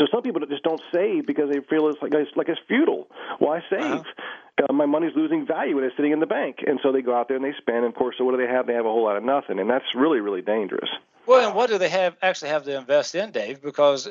so 0.00 0.06
some 0.10 0.22
people 0.22 0.40
just 0.46 0.62
don't 0.62 0.80
save 0.92 1.26
because 1.26 1.50
they 1.50 1.60
feel 1.60 1.88
it's 1.88 2.00
like 2.00 2.14
it's 2.14 2.34
like 2.36 2.48
it's 2.48 2.60
futile. 2.66 3.06
Why 3.38 3.62
save? 3.68 3.82
Uh-huh. 3.82 4.66
Uh, 4.68 4.72
my 4.72 4.86
money's 4.86 5.12
losing 5.14 5.46
value 5.46 5.76
when 5.76 5.84
it's 5.84 5.96
sitting 5.96 6.12
in 6.12 6.20
the 6.20 6.26
bank, 6.26 6.64
and 6.66 6.80
so 6.82 6.90
they 6.90 7.02
go 7.02 7.14
out 7.14 7.28
there 7.28 7.36
and 7.36 7.44
they 7.44 7.54
spend. 7.58 7.78
And 7.78 7.86
of 7.86 7.94
course, 7.94 8.16
so 8.18 8.24
what 8.24 8.32
do 8.32 8.38
they 8.38 8.50
have? 8.50 8.66
They 8.66 8.74
have 8.74 8.86
a 8.86 8.90
whole 8.90 9.04
lot 9.04 9.16
of 9.16 9.22
nothing, 9.22 9.58
and 9.58 9.68
that's 9.68 9.84
really 9.94 10.20
really 10.20 10.42
dangerous. 10.42 10.88
Well, 11.26 11.46
and 11.46 11.54
what 11.54 11.68
do 11.68 11.76
they 11.76 11.90
have 11.90 12.16
actually 12.22 12.48
have 12.48 12.64
to 12.64 12.76
invest 12.78 13.14
in, 13.14 13.30
Dave? 13.30 13.60
Because 13.62 14.08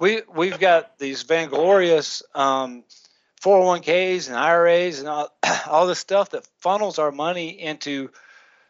we 0.00 0.22
we've 0.34 0.58
got 0.58 0.98
these 0.98 1.22
vainglorious 1.22 2.22
um, 2.34 2.82
401ks 3.40 4.28
and 4.28 4.36
IRAs 4.36 4.98
and 4.98 5.08
all, 5.08 5.32
all 5.68 5.86
this 5.86 6.00
stuff 6.00 6.30
that 6.30 6.46
funnels 6.58 6.98
our 6.98 7.12
money 7.12 7.48
into 7.48 8.10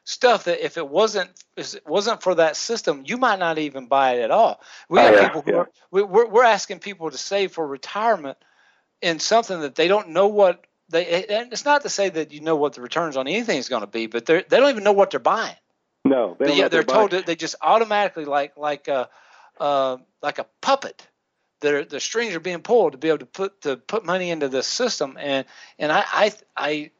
stuff 0.08 0.44
that 0.44 0.64
if 0.64 0.78
it 0.78 0.88
wasn't 0.88 1.30
if 1.54 1.74
it 1.74 1.86
wasn't 1.86 2.22
for 2.22 2.34
that 2.36 2.56
system, 2.56 3.02
you 3.06 3.18
might 3.18 3.38
not 3.38 3.58
even 3.58 3.88
buy 3.88 4.14
it 4.14 4.22
at 4.22 4.30
all. 4.30 4.58
We 4.88 5.00
have 5.00 5.12
oh, 5.12 5.16
yeah, 5.16 5.28
people 5.28 5.42
who 5.42 5.50
yeah. 5.52 5.58
are, 5.58 5.70
we, 5.90 6.02
we're, 6.02 6.26
we're 6.26 6.44
asking 6.44 6.78
people 6.78 7.10
to 7.10 7.18
save 7.18 7.52
for 7.52 7.66
retirement 7.66 8.38
in 9.02 9.18
something 9.18 9.60
that 9.60 9.74
they 9.74 9.86
don't 9.86 10.08
know 10.08 10.28
what 10.28 10.64
they. 10.88 11.26
And 11.26 11.52
it's 11.52 11.66
not 11.66 11.82
to 11.82 11.90
say 11.90 12.08
that 12.08 12.32
you 12.32 12.40
know 12.40 12.56
what 12.56 12.72
the 12.72 12.80
returns 12.80 13.18
on 13.18 13.28
anything 13.28 13.58
is 13.58 13.68
going 13.68 13.82
to 13.82 13.86
be, 13.86 14.06
but 14.06 14.24
they 14.24 14.42
they 14.48 14.56
don't 14.56 14.70
even 14.70 14.82
know 14.82 14.92
what 14.92 15.10
they're 15.10 15.20
buying. 15.20 15.56
No, 16.06 16.36
they 16.38 16.56
yeah, 16.56 16.68
they're, 16.68 16.82
they're 16.82 16.84
told 16.84 17.10
that 17.10 17.26
they 17.26 17.36
just 17.36 17.56
automatically 17.60 18.24
like 18.24 18.56
like 18.56 18.88
a 18.88 19.10
uh, 19.60 19.98
like 20.22 20.38
a 20.38 20.46
puppet. 20.62 21.06
The 21.60 21.86
the 21.88 22.00
strings 22.00 22.34
are 22.34 22.40
being 22.40 22.62
pulled 22.62 22.92
to 22.92 22.98
be 22.98 23.08
able 23.08 23.18
to 23.18 23.26
put 23.26 23.60
to 23.62 23.76
put 23.76 24.06
money 24.06 24.30
into 24.30 24.48
this 24.48 24.66
system, 24.66 25.18
and 25.20 25.44
and 25.78 25.92
I 25.92 26.02
I 26.10 26.32
I 26.56 26.90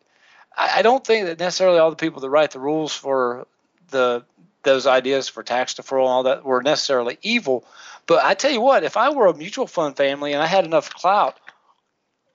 I, 0.59 0.79
I 0.79 0.83
don't 0.83 1.07
think 1.07 1.27
that 1.27 1.39
necessarily 1.39 1.79
all 1.79 1.91
the 1.91 1.97
people 1.97 2.21
that 2.21 2.31
write 2.31 2.51
the 2.51 2.59
rules 2.59 2.93
for 2.95 3.47
the 3.91 4.25
those 4.65 4.87
ideas 4.87 5.29
for 5.29 5.43
tax 5.43 5.75
deferral 5.75 6.03
and 6.03 6.09
all 6.09 6.23
that 6.25 6.45
were 6.45 6.63
necessarily 6.63 7.17
evil. 7.23 7.65
But 8.07 8.25
I 8.25 8.35
tell 8.35 8.51
you 8.51 8.61
what, 8.61 8.85
if 8.85 8.97
I 8.97 9.11
were 9.11 9.27
a 9.27 9.35
mutual 9.35 9.67
fund 9.67 9.97
family 9.97 10.33
and 10.33 10.43
I 10.43 10.47
had 10.47 10.65
enough 10.65 10.91
clout, 10.91 11.39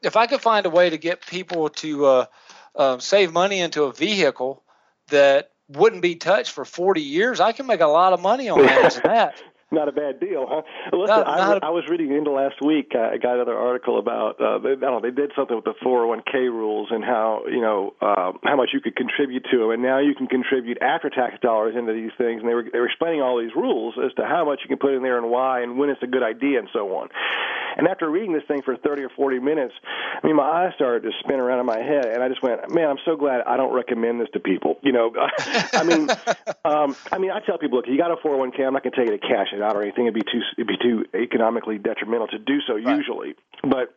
if 0.01 0.15
I 0.15 0.25
could 0.25 0.41
find 0.41 0.65
a 0.65 0.69
way 0.69 0.89
to 0.89 0.97
get 0.97 1.25
people 1.25 1.69
to 1.69 2.05
uh, 2.05 2.25
uh, 2.75 2.97
save 2.99 3.33
money 3.33 3.59
into 3.59 3.83
a 3.83 3.93
vehicle 3.93 4.63
that 5.09 5.51
wouldn't 5.67 6.01
be 6.01 6.15
touched 6.15 6.51
for 6.51 6.65
40 6.65 7.01
years, 7.01 7.39
I 7.39 7.51
can 7.51 7.67
make 7.67 7.81
a 7.81 7.87
lot 7.87 8.13
of 8.13 8.21
money 8.21 8.49
on 8.49 8.61
that 8.65 9.35
not 9.73 9.87
a 9.87 9.91
bad 9.91 10.19
deal, 10.19 10.45
huh? 10.47 10.61
Listen, 10.93 11.17
not 11.17 11.27
I, 11.27 11.53
a... 11.53 11.59
I 11.63 11.69
was 11.69 11.83
reading 11.89 12.13
into 12.13 12.31
last 12.31 12.61
week. 12.61 12.91
Uh, 12.95 13.13
I 13.13 13.17
got 13.17 13.35
another 13.35 13.57
article 13.57 13.99
about 13.99 14.39
uh, 14.39 14.59
they, 14.59 14.71
I 14.71 14.75
don't 14.75 14.81
know 14.81 15.01
they 15.01 15.11
did 15.11 15.31
something 15.35 15.55
with 15.55 15.65
the 15.65 15.73
401k 15.83 16.47
rules 16.47 16.89
and 16.91 17.03
how 17.03 17.43
you 17.47 17.61
know 17.61 17.93
uh, 18.01 18.31
how 18.43 18.55
much 18.55 18.69
you 18.73 18.81
could 18.81 18.95
contribute 18.95 19.45
to 19.51 19.57
them, 19.57 19.71
and 19.71 19.81
now 19.81 19.99
you 19.99 20.15
can 20.15 20.27
contribute 20.27 20.77
after 20.81 21.09
tax 21.09 21.39
dollars 21.41 21.75
into 21.75 21.93
these 21.93 22.11
things. 22.17 22.41
And 22.41 22.49
they 22.49 22.53
were 22.53 22.65
they 22.71 22.79
were 22.79 22.87
explaining 22.87 23.21
all 23.21 23.39
these 23.39 23.55
rules 23.55 23.95
as 23.97 24.13
to 24.15 24.25
how 24.25 24.45
much 24.45 24.61
you 24.63 24.69
can 24.69 24.77
put 24.77 24.93
in 24.93 25.03
there 25.03 25.17
and 25.17 25.29
why 25.29 25.61
and 25.61 25.77
when 25.77 25.89
it's 25.89 26.03
a 26.03 26.07
good 26.07 26.23
idea 26.23 26.59
and 26.59 26.69
so 26.71 26.95
on. 26.95 27.09
And 27.77 27.87
after 27.87 28.09
reading 28.09 28.33
this 28.33 28.43
thing 28.47 28.61
for 28.63 28.75
30 28.77 29.03
or 29.03 29.09
40 29.09 29.39
minutes, 29.39 29.73
I 30.21 30.25
mean, 30.25 30.35
my 30.35 30.43
eyes 30.43 30.73
started 30.75 31.03
to 31.03 31.11
spin 31.23 31.39
around 31.39 31.59
in 31.59 31.65
my 31.65 31.79
head, 31.79 32.05
and 32.05 32.23
I 32.23 32.29
just 32.29 32.43
went, 32.43 32.73
"Man, 32.73 32.89
I'm 32.89 32.99
so 33.05 33.15
glad 33.15 33.41
I 33.41 33.57
don't 33.57 33.73
recommend 33.73 34.21
this 34.21 34.29
to 34.33 34.39
people." 34.39 34.77
You 34.81 34.91
know, 34.91 35.11
I 35.73 35.83
mean, 35.83 36.09
um, 36.65 36.95
I 37.11 37.17
mean, 37.17 37.31
I 37.31 37.39
tell 37.39 37.57
people, 37.57 37.77
look, 37.77 37.87
you 37.87 37.97
got 37.97 38.11
a 38.11 38.15
401k, 38.15 38.65
I'm 38.65 38.73
not 38.73 38.83
going 38.83 38.91
to 38.91 38.95
tell 38.95 39.05
you 39.05 39.17
to 39.17 39.27
cash 39.27 39.47
it 39.53 39.61
out 39.61 39.75
or 39.75 39.81
anything. 39.81 40.05
It'd 40.05 40.13
be 40.13 40.21
too 40.21 40.41
it'd 40.57 40.67
be 40.67 40.77
too 40.77 41.05
economically 41.13 41.77
detrimental 41.77 42.27
to 42.27 42.39
do 42.39 42.59
so 42.67 42.75
right. 42.75 42.97
usually. 42.97 43.35
But 43.63 43.95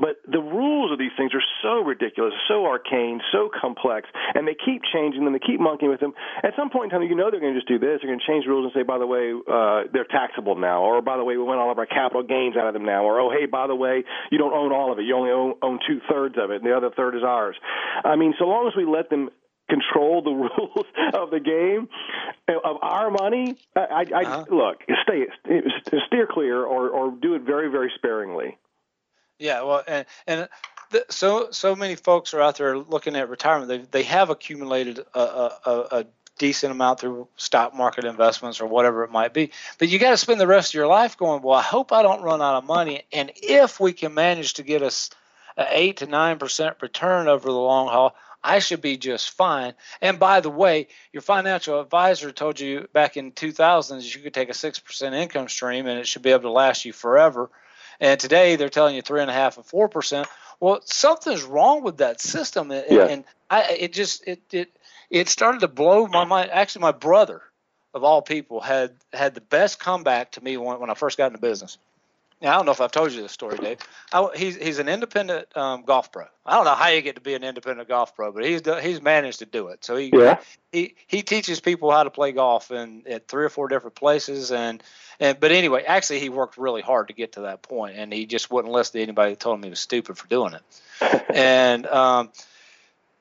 but 0.00 0.16
the 0.24 0.40
rules 0.40 0.90
of 0.90 0.98
these 0.98 1.12
things 1.18 1.32
are 1.34 1.44
so 1.60 1.84
ridiculous, 1.84 2.32
so 2.48 2.64
arcane, 2.64 3.20
so 3.30 3.50
complex, 3.52 4.08
and 4.34 4.48
they 4.48 4.56
keep 4.56 4.80
changing 4.88 5.24
them. 5.24 5.34
They 5.34 5.38
keep 5.38 5.60
monkeying 5.60 5.90
with 5.90 6.00
them. 6.00 6.14
At 6.42 6.56
some 6.56 6.70
point 6.70 6.92
in 6.92 6.98
time, 6.98 7.08
you 7.08 7.14
know 7.14 7.30
they're 7.30 7.40
going 7.40 7.52
to 7.52 7.60
just 7.60 7.68
do 7.68 7.78
this. 7.78 8.00
They're 8.00 8.08
going 8.08 8.18
to 8.18 8.26
change 8.26 8.44
the 8.44 8.50
rules 8.50 8.64
and 8.64 8.72
say, 8.72 8.84
by 8.84 8.96
the 8.96 9.06
way, 9.06 9.36
uh, 9.36 9.92
they're 9.92 10.08
taxable 10.08 10.56
now, 10.56 10.82
or 10.82 11.02
by 11.02 11.18
the 11.18 11.24
way, 11.24 11.36
we 11.36 11.44
want 11.44 11.60
all 11.60 11.70
of 11.70 11.78
our 11.78 11.86
capital 11.86 12.22
gains 12.22 12.56
out 12.56 12.66
of 12.66 12.72
them 12.72 12.86
now, 12.86 13.04
or 13.04 13.20
oh, 13.20 13.30
hey, 13.30 13.44
by 13.44 13.66
the 13.66 13.76
way, 13.76 14.04
you 14.30 14.38
don't 14.38 14.54
own 14.54 14.72
all 14.72 14.92
of 14.92 14.98
it. 14.98 15.04
You 15.04 15.14
only 15.14 15.30
own, 15.30 15.54
own 15.60 15.78
two 15.86 16.00
thirds 16.08 16.36
of 16.38 16.50
it, 16.50 16.62
and 16.62 16.64
the 16.64 16.74
other 16.74 16.90
third 16.96 17.14
is 17.14 17.22
ours. 17.22 17.56
I 18.02 18.16
mean, 18.16 18.32
so 18.38 18.46
long 18.46 18.66
as 18.68 18.72
we 18.74 18.86
let 18.86 19.10
them 19.10 19.28
control 19.68 20.22
the 20.22 20.30
rules 20.32 20.86
of 21.12 21.30
the 21.30 21.40
game 21.40 21.88
of 22.48 22.76
our 22.80 23.10
money. 23.10 23.56
I, 23.76 24.06
I 24.14 24.22
uh-huh. 24.24 24.44
look, 24.50 24.80
stay 25.04 25.26
steer 26.06 26.26
clear 26.30 26.64
or 26.64 26.88
or 26.88 27.14
do 27.20 27.34
it 27.34 27.42
very 27.42 27.70
very 27.70 27.92
sparingly. 27.96 28.58
Yeah, 29.42 29.62
well, 29.62 29.82
and 29.88 30.06
and 30.28 30.48
the, 30.90 31.04
so 31.10 31.50
so 31.50 31.74
many 31.74 31.96
folks 31.96 32.32
are 32.32 32.40
out 32.40 32.58
there 32.58 32.78
looking 32.78 33.16
at 33.16 33.28
retirement. 33.28 33.68
They 33.68 33.78
they 33.78 34.02
have 34.04 34.30
accumulated 34.30 35.00
a, 35.14 35.20
a, 35.20 35.70
a 35.90 36.06
decent 36.38 36.70
amount 36.70 37.00
through 37.00 37.26
stock 37.36 37.74
market 37.74 38.04
investments 38.04 38.60
or 38.60 38.66
whatever 38.66 39.02
it 39.02 39.10
might 39.10 39.34
be. 39.34 39.50
But 39.78 39.88
you 39.88 39.98
got 39.98 40.10
to 40.10 40.16
spend 40.16 40.40
the 40.40 40.46
rest 40.46 40.70
of 40.70 40.74
your 40.74 40.86
life 40.86 41.16
going, 41.16 41.42
well, 41.42 41.58
I 41.58 41.62
hope 41.62 41.92
I 41.92 42.02
don't 42.02 42.22
run 42.22 42.40
out 42.40 42.54
of 42.54 42.64
money. 42.64 43.02
And 43.12 43.32
if 43.36 43.80
we 43.80 43.92
can 43.92 44.14
manage 44.14 44.54
to 44.54 44.62
get 44.62 44.82
us 44.82 45.10
an 45.56 45.66
eight 45.70 45.96
to 45.98 46.06
nine 46.06 46.38
percent 46.38 46.76
return 46.80 47.26
over 47.26 47.48
the 47.48 47.58
long 47.58 47.88
haul, 47.88 48.14
I 48.44 48.60
should 48.60 48.80
be 48.80 48.96
just 48.96 49.30
fine. 49.30 49.74
And 50.00 50.20
by 50.20 50.38
the 50.38 50.50
way, 50.50 50.86
your 51.12 51.22
financial 51.22 51.80
advisor 51.80 52.30
told 52.30 52.60
you 52.60 52.86
back 52.92 53.16
in 53.16 53.32
2000s 53.32 54.14
you 54.14 54.22
could 54.22 54.34
take 54.34 54.50
a 54.50 54.52
6% 54.52 55.12
income 55.14 55.48
stream 55.48 55.88
and 55.88 55.98
it 55.98 56.06
should 56.06 56.22
be 56.22 56.30
able 56.30 56.42
to 56.42 56.50
last 56.50 56.84
you 56.84 56.92
forever. 56.92 57.50
And 58.02 58.18
today 58.18 58.56
they're 58.56 58.68
telling 58.68 58.96
you 58.96 59.00
three 59.00 59.22
and 59.22 59.30
a 59.30 59.32
half 59.32 59.56
and 59.56 59.64
four 59.64 59.88
percent. 59.88 60.26
Well, 60.58 60.80
something's 60.84 61.44
wrong 61.44 61.84
with 61.84 61.98
that 61.98 62.20
system, 62.20 62.70
and, 62.72 62.84
yeah. 62.90 63.06
and 63.06 63.24
I, 63.48 63.76
it 63.78 63.92
just 63.92 64.26
it 64.26 64.42
it 64.52 64.76
it 65.08 65.28
started 65.28 65.60
to 65.60 65.68
blow 65.68 66.08
my 66.08 66.24
mind. 66.24 66.50
Actually, 66.50 66.82
my 66.82 66.92
brother, 66.92 67.42
of 67.94 68.02
all 68.02 68.20
people, 68.20 68.60
had 68.60 68.92
had 69.12 69.34
the 69.34 69.40
best 69.40 69.78
comeback 69.78 70.32
to 70.32 70.42
me 70.42 70.56
when, 70.56 70.80
when 70.80 70.90
I 70.90 70.94
first 70.94 71.16
got 71.16 71.28
into 71.28 71.38
business. 71.38 71.78
Now, 72.42 72.54
I 72.54 72.56
don't 72.56 72.66
know 72.66 72.72
if 72.72 72.80
I've 72.80 72.90
told 72.90 73.12
you 73.12 73.22
this 73.22 73.30
story, 73.30 73.56
Dave. 73.56 73.78
I, 74.12 74.28
he's 74.34 74.56
he's 74.56 74.80
an 74.80 74.88
independent 74.88 75.56
um, 75.56 75.82
golf 75.82 76.10
pro. 76.10 76.24
I 76.44 76.56
don't 76.56 76.64
know 76.64 76.74
how 76.74 76.88
you 76.88 77.00
get 77.00 77.14
to 77.14 77.20
be 77.20 77.34
an 77.34 77.44
independent 77.44 77.88
golf 77.88 78.16
pro, 78.16 78.32
but 78.32 78.44
he's 78.44 78.62
he's 78.82 79.00
managed 79.00 79.38
to 79.38 79.46
do 79.46 79.68
it. 79.68 79.84
So 79.84 79.96
he 79.96 80.10
yeah. 80.12 80.40
he 80.72 80.96
he 81.06 81.22
teaches 81.22 81.60
people 81.60 81.92
how 81.92 82.02
to 82.02 82.10
play 82.10 82.32
golf 82.32 82.72
in 82.72 83.04
at 83.06 83.28
three 83.28 83.44
or 83.44 83.48
four 83.48 83.68
different 83.68 83.94
places, 83.94 84.50
and 84.50 84.82
and 85.20 85.38
but 85.38 85.52
anyway, 85.52 85.84
actually 85.84 86.18
he 86.18 86.30
worked 86.30 86.58
really 86.58 86.82
hard 86.82 87.08
to 87.08 87.14
get 87.14 87.34
to 87.34 87.42
that 87.42 87.62
point, 87.62 87.96
and 87.96 88.12
he 88.12 88.26
just 88.26 88.50
wouldn't 88.50 88.74
listen 88.74 88.94
to 88.94 89.02
anybody 89.02 89.32
that 89.32 89.40
told 89.40 89.58
him 89.58 89.62
he 89.62 89.70
was 89.70 89.78
stupid 89.78 90.18
for 90.18 90.26
doing 90.26 90.54
it. 90.54 91.24
and 91.32 91.86
um, 91.86 92.30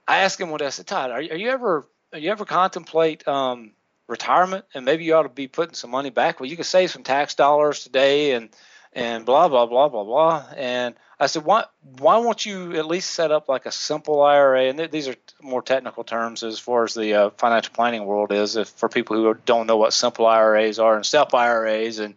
I 0.07 0.23
asked 0.23 0.41
him 0.41 0.49
what 0.49 0.63
I 0.63 0.69
said, 0.69 0.87
Todd, 0.87 1.11
are, 1.11 1.17
are 1.17 1.21
you 1.21 1.51
ever 1.51 1.85
are 2.11 2.19
you 2.19 2.31
ever 2.31 2.45
contemplate 2.45 3.27
um, 3.27 3.73
retirement, 4.07 4.65
and 4.73 4.83
maybe 4.83 5.03
you 5.03 5.13
ought 5.13 5.23
to 5.23 5.29
be 5.29 5.47
putting 5.47 5.75
some 5.75 5.91
money 5.91 6.09
back? 6.09 6.39
Well, 6.39 6.49
you 6.49 6.55
can 6.55 6.65
save 6.65 6.89
some 6.89 7.03
tax 7.03 7.35
dollars 7.35 7.83
today 7.83 8.31
and 8.31 8.49
and 8.93 9.25
blah 9.25 9.47
blah 9.47 9.65
blah 9.65 9.89
blah 9.89 10.03
blah. 10.03 10.45
And 10.55 10.95
I 11.19 11.27
said, 11.27 11.45
why 11.45 11.65
why 11.99 12.17
won't 12.17 12.45
you 12.45 12.75
at 12.77 12.85
least 12.85 13.11
set 13.11 13.31
up 13.31 13.47
like 13.47 13.65
a 13.65 13.71
simple 13.71 14.21
IRA? 14.21 14.65
And 14.65 14.77
th- 14.77 14.91
these 14.91 15.07
are 15.07 15.15
more 15.41 15.61
technical 15.61 16.03
terms 16.03 16.43
as 16.43 16.59
far 16.59 16.83
as 16.83 16.93
the 16.93 17.13
uh, 17.13 17.29
financial 17.31 17.73
planning 17.73 18.05
world 18.05 18.31
is. 18.31 18.55
If 18.55 18.69
for 18.69 18.89
people 18.89 19.15
who 19.15 19.35
don't 19.45 19.67
know 19.67 19.77
what 19.77 19.93
simple 19.93 20.25
IRAs 20.25 20.79
are 20.79 20.95
and 20.95 21.05
SEP 21.05 21.33
IRAs 21.33 21.99
and 21.99 22.15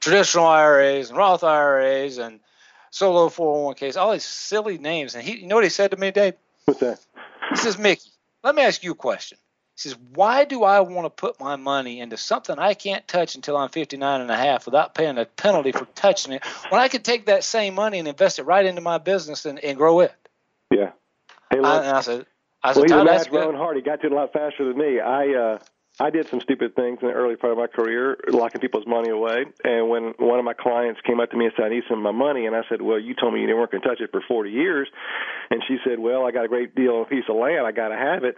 traditional 0.00 0.46
IRAs 0.46 1.08
and 1.08 1.18
Roth 1.18 1.44
IRAs 1.44 2.18
and 2.18 2.40
solo 2.90 3.28
401ks, 3.28 3.96
all 3.96 4.12
these 4.12 4.24
silly 4.24 4.78
names. 4.78 5.14
And 5.14 5.24
he, 5.24 5.38
you 5.38 5.46
know 5.46 5.56
what 5.56 5.64
he 5.64 5.70
said 5.70 5.90
to 5.90 5.96
me, 5.96 6.10
Dave? 6.10 6.34
What's 6.64 6.80
that? 6.80 6.98
He 7.50 7.56
says, 7.56 7.78
Mickey, 7.78 8.10
let 8.42 8.54
me 8.54 8.62
ask 8.62 8.82
you 8.82 8.92
a 8.92 8.94
question. 8.96 9.38
He 9.76 9.90
says, 9.90 9.96
why 10.14 10.46
do 10.46 10.64
I 10.64 10.80
want 10.80 11.04
to 11.04 11.10
put 11.10 11.38
my 11.38 11.56
money 11.56 12.00
into 12.00 12.16
something 12.16 12.58
I 12.58 12.72
can't 12.72 13.06
touch 13.06 13.34
until 13.34 13.58
I'm 13.58 13.68
59 13.68 14.22
and 14.22 14.30
a 14.30 14.36
half 14.36 14.64
without 14.64 14.94
paying 14.94 15.18
a 15.18 15.26
penalty 15.26 15.70
for 15.72 15.84
touching 15.94 16.32
it 16.32 16.42
when 16.70 16.80
I 16.80 16.88
could 16.88 17.04
take 17.04 17.26
that 17.26 17.44
same 17.44 17.74
money 17.74 17.98
and 17.98 18.08
invest 18.08 18.38
it 18.38 18.44
right 18.44 18.64
into 18.64 18.80
my 18.80 18.96
business 18.96 19.44
and, 19.44 19.58
and 19.58 19.76
grow 19.76 20.00
it? 20.00 20.14
Yeah. 20.70 20.92
Hey, 21.50 21.60
look, 21.60 21.66
I, 21.66 21.76
and 21.76 21.96
I 21.96 22.00
said, 22.00 22.26
I 22.62 22.72
said, 22.72 22.88
well, 22.90 23.04
he's 23.04 23.08
a 23.08 23.12
man 23.12 23.24
growing 23.30 23.56
hard. 23.56 23.76
He 23.76 23.82
got 23.82 24.00
to 24.00 24.06
it 24.06 24.12
a 24.12 24.14
lot 24.14 24.32
faster 24.32 24.64
than 24.64 24.78
me. 24.78 24.98
I, 24.98 25.34
uh, 25.34 25.58
I 25.98 26.10
did 26.10 26.28
some 26.28 26.40
stupid 26.42 26.76
things 26.76 26.98
in 27.00 27.08
the 27.08 27.14
early 27.14 27.36
part 27.36 27.52
of 27.52 27.58
my 27.58 27.68
career, 27.68 28.18
locking 28.28 28.60
people's 28.60 28.86
money 28.86 29.08
away. 29.08 29.46
And 29.64 29.88
when 29.88 30.12
one 30.18 30.38
of 30.38 30.44
my 30.44 30.52
clients 30.52 31.00
came 31.06 31.20
up 31.20 31.30
to 31.30 31.36
me 31.38 31.46
and 31.46 31.54
said, 31.56 31.66
I 31.66 31.68
need 31.70 31.84
some 31.88 31.98
of 31.98 32.04
my 32.04 32.12
money, 32.12 32.44
and 32.44 32.54
I 32.54 32.62
said, 32.68 32.82
Well, 32.82 33.00
you 33.00 33.14
told 33.14 33.32
me 33.32 33.40
you 33.40 33.56
weren't 33.56 33.70
going 33.70 33.82
to 33.82 33.88
touch 33.88 34.00
it 34.00 34.10
for 34.10 34.20
40 34.28 34.50
years. 34.50 34.88
And 35.50 35.62
she 35.66 35.78
said, 35.88 35.98
Well, 35.98 36.26
I 36.26 36.32
got 36.32 36.44
a 36.44 36.48
great 36.48 36.74
deal 36.74 36.96
on 36.96 37.02
a 37.02 37.06
piece 37.06 37.24
of 37.30 37.36
land. 37.36 37.66
I 37.66 37.72
got 37.72 37.88
to 37.88 37.96
have 37.96 38.24
it. 38.24 38.36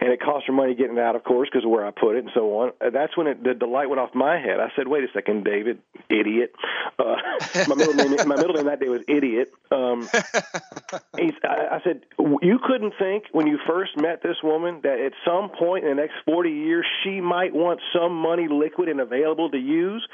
And 0.00 0.12
it 0.12 0.20
cost 0.20 0.46
her 0.46 0.52
money 0.52 0.74
getting 0.74 0.96
it 0.96 1.00
out, 1.00 1.16
of 1.16 1.24
course, 1.24 1.48
because 1.50 1.64
of 1.64 1.70
where 1.70 1.84
I 1.84 1.90
put 1.90 2.14
it 2.14 2.24
and 2.24 2.30
so 2.32 2.58
on. 2.58 2.72
That's 2.92 3.16
when 3.16 3.26
it, 3.26 3.42
the, 3.42 3.54
the 3.54 3.66
light 3.66 3.88
went 3.88 4.00
off 4.00 4.14
my 4.14 4.38
head. 4.38 4.60
I 4.60 4.70
said, 4.76 4.86
Wait 4.86 5.02
a 5.02 5.12
second, 5.12 5.44
David, 5.44 5.80
idiot. 6.08 6.54
Uh, 6.96 7.16
my, 7.68 7.74
middle 7.74 7.94
name, 7.94 8.16
my 8.28 8.36
middle 8.36 8.54
name 8.54 8.66
that 8.66 8.78
day 8.78 8.88
was 8.88 9.02
Idiot. 9.08 9.52
Um, 9.72 10.08
I, 10.14 11.32
I 11.42 11.80
said, 11.82 12.02
You 12.18 12.60
couldn't 12.64 12.94
think 12.98 13.24
when 13.32 13.48
you 13.48 13.58
first 13.66 13.96
met 13.96 14.22
this 14.22 14.36
woman 14.44 14.80
that 14.84 15.00
at 15.00 15.12
some 15.24 15.50
point 15.50 15.84
in 15.84 15.90
the 15.90 16.00
next 16.00 16.14
40 16.24 16.50
years, 16.50 16.83
she 17.02 17.20
might 17.20 17.54
want 17.54 17.80
some 17.94 18.14
money 18.16 18.48
liquid 18.48 18.88
and 18.88 19.00
available 19.00 19.50
to 19.50 19.58
use. 19.58 20.06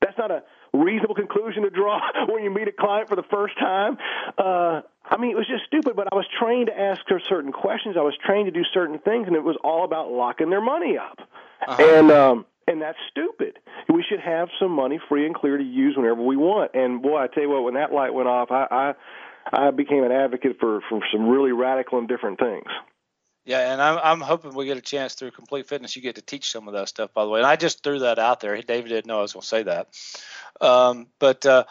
That's 0.00 0.16
not 0.18 0.30
a 0.30 0.42
reasonable 0.72 1.14
conclusion 1.14 1.62
to 1.62 1.70
draw 1.70 2.00
when 2.28 2.44
you 2.44 2.50
meet 2.50 2.68
a 2.68 2.72
client 2.72 3.08
for 3.08 3.16
the 3.16 3.24
first 3.30 3.58
time. 3.58 3.96
Uh, 4.38 4.82
I 5.04 5.16
mean, 5.18 5.30
it 5.30 5.36
was 5.36 5.46
just 5.46 5.64
stupid, 5.66 5.96
but 5.96 6.12
I 6.12 6.16
was 6.16 6.26
trained 6.38 6.66
to 6.66 6.78
ask 6.78 7.00
her 7.08 7.20
certain 7.28 7.52
questions. 7.52 7.96
I 7.98 8.02
was 8.02 8.14
trained 8.24 8.46
to 8.46 8.52
do 8.52 8.64
certain 8.74 8.98
things, 8.98 9.26
and 9.26 9.36
it 9.36 9.44
was 9.44 9.56
all 9.62 9.84
about 9.84 10.10
locking 10.10 10.50
their 10.50 10.60
money 10.60 10.98
up. 10.98 11.18
Uh-huh. 11.66 11.82
And, 11.82 12.10
um, 12.10 12.46
and 12.66 12.82
that's 12.82 12.98
stupid. 13.10 13.58
We 13.88 14.04
should 14.08 14.20
have 14.20 14.48
some 14.58 14.72
money 14.72 15.00
free 15.08 15.26
and 15.26 15.34
clear 15.34 15.56
to 15.56 15.64
use 15.64 15.96
whenever 15.96 16.22
we 16.22 16.36
want. 16.36 16.72
And 16.74 17.00
boy, 17.00 17.18
I 17.18 17.28
tell 17.28 17.44
you 17.44 17.50
what, 17.50 17.62
when 17.62 17.74
that 17.74 17.92
light 17.92 18.12
went 18.12 18.28
off, 18.28 18.50
I, 18.50 18.66
I 18.70 18.94
I 19.52 19.70
became 19.70 20.02
an 20.02 20.12
advocate 20.12 20.56
for 20.58 20.80
for 20.88 21.00
some 21.12 21.28
really 21.28 21.52
radical 21.52 21.98
and 21.98 22.08
different 22.08 22.38
things. 22.38 22.66
Yeah, 23.46 23.72
and 23.72 23.80
I'm, 23.80 24.00
I'm 24.02 24.20
hoping 24.20 24.54
we 24.54 24.66
get 24.66 24.76
a 24.76 24.82
chance 24.82 25.14
through 25.14 25.30
Complete 25.30 25.68
Fitness. 25.68 25.94
You 25.94 26.02
get 26.02 26.16
to 26.16 26.22
teach 26.22 26.50
some 26.50 26.66
of 26.66 26.74
that 26.74 26.88
stuff, 26.88 27.14
by 27.14 27.22
the 27.22 27.30
way. 27.30 27.38
And 27.38 27.46
I 27.46 27.54
just 27.54 27.84
threw 27.84 28.00
that 28.00 28.18
out 28.18 28.40
there. 28.40 28.60
David 28.60 28.88
didn't 28.88 29.06
know 29.06 29.20
I 29.20 29.22
was 29.22 29.34
going 29.34 29.42
to 29.42 29.46
say 29.46 29.62
that. 29.62 29.86
Um, 30.60 31.06
but 31.20 31.46
uh, 31.46 31.62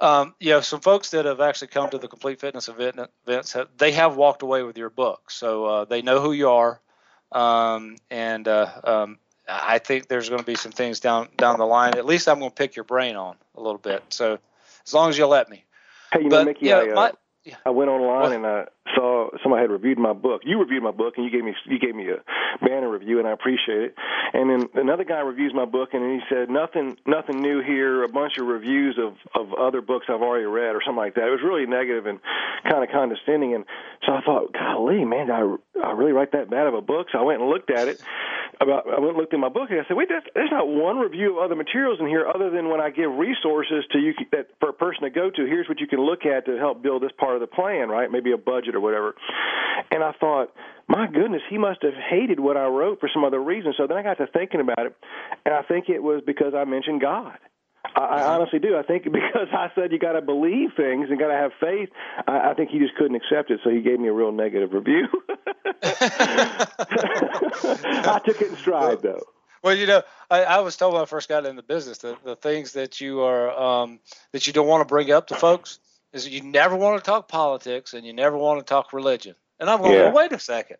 um, 0.00 0.34
you 0.40 0.50
know, 0.50 0.60
some 0.60 0.80
folks 0.80 1.10
that 1.10 1.26
have 1.26 1.40
actually 1.40 1.68
come 1.68 1.88
to 1.90 1.98
the 1.98 2.08
Complete 2.08 2.40
Fitness 2.40 2.68
event, 2.68 2.98
events, 3.26 3.52
have, 3.52 3.68
they 3.78 3.92
have 3.92 4.16
walked 4.16 4.42
away 4.42 4.64
with 4.64 4.76
your 4.76 4.90
book, 4.90 5.30
so 5.30 5.64
uh, 5.66 5.84
they 5.84 6.02
know 6.02 6.20
who 6.20 6.32
you 6.32 6.50
are. 6.50 6.80
Um, 7.30 7.96
and 8.10 8.48
uh, 8.48 8.68
um, 8.82 9.18
I 9.48 9.78
think 9.78 10.08
there's 10.08 10.28
going 10.28 10.40
to 10.40 10.46
be 10.46 10.56
some 10.56 10.72
things 10.72 10.98
down 10.98 11.28
down 11.36 11.58
the 11.58 11.64
line. 11.64 11.94
At 11.94 12.06
least 12.06 12.28
I'm 12.28 12.40
going 12.40 12.50
to 12.50 12.54
pick 12.54 12.74
your 12.74 12.84
brain 12.84 13.14
on 13.14 13.36
a 13.54 13.60
little 13.60 13.78
bit. 13.78 14.02
So 14.08 14.38
as 14.84 14.92
long 14.92 15.10
as 15.10 15.18
you 15.18 15.26
let 15.26 15.48
me. 15.48 15.64
Hey, 16.12 16.22
you 16.22 16.28
but, 16.28 16.38
know, 16.40 16.44
Mickey, 16.46 16.66
yeah, 16.66 16.78
I, 16.78 16.90
uh, 16.90 16.94
my, 16.94 17.12
yeah. 17.44 17.56
I 17.64 17.70
went 17.70 17.88
online 17.88 18.32
and 18.32 18.46
I 18.46 18.66
saw 18.94 19.30
somebody 19.42 19.62
had 19.62 19.70
reviewed 19.70 19.98
my 19.98 20.12
book. 20.12 20.42
You 20.44 20.58
reviewed 20.60 20.82
my 20.82 20.90
book 20.90 21.14
and 21.16 21.24
you 21.24 21.30
gave 21.30 21.44
me 21.44 21.54
you 21.66 21.78
gave 21.78 21.94
me 21.94 22.08
a 22.10 22.22
banner 22.64 22.90
review 22.90 23.18
and 23.18 23.28
I 23.28 23.32
appreciate 23.32 23.82
it. 23.82 23.94
And 24.32 24.50
then 24.50 24.68
another 24.74 25.04
guy 25.04 25.20
reviews 25.20 25.52
my 25.54 25.64
book 25.64 25.90
and 25.92 26.02
he 26.12 26.20
said 26.28 26.50
nothing 26.50 26.96
nothing 27.06 27.40
new 27.40 27.62
here. 27.62 28.02
A 28.02 28.08
bunch 28.08 28.38
of 28.38 28.46
reviews 28.46 28.98
of 28.98 29.14
of 29.34 29.52
other 29.54 29.80
books 29.80 30.06
I've 30.08 30.22
already 30.22 30.46
read 30.46 30.74
or 30.74 30.82
something 30.84 30.96
like 30.96 31.14
that. 31.14 31.26
It 31.26 31.30
was 31.30 31.42
really 31.44 31.66
negative 31.66 32.06
and 32.06 32.20
kind 32.68 32.84
of 32.84 32.90
condescending. 32.90 33.54
And 33.54 33.64
so 34.06 34.12
I 34.12 34.20
thought, 34.22 34.52
golly, 34.52 35.04
man, 35.04 35.30
I 35.30 35.56
I 35.82 35.92
really 35.92 36.12
write 36.12 36.32
that 36.32 36.50
bad 36.50 36.66
of 36.66 36.74
a 36.74 36.82
book. 36.82 37.08
So 37.12 37.18
I 37.18 37.22
went 37.22 37.40
and 37.40 37.50
looked 37.50 37.70
at 37.70 37.88
it 37.88 38.00
about 38.60 38.86
I 38.86 39.00
went 39.00 39.16
and 39.16 39.18
looked 39.18 39.32
in 39.32 39.40
my 39.40 39.48
book 39.48 39.70
and 39.70 39.80
I 39.80 39.84
said, 39.88 39.96
wait, 39.96 40.08
there's, 40.08 40.22
there's 40.34 40.50
not 40.50 40.68
one 40.68 40.98
review 40.98 41.38
of 41.38 41.44
other 41.44 41.56
materials 41.56 41.98
in 42.00 42.06
here 42.06 42.26
other 42.26 42.50
than 42.50 42.68
when 42.68 42.80
I 42.80 42.90
give 42.90 43.10
resources 43.10 43.84
to 43.92 43.98
you 43.98 44.12
that 44.32 44.48
for 44.60 44.68
a 44.68 44.72
person 44.72 45.02
to 45.04 45.10
go 45.10 45.30
to. 45.30 45.46
Here's 45.46 45.68
what 45.68 45.80
you 45.80 45.86
can 45.86 46.00
look 46.00 46.26
at 46.26 46.46
to 46.46 46.58
help 46.58 46.82
build 46.82 47.02
this 47.02 47.12
part 47.18 47.34
of 47.34 47.40
the 47.40 47.46
plan, 47.46 47.88
right? 47.88 48.10
Maybe 48.10 48.32
a 48.32 48.38
budget 48.38 48.74
or 48.80 48.82
whatever. 48.82 49.14
And 49.90 50.02
I 50.02 50.12
thought, 50.12 50.52
my 50.88 51.06
goodness, 51.06 51.42
he 51.48 51.58
must 51.58 51.82
have 51.82 51.94
hated 51.94 52.40
what 52.40 52.56
I 52.56 52.66
wrote 52.66 53.00
for 53.00 53.08
some 53.12 53.24
other 53.24 53.40
reason. 53.40 53.74
So 53.76 53.86
then 53.86 53.96
I 53.96 54.02
got 54.02 54.18
to 54.18 54.26
thinking 54.26 54.60
about 54.60 54.86
it, 54.86 54.96
and 55.44 55.54
I 55.54 55.62
think 55.62 55.88
it 55.88 56.02
was 56.02 56.22
because 56.26 56.52
I 56.54 56.64
mentioned 56.64 57.00
God. 57.00 57.38
I, 57.94 58.00
I 58.00 58.22
honestly 58.34 58.58
do. 58.58 58.76
I 58.76 58.82
think 58.82 59.04
because 59.12 59.48
I 59.52 59.70
said 59.74 59.92
you 59.92 59.98
got 59.98 60.12
to 60.12 60.22
believe 60.22 60.70
things 60.76 61.08
and 61.10 61.18
got 61.18 61.28
to 61.28 61.34
have 61.34 61.52
faith, 61.60 61.90
I, 62.26 62.50
I 62.50 62.54
think 62.54 62.70
he 62.70 62.78
just 62.78 62.94
couldn't 62.96 63.16
accept 63.16 63.50
it, 63.50 63.60
so 63.62 63.70
he 63.70 63.82
gave 63.82 64.00
me 64.00 64.08
a 64.08 64.12
real 64.12 64.32
negative 64.32 64.72
review. 64.72 65.06
I 65.82 66.66
took 68.24 68.40
it 68.40 68.48
in 68.50 68.56
stride, 68.56 69.02
though. 69.02 69.22
Well, 69.62 69.76
you 69.76 69.86
know, 69.86 70.02
I, 70.30 70.44
I 70.44 70.60
was 70.60 70.76
told 70.76 70.94
when 70.94 71.02
I 71.02 71.06
first 71.06 71.28
got 71.28 71.44
in 71.44 71.54
the 71.54 71.62
business 71.62 71.98
that 71.98 72.24
the 72.24 72.34
things 72.34 72.72
that 72.72 73.00
you 73.00 73.20
are 73.20 73.50
um, 73.50 74.00
that 74.32 74.46
you 74.46 74.52
don't 74.52 74.66
want 74.66 74.80
to 74.80 74.86
bring 74.86 75.10
up 75.10 75.26
to 75.28 75.34
folks 75.34 75.78
is 76.12 76.28
you 76.28 76.42
never 76.42 76.76
want 76.76 77.02
to 77.02 77.08
talk 77.08 77.28
politics 77.28 77.94
and 77.94 78.06
you 78.06 78.12
never 78.12 78.36
want 78.36 78.58
to 78.60 78.64
talk 78.64 78.92
religion. 78.92 79.34
And 79.58 79.68
I'm 79.68 79.80
going, 79.80 79.92
yeah. 79.92 80.04
well, 80.04 80.14
wait 80.14 80.32
a 80.32 80.38
second, 80.38 80.78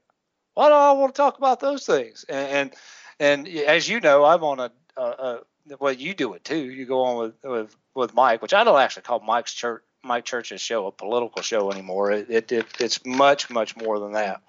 why 0.55 0.69
do 0.69 0.75
I 0.75 0.93
want 0.93 1.15
to 1.15 1.17
talk 1.17 1.39
about 1.39 1.61
those 1.61 1.87
things? 1.87 2.25
And 2.29 2.73
and, 3.19 3.47
and 3.47 3.59
as 3.67 3.89
you 3.89 4.01
know, 4.01 4.25
I'm 4.25 4.43
on 4.43 4.61
a, 4.61 4.71
a, 4.97 5.03
a 5.03 5.41
well, 5.79 5.93
you 5.93 6.15
do 6.15 6.33
it 6.35 6.45
too. 6.45 6.71
You 6.71 6.87
go 6.87 7.03
on 7.03 7.17
with 7.19 7.35
with 7.45 7.77
with 7.95 8.15
Mike, 8.15 8.43
which 8.43 8.55
I 8.55 8.65
don't 8.65 8.81
actually 8.81 9.03
call 9.03 9.21
Mike's 9.21 9.53
church 9.53 9.83
Mike 10.03 10.25
Church's 10.25 10.61
show 10.61 10.87
a 10.87 10.93
political 10.93 11.43
show 11.43 11.71
anymore. 11.71 12.11
It, 12.11 12.31
it, 12.31 12.53
it 12.53 12.67
it's 12.81 13.05
much 13.05 13.51
much 13.51 13.77
more 13.77 13.99
than 13.99 14.13
that. 14.13 14.43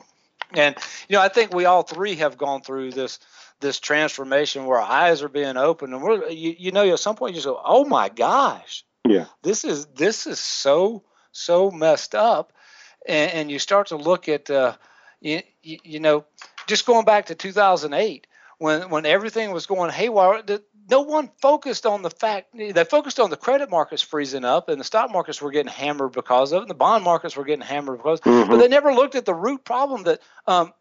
And 0.53 0.75
you 1.07 1.15
know, 1.15 1.21
I 1.21 1.27
think 1.27 1.53
we 1.53 1.65
all 1.65 1.83
three 1.83 2.15
have 2.15 2.37
gone 2.37 2.61
through 2.61 2.91
this 2.91 3.19
this 3.59 3.79
transformation 3.79 4.65
where 4.65 4.79
our 4.79 4.89
eyes 4.89 5.21
are 5.21 5.29
being 5.29 5.57
opened, 5.57 5.93
and 5.93 6.01
we're 6.01 6.29
you, 6.29 6.55
you 6.57 6.71
know 6.71 6.89
at 6.91 6.99
some 6.99 7.15
point 7.15 7.33
you 7.33 7.37
just 7.37 7.47
go, 7.47 7.61
oh 7.63 7.85
my 7.85 8.09
gosh, 8.09 8.83
yeah, 9.11 9.25
this 9.43 9.63
is 9.63 9.85
this 9.87 10.27
is 10.27 10.39
so 10.39 11.03
so 11.31 11.71
messed 11.71 12.15
up, 12.15 12.53
and, 13.07 13.31
and 13.31 13.51
you 13.51 13.59
start 13.59 13.87
to 13.87 13.95
look 13.97 14.27
at 14.29 14.49
uh, 14.49 14.75
you, 15.21 15.41
you 15.61 15.99
know 15.99 16.25
just 16.67 16.85
going 16.85 17.05
back 17.05 17.27
to 17.27 17.35
2008 17.35 18.27
when 18.57 18.89
when 18.89 19.05
everything 19.05 19.51
was 19.51 19.65
going 19.65 19.91
haywire 19.91 20.41
no 20.89 21.01
one 21.01 21.29
focused 21.41 21.85
on 21.85 22.01
the 22.01 22.09
fact 22.09 22.47
they 22.53 22.83
focused 22.83 23.19
on 23.19 23.29
the 23.29 23.37
credit 23.37 23.69
markets 23.69 24.01
freezing 24.01 24.45
up 24.45 24.69
and 24.69 24.79
the 24.79 24.83
stock 24.83 25.11
markets 25.11 25.41
were 25.41 25.51
getting 25.51 25.71
hammered 25.71 26.11
because 26.11 26.51
of 26.51 26.57
it 26.57 26.61
and 26.61 26.69
the 26.69 26.75
bond 26.75 27.03
markets 27.03 27.35
were 27.35 27.45
getting 27.45 27.65
hammered 27.65 27.97
because 27.97 28.19
mm-hmm. 28.21 28.49
but 28.49 28.57
they 28.57 28.67
never 28.67 28.93
looked 28.93 29.15
at 29.15 29.25
the 29.25 29.33
root 29.33 29.63
problem 29.63 30.03
that 30.03 30.21
um, 30.47 30.73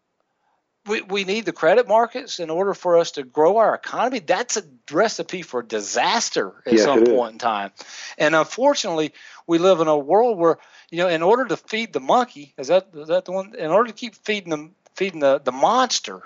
we, 0.85 1.01
we 1.01 1.23
need 1.23 1.45
the 1.45 1.51
credit 1.51 1.87
markets 1.87 2.39
in 2.39 2.49
order 2.49 2.73
for 2.73 2.97
us 2.97 3.11
to 3.11 3.23
grow 3.23 3.57
our 3.57 3.75
economy 3.75 4.19
that's 4.19 4.57
a 4.57 4.63
recipe 4.91 5.41
for 5.41 5.61
disaster 5.61 6.53
at 6.65 6.73
yes, 6.73 6.83
some 6.83 7.05
point 7.05 7.33
in 7.33 7.39
time 7.39 7.71
and 8.17 8.35
unfortunately 8.35 9.13
we 9.47 9.57
live 9.57 9.79
in 9.79 9.87
a 9.87 9.97
world 9.97 10.37
where 10.37 10.57
you 10.89 10.97
know 10.97 11.07
in 11.07 11.21
order 11.21 11.45
to 11.45 11.57
feed 11.57 11.93
the 11.93 11.99
monkey 11.99 12.53
is 12.57 12.67
that 12.67 12.87
is 12.93 13.07
that 13.07 13.25
the 13.25 13.31
one 13.31 13.53
in 13.55 13.71
order 13.71 13.89
to 13.89 13.95
keep 13.95 14.15
feeding 14.15 14.49
them 14.49 14.75
feeding 14.95 15.19
the, 15.19 15.39
the 15.39 15.51
monster 15.51 16.21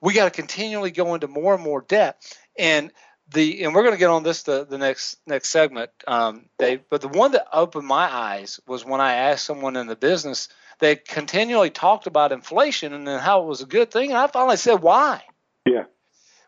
we 0.00 0.12
got 0.12 0.24
to 0.24 0.30
continually 0.30 0.90
go 0.90 1.14
into 1.14 1.28
more 1.28 1.54
and 1.54 1.62
more 1.62 1.82
debt 1.82 2.22
and 2.58 2.90
the 3.32 3.64
and 3.64 3.74
we're 3.74 3.82
going 3.82 3.94
to 3.94 3.98
get 3.98 4.10
on 4.10 4.22
this 4.22 4.42
the, 4.42 4.64
the 4.64 4.78
next 4.78 5.18
next 5.26 5.48
segment, 5.50 5.90
um, 6.06 6.46
Dave. 6.58 6.82
But 6.90 7.00
the 7.00 7.08
one 7.08 7.32
that 7.32 7.46
opened 7.52 7.86
my 7.86 8.12
eyes 8.12 8.60
was 8.66 8.84
when 8.84 9.00
I 9.00 9.14
asked 9.14 9.46
someone 9.46 9.76
in 9.76 9.86
the 9.86 9.96
business. 9.96 10.48
They 10.84 10.96
continually 10.96 11.70
talked 11.70 12.06
about 12.06 12.30
inflation 12.30 12.92
and 12.92 13.08
then 13.08 13.18
how 13.18 13.42
it 13.42 13.46
was 13.46 13.62
a 13.62 13.64
good 13.66 13.90
thing, 13.90 14.10
and 14.10 14.18
I 14.18 14.26
finally 14.26 14.58
said 14.58 14.82
why. 14.82 15.22
Yeah. 15.64 15.84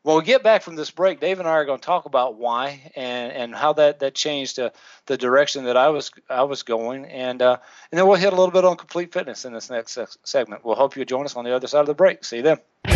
Well, 0.04 0.18
we 0.18 0.24
get 0.24 0.42
back 0.42 0.60
from 0.60 0.76
this 0.76 0.90
break. 0.90 1.20
Dave 1.20 1.38
and 1.38 1.48
I 1.48 1.52
are 1.52 1.64
going 1.64 1.78
to 1.78 1.86
talk 1.86 2.04
about 2.04 2.36
why 2.36 2.92
and, 2.94 3.32
and 3.32 3.54
how 3.54 3.72
that, 3.72 4.00
that 4.00 4.14
changed 4.14 4.58
uh, 4.58 4.72
the 5.06 5.16
direction 5.16 5.64
that 5.64 5.78
I 5.78 5.88
was 5.88 6.10
I 6.28 6.42
was 6.42 6.64
going, 6.64 7.06
and 7.06 7.40
uh, 7.40 7.56
and 7.90 7.98
then 7.98 8.06
we'll 8.06 8.18
hit 8.18 8.34
a 8.34 8.36
little 8.36 8.52
bit 8.52 8.66
on 8.66 8.76
complete 8.76 9.10
fitness 9.10 9.46
in 9.46 9.54
this 9.54 9.70
next 9.70 9.98
segment. 10.24 10.66
We'll 10.66 10.74
hope 10.74 10.98
you 10.98 11.06
join 11.06 11.24
us 11.24 11.34
on 11.34 11.46
the 11.46 11.56
other 11.56 11.66
side 11.66 11.80
of 11.80 11.86
the 11.86 11.94
break. 11.94 12.22
See 12.22 12.36
you 12.36 12.42
then. 12.42 12.95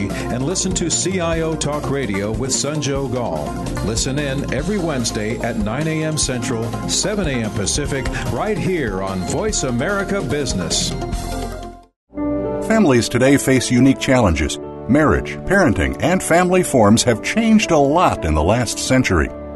and 0.00 0.44
listen 0.44 0.72
to 0.74 0.88
CIO 0.88 1.54
Talk 1.54 1.90
Radio 1.90 2.32
with 2.32 2.50
Sanjog 2.50 3.14
Aul. 3.14 3.52
Listen 3.84 4.18
in 4.18 4.52
every 4.52 4.78
Wednesday 4.78 5.38
at 5.38 5.56
9 5.56 5.86
a.m. 5.86 6.18
Central, 6.18 6.70
7 6.88 7.26
a.m. 7.26 7.50
Pacific, 7.50 8.06
right 8.32 8.58
here 8.58 9.02
on 9.02 9.20
Voice 9.28 9.62
America 9.64 10.20
Business. 10.22 10.90
Families 12.66 13.08
today 13.08 13.36
face 13.36 13.70
unique 13.70 13.98
challenges. 13.98 14.58
Marriage, 14.88 15.36
parenting, 15.46 16.00
and 16.02 16.22
family 16.22 16.62
forms 16.62 17.02
have 17.02 17.22
changed 17.22 17.70
a 17.70 17.78
lot 17.78 18.24
in 18.24 18.34
the 18.34 18.42
last 18.42 18.78
century. 18.78 19.28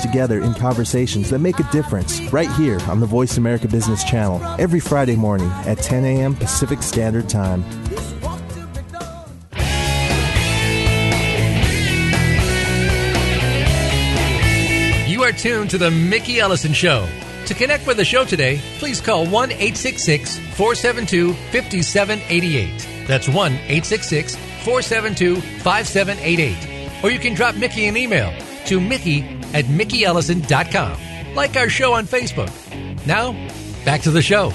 together 0.00 0.40
in 0.42 0.54
conversations 0.54 1.30
that 1.30 1.40
make 1.40 1.58
a 1.60 1.70
difference 1.72 2.20
right 2.32 2.50
here 2.52 2.80
on 2.88 3.00
the 3.00 3.06
Voice 3.06 3.36
America 3.36 3.68
Business 3.68 4.02
Channel 4.04 4.42
every 4.58 4.80
Friday 4.80 5.16
morning 5.16 5.50
at 5.66 5.78
10 5.78 6.04
a.m. 6.04 6.34
Pacific 6.34 6.82
Standard 6.82 7.28
Time. 7.28 7.64
You 15.06 15.22
are 15.22 15.32
tuned 15.32 15.70
to 15.70 15.78
the 15.78 15.90
Mickey 15.90 16.40
Ellison 16.40 16.72
Show. 16.72 17.08
To 17.46 17.54
connect 17.54 17.86
with 17.86 17.96
the 17.96 18.04
show 18.04 18.24
today, 18.24 18.60
please 18.78 19.00
call 19.00 19.26
1 19.26 19.52
866 19.52 20.38
472 20.56 21.32
5788. 21.32 23.06
That's 23.06 23.28
1 23.28 23.52
866 23.52 24.36
472 24.36 25.40
5788. 25.60 27.04
Or 27.04 27.10
you 27.10 27.18
can 27.18 27.34
drop 27.34 27.54
Mickey 27.56 27.86
an 27.86 27.96
email 27.96 28.32
to 28.66 28.80
Mickey 28.80 29.31
at 29.54 29.64
MickeyEllison.com. 29.66 31.34
Like 31.34 31.56
our 31.56 31.68
show 31.68 31.92
on 31.94 32.06
Facebook. 32.06 32.50
Now, 33.06 33.32
back 33.84 34.02
to 34.02 34.10
the 34.10 34.22
show. 34.22 34.52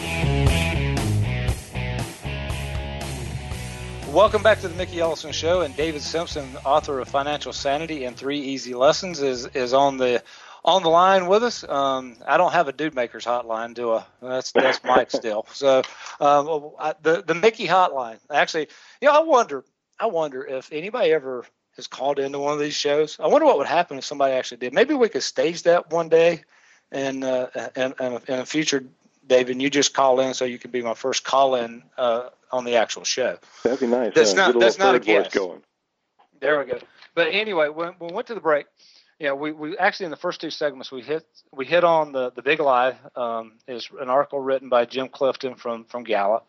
Welcome 4.11 4.41
back 4.41 4.61
to 4.61 4.67
the 4.67 4.75
Mickey 4.75 4.99
Ellison 4.99 5.31
Show. 5.31 5.61
And 5.61 5.75
David 5.75 6.01
Simpson, 6.01 6.57
author 6.65 6.99
of 6.99 7.07
Financial 7.07 7.53
Sanity 7.53 8.05
and 8.05 8.15
Three 8.15 8.39
Easy 8.39 8.73
Lessons, 8.73 9.21
is, 9.21 9.45
is 9.47 9.73
on 9.73 9.97
the 9.97 10.23
on 10.65 10.83
the 10.83 10.89
line 10.89 11.27
with 11.27 11.43
us. 11.43 11.63
Um, 11.67 12.17
I 12.27 12.37
don't 12.37 12.51
have 12.51 12.67
a 12.67 12.73
dude 12.73 12.95
makers 12.95 13.25
hotline, 13.25 13.73
do 13.73 13.93
I? 13.93 14.05
That's 14.21 14.51
that's 14.51 14.83
Mike 14.83 15.11
still. 15.11 15.45
So 15.53 15.81
um, 16.19 16.71
the 17.01 17.23
the 17.25 17.35
Mickey 17.35 17.67
hotline. 17.67 18.19
Actually, 18.31 18.67
you 19.01 19.07
know, 19.07 19.13
I 19.13 19.19
wonder 19.19 19.63
I 19.99 20.07
wonder 20.07 20.43
if 20.45 20.71
anybody 20.71 21.11
ever 21.13 21.45
has 21.77 21.87
called 21.87 22.19
into 22.19 22.39
one 22.39 22.53
of 22.53 22.59
these 22.59 22.73
shows. 22.73 23.17
I 23.19 23.27
wonder 23.27 23.45
what 23.45 23.57
would 23.57 23.67
happen 23.67 23.97
if 23.97 24.03
somebody 24.03 24.33
actually 24.33 24.57
did. 24.57 24.73
Maybe 24.73 24.93
we 24.93 25.09
could 25.09 25.23
stage 25.23 25.63
that 25.63 25.91
one 25.91 26.09
day, 26.09 26.43
and 26.91 27.23
uh, 27.23 27.47
and, 27.75 27.93
and 27.99 28.21
in 28.27 28.39
a 28.39 28.45
future, 28.45 28.83
David, 29.25 29.61
you 29.61 29.69
just 29.69 29.93
call 29.93 30.19
in 30.19 30.33
so 30.33 30.43
you 30.43 30.59
can 30.59 30.71
be 30.71 30.81
my 30.81 30.93
first 30.93 31.23
call 31.23 31.55
in 31.55 31.83
uh, 31.97 32.29
on 32.51 32.65
the 32.65 32.75
actual 32.75 33.03
show. 33.03 33.37
That'd 33.63 33.79
be 33.79 33.87
nice. 33.87 34.13
That's 34.13 34.33
yeah, 34.33 34.47
not 34.47 34.59
that's 34.59 34.77
not 34.77 34.95
a 34.95 34.99
guess. 34.99 35.33
Going. 35.33 35.61
There 36.39 36.59
we 36.59 36.65
go. 36.65 36.79
But 37.15 37.27
anyway, 37.31 37.69
when, 37.69 37.93
when 37.97 38.09
we 38.09 38.15
went 38.15 38.27
to 38.27 38.35
the 38.35 38.41
break, 38.41 38.67
yeah, 39.19 39.33
we, 39.33 39.51
we 39.51 39.77
actually 39.77 40.05
in 40.05 40.11
the 40.11 40.17
first 40.17 40.39
two 40.41 40.51
segments 40.51 40.91
we 40.91 41.01
hit 41.01 41.25
we 41.51 41.65
hit 41.65 41.83
on 41.83 42.11
the 42.11 42.31
the 42.31 42.41
big 42.41 42.59
lie 42.59 42.95
um, 43.15 43.53
is 43.67 43.89
an 43.99 44.09
article 44.09 44.39
written 44.39 44.69
by 44.69 44.85
Jim 44.85 45.09
Clifton 45.09 45.55
from 45.55 45.85
from 45.85 46.03
Gallup, 46.03 46.47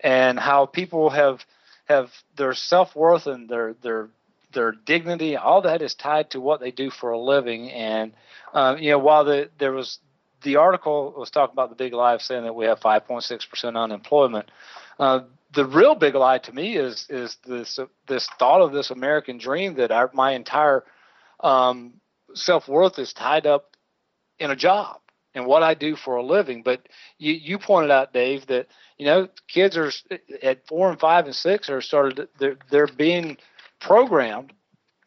and 0.00 0.38
how 0.38 0.66
people 0.66 1.10
have 1.10 1.44
have 1.86 2.12
their 2.36 2.54
self 2.54 2.96
worth 2.96 3.26
and 3.26 3.48
their 3.48 3.74
their 3.82 4.08
their 4.54 4.72
dignity, 4.72 5.36
all 5.36 5.62
that 5.62 5.82
is 5.82 5.94
tied 5.94 6.30
to 6.30 6.40
what 6.40 6.60
they 6.60 6.70
do 6.70 6.90
for 6.90 7.10
a 7.10 7.18
living. 7.18 7.70
And 7.70 8.12
uh, 8.52 8.76
you 8.78 8.90
know, 8.90 8.98
while 8.98 9.24
the 9.24 9.50
there 9.58 9.72
was 9.72 9.98
the 10.42 10.56
article 10.56 11.14
was 11.16 11.30
talking 11.30 11.54
about 11.54 11.70
the 11.70 11.76
big 11.76 11.92
lie, 11.92 12.16
saying 12.18 12.44
that 12.44 12.54
we 12.54 12.66
have 12.66 12.80
5.6 12.80 13.50
percent 13.50 13.76
unemployment. 13.76 14.50
Uh, 14.98 15.20
the 15.54 15.64
real 15.64 15.94
big 15.94 16.14
lie 16.14 16.38
to 16.38 16.52
me 16.52 16.76
is 16.76 17.06
is 17.10 17.36
this 17.46 17.78
uh, 17.78 17.86
this 18.06 18.28
thought 18.38 18.62
of 18.62 18.72
this 18.72 18.90
American 18.90 19.38
dream 19.38 19.74
that 19.74 19.90
our, 19.90 20.10
my 20.14 20.32
entire 20.32 20.84
um, 21.40 21.94
self 22.34 22.68
worth 22.68 22.98
is 22.98 23.12
tied 23.12 23.46
up 23.46 23.76
in 24.38 24.50
a 24.50 24.56
job 24.56 25.00
and 25.34 25.46
what 25.46 25.62
I 25.62 25.74
do 25.74 25.96
for 25.96 26.16
a 26.16 26.22
living. 26.22 26.62
But 26.62 26.88
you 27.18 27.32
you 27.32 27.58
pointed 27.58 27.90
out, 27.90 28.12
Dave, 28.12 28.46
that 28.46 28.68
you 28.98 29.06
know 29.06 29.28
kids 29.48 29.76
are 29.76 29.90
at 30.42 30.66
four 30.66 30.90
and 30.90 31.00
five 31.00 31.26
and 31.26 31.34
six 31.34 31.68
are 31.68 31.80
started 31.80 32.28
they're 32.38 32.58
they're 32.70 32.86
being 32.86 33.36
programmed, 33.84 34.52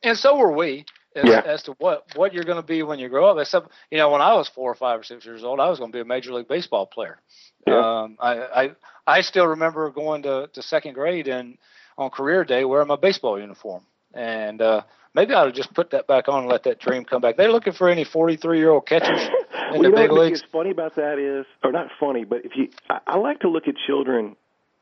and 0.04 0.18
so 0.18 0.38
were 0.38 0.52
we. 0.52 0.86
As, 1.16 1.24
yeah. 1.26 1.42
as 1.44 1.64
to 1.64 1.72
what 1.80 2.06
what 2.16 2.32
you're 2.32 2.44
going 2.44 2.62
to 2.62 2.68
be 2.68 2.84
when 2.84 3.00
you 3.00 3.10
grow 3.10 3.26
up. 3.32 3.40
Except, 3.40 3.72
you 3.90 3.98
know, 3.98 4.12
when 4.12 4.22
I 4.22 4.36
was 4.36 4.48
four 4.50 4.72
or 4.72 4.76
five 4.76 5.00
or 5.00 5.04
six 5.04 5.26
years 5.26 5.44
old, 5.44 5.60
I 5.60 5.68
was 5.68 5.80
going 5.80 5.92
to 5.92 5.96
be 5.96 6.02
a 6.02 6.06
major 6.06 6.32
league 6.32 6.48
baseball 6.48 6.86
player. 6.86 7.18
Yeah. 7.66 8.02
Um, 8.04 8.18
I, 8.20 8.36
I 8.38 8.72
I 9.08 9.22
still 9.22 9.48
remember 9.48 9.90
going 9.90 10.24
to, 10.24 10.50
to 10.54 10.62
second 10.62 10.94
grade 10.94 11.28
and 11.28 11.58
on 11.98 12.10
career 12.10 12.44
day 12.44 12.66
wearing 12.66 12.90
my 12.90 12.98
baseball 12.98 13.40
uniform. 13.40 13.84
And 14.14 14.62
uh, 14.62 14.84
maybe 15.14 15.34
I 15.34 15.42
ought 15.42 15.46
to 15.46 15.52
just 15.52 15.74
put 15.74 15.92
that 15.92 16.08
back 16.08 16.28
on 16.28 16.42
and 16.42 16.48
let 16.48 16.64
that 16.64 16.80
dream 16.80 17.06
come 17.06 17.22
back. 17.22 17.38
They're 17.38 17.52
looking 17.52 17.74
for 17.74 17.90
any 17.90 18.04
43 18.04 18.58
year 18.58 18.70
old 18.70 18.86
catchers 18.86 19.22
in 19.74 19.80
well, 19.80 19.84
the 19.84 19.96
big 19.96 20.12
leagues. 20.12 20.42
What's 20.42 20.52
funny 20.52 20.72
about 20.72 20.96
that 20.96 21.18
is, 21.18 21.46
or 21.64 21.72
not 21.72 21.88
funny, 22.00 22.26
but 22.26 22.46
if 22.46 22.52
you, 22.56 22.70
I, 22.90 23.00
I 23.08 23.18
like 23.18 23.40
to 23.40 23.50
look 23.50 23.68
at 23.68 23.76
children 23.88 24.36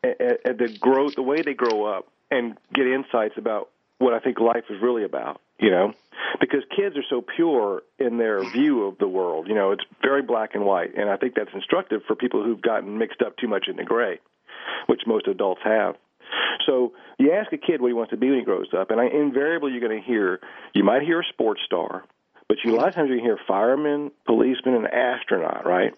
at, 0.03 0.19
at 0.45 0.57
the 0.57 0.75
growth, 0.79 1.15
the 1.15 1.21
way 1.21 1.41
they 1.41 1.53
grow 1.53 1.85
up, 1.85 2.07
and 2.31 2.57
get 2.73 2.87
insights 2.87 3.35
about 3.37 3.69
what 3.97 4.13
I 4.13 4.19
think 4.19 4.39
life 4.39 4.65
is 4.69 4.81
really 4.81 5.03
about. 5.03 5.41
You 5.59 5.71
know, 5.71 5.93
because 6.39 6.63
kids 6.75 6.97
are 6.97 7.03
so 7.09 7.21
pure 7.21 7.81
in 7.97 8.17
their 8.17 8.43
view 8.43 8.87
of 8.87 8.97
the 8.97 9.07
world. 9.07 9.47
You 9.47 9.55
know, 9.55 9.71
it's 9.71 9.83
very 10.01 10.21
black 10.21 10.53
and 10.53 10.65
white, 10.65 10.95
and 10.97 11.09
I 11.09 11.17
think 11.17 11.35
that's 11.35 11.53
instructive 11.53 12.01
for 12.07 12.15
people 12.15 12.43
who've 12.43 12.61
gotten 12.61 12.97
mixed 12.97 13.21
up 13.21 13.37
too 13.37 13.47
much 13.47 13.67
in 13.69 13.77
the 13.77 13.83
gray, 13.83 14.19
which 14.87 15.01
most 15.07 15.27
adults 15.27 15.61
have. 15.63 15.95
So 16.65 16.93
you 17.17 17.31
ask 17.31 17.53
a 17.53 17.57
kid 17.57 17.81
what 17.81 17.87
he 17.87 17.93
wants 17.93 18.11
to 18.11 18.17
be 18.17 18.29
when 18.29 18.39
he 18.39 18.45
grows 18.45 18.73
up, 18.77 18.91
and 18.91 18.99
I, 18.99 19.05
invariably 19.07 19.71
you're 19.71 19.81
going 19.87 20.01
to 20.01 20.05
hear 20.05 20.39
you 20.73 20.83
might 20.83 21.03
hear 21.03 21.21
a 21.21 21.25
sports 21.29 21.61
star, 21.65 22.03
but 22.47 22.57
you 22.63 22.73
a 22.73 22.75
lot 22.75 22.87
of 22.87 22.95
times 22.95 23.09
you 23.09 23.19
hear 23.19 23.39
fireman, 23.47 24.11
policeman, 24.25 24.75
and 24.75 24.87
astronaut, 24.87 25.65
right? 25.65 25.93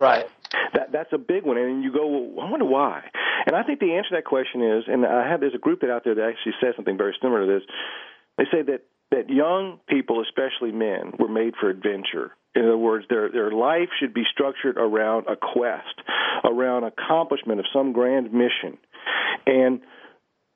Right. 0.00 0.26
That 0.74 0.92
that's 0.92 1.12
a 1.12 1.18
big 1.18 1.44
one, 1.44 1.58
and 1.58 1.82
you 1.82 1.92
go, 1.92 2.06
well, 2.06 2.46
I 2.46 2.50
wonder 2.50 2.64
why. 2.64 3.02
And 3.46 3.56
I 3.56 3.62
think 3.62 3.80
the 3.80 3.94
answer 3.94 4.10
to 4.10 4.16
that 4.16 4.24
question 4.24 4.62
is, 4.62 4.84
and 4.86 5.04
I 5.04 5.28
have 5.28 5.40
there's 5.40 5.54
a 5.54 5.58
group 5.58 5.80
that 5.80 5.90
out 5.90 6.04
there 6.04 6.14
that 6.14 6.28
actually 6.28 6.52
says 6.60 6.74
something 6.76 6.96
very 6.96 7.16
similar 7.20 7.46
to 7.46 7.52
this. 7.52 7.62
They 8.38 8.44
say 8.52 8.62
that 8.62 8.82
that 9.10 9.30
young 9.30 9.80
people, 9.88 10.22
especially 10.22 10.72
men, 10.72 11.12
were 11.18 11.28
made 11.28 11.54
for 11.58 11.70
adventure. 11.70 12.32
In 12.54 12.64
other 12.64 12.78
words, 12.78 13.06
their 13.08 13.30
their 13.30 13.50
life 13.50 13.88
should 13.98 14.14
be 14.14 14.24
structured 14.30 14.76
around 14.76 15.26
a 15.26 15.36
quest, 15.36 15.96
around 16.44 16.84
accomplishment 16.84 17.60
of 17.60 17.66
some 17.72 17.92
grand 17.92 18.32
mission. 18.32 18.78
And 19.46 19.80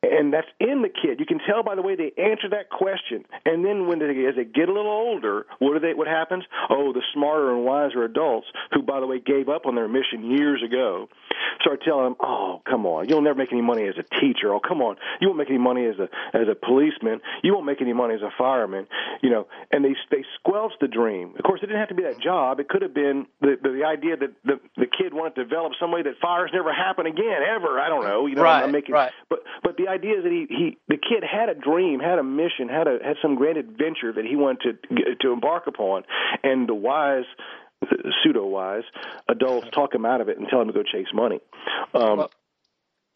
and 0.03 0.33
that's 0.33 0.49
in 0.59 0.83
the 0.83 0.89
kid. 0.89 1.21
You 1.21 1.27
can 1.27 1.39
tell 1.39 1.63
by 1.63 1.77
the 1.77 1.83
way 1.83 1.95
they 1.95 2.13
answer 2.21 2.49
that 2.51 2.71
question. 2.71 3.25
And 3.47 3.65
then 3.65 3.87
when 3.87 4.01
they, 4.01 4.27
as 4.27 4.35
they 4.35 4.45
get 4.45 4.69
a 4.69 4.73
little 4.73 4.91
older, 4.91 5.47
what 5.61 5.75
do 5.75 5.81
they? 5.81 5.95
What 5.95 6.09
happens? 6.09 6.45
Oh, 6.69 6.93
the 6.93 7.03
smarter 7.15 7.55
and 7.55 7.65
wiser 7.65 8.03
adults, 8.03 8.49
who 8.73 8.83
by 8.83 9.01
the 9.01 9.07
way 9.07 9.21
gave 9.21 9.49
up 9.49 9.65
on 9.65 9.77
their 9.77 9.89
mission 9.89 10.31
years 10.31 10.63
ago, 10.63 11.09
start 11.61 11.83
telling 11.85 12.05
them, 12.05 12.17
"Oh, 12.21 12.63
come 12.69 12.85
on, 12.85 13.09
you'll 13.09 13.23
never 13.23 13.39
make 13.39 13.53
any 13.53 13.63
money 13.63 13.87
as 13.87 13.95
a 13.97 14.21
teacher. 14.21 14.53
Oh, 14.53 14.61
come 14.61 14.83
on, 14.83 14.97
you 15.21 15.29
won't 15.29 15.39
make 15.39 15.51
any 15.51 15.59
money 15.59 15.87
as 15.87 15.99
a 15.99 16.09
as 16.37 16.49
a 16.51 16.55
policeman. 16.55 17.21
You 17.43 17.55
won't 17.55 17.67
make 17.67 17.81
any 17.81 17.93
money 17.93 18.15
as 18.15 18.23
a 18.23 18.31
fireman." 18.37 18.89
You 19.23 19.31
know, 19.31 19.47
and 19.71 19.85
they 19.85 19.95
they 20.11 20.25
squelch 20.39 20.73
the 20.81 20.89
dream. 20.89 21.35
Of 21.39 21.45
course, 21.45 21.61
it 21.63 21.67
didn't 21.67 21.81
have 21.81 21.91
to 21.91 21.95
be 21.95 22.03
that 22.03 22.21
job. 22.21 22.59
It 22.59 22.69
could 22.69 22.83
have 22.83 22.95
been 22.95 23.27
the 23.41 23.57
the, 23.63 23.71
the 23.71 23.85
idea 23.85 24.17
that 24.17 24.33
the 24.45 24.59
the 24.77 24.87
kid 24.87 25.15
wanted 25.15 25.37
to 25.37 25.45
develop 25.45 25.75
some 25.79 25.93
way 25.93 26.03
that 26.03 26.15
fires 26.21 26.51
never 26.53 26.73
happen 26.73 27.07
again 27.07 27.43
ever. 27.49 27.79
I 27.79 27.89
don't 27.89 28.05
know. 28.05 28.27
You 28.27 28.35
know, 28.35 28.43
right, 28.43 28.65
I'm 28.65 28.73
making, 28.73 28.95
right. 28.95 29.13
but 29.31 29.41
but 29.63 29.77
the 29.77 29.92
idea 29.93 30.19
is 30.19 30.25
that 30.25 30.33
he, 30.33 30.47
he 30.49 30.79
the 30.89 30.97
kid 30.97 31.23
had 31.23 31.49
a 31.49 31.55
dream, 31.55 32.01
had 32.01 32.19
a 32.19 32.23
mission, 32.23 32.69
had 32.69 32.87
a 32.87 32.99
had 33.05 33.17
some 33.23 33.35
grand 33.35 33.59
adventure 33.59 34.13
that 34.13 34.25
he 34.25 34.37
wanted 34.37 34.79
to 34.89 35.15
to 35.21 35.33
embark 35.33 35.67
upon, 35.67 36.03
and 36.43 36.69
the 36.69 36.75
wise 36.75 37.25
pseudo 38.23 38.47
wise 38.47 38.85
adults 39.29 39.67
talk 39.73 39.95
him 39.95 40.07
out 40.07 40.21
of 40.21 40.29
it 40.29 40.39
and 40.39 40.49
tell 40.49 40.61
him 40.61 40.69
to 40.69 40.73
go 40.73 40.83
chase 40.83 41.09
money. 41.13 41.41
Um, 41.95 42.19
Well, 42.19 42.31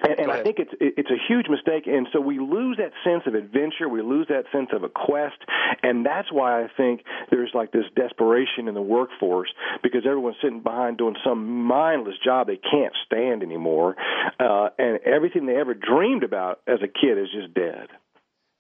and, 0.03 0.21
and 0.21 0.31
I 0.31 0.43
think 0.43 0.59
it's 0.59 0.73
it's 0.79 1.11
a 1.11 1.17
huge 1.27 1.47
mistake, 1.49 1.87
and 1.87 2.07
so 2.13 2.21
we 2.21 2.39
lose 2.39 2.77
that 2.77 2.93
sense 3.03 3.23
of 3.27 3.35
adventure, 3.35 3.89
we 3.89 4.03
lose 4.03 4.27
that 4.29 4.45
sense 4.53 4.69
of 4.73 4.83
a 4.83 4.91
quest, 4.91 5.37
and 5.83 6.05
that's 6.05 6.31
why 6.31 6.63
I 6.63 6.69
think 6.77 7.03
there's 7.31 7.53
like 7.55 7.73
this 7.73 7.87
desperation 7.95 8.69
in 8.69 8.75
the 8.75 8.83
workforce 8.83 9.49
because 9.83 10.03
everyone's 10.05 10.37
sitting 10.43 10.61
behind 10.61 10.99
doing 10.99 11.17
some 11.25 11.63
mindless 11.65 12.17
job 12.23 12.47
they 12.47 12.59
can't 12.59 12.93
stand 13.07 13.43
anymore, 13.43 13.97
uh, 14.39 14.69
and 14.79 14.99
everything 15.07 15.47
they 15.47 15.57
ever 15.57 15.73
dreamed 15.73 16.25
about 16.25 16.61
as 16.67 16.81
a 16.83 16.89
kid 16.89 17.17
is 17.17 17.29
just 17.33 17.55
dead. 17.55 17.89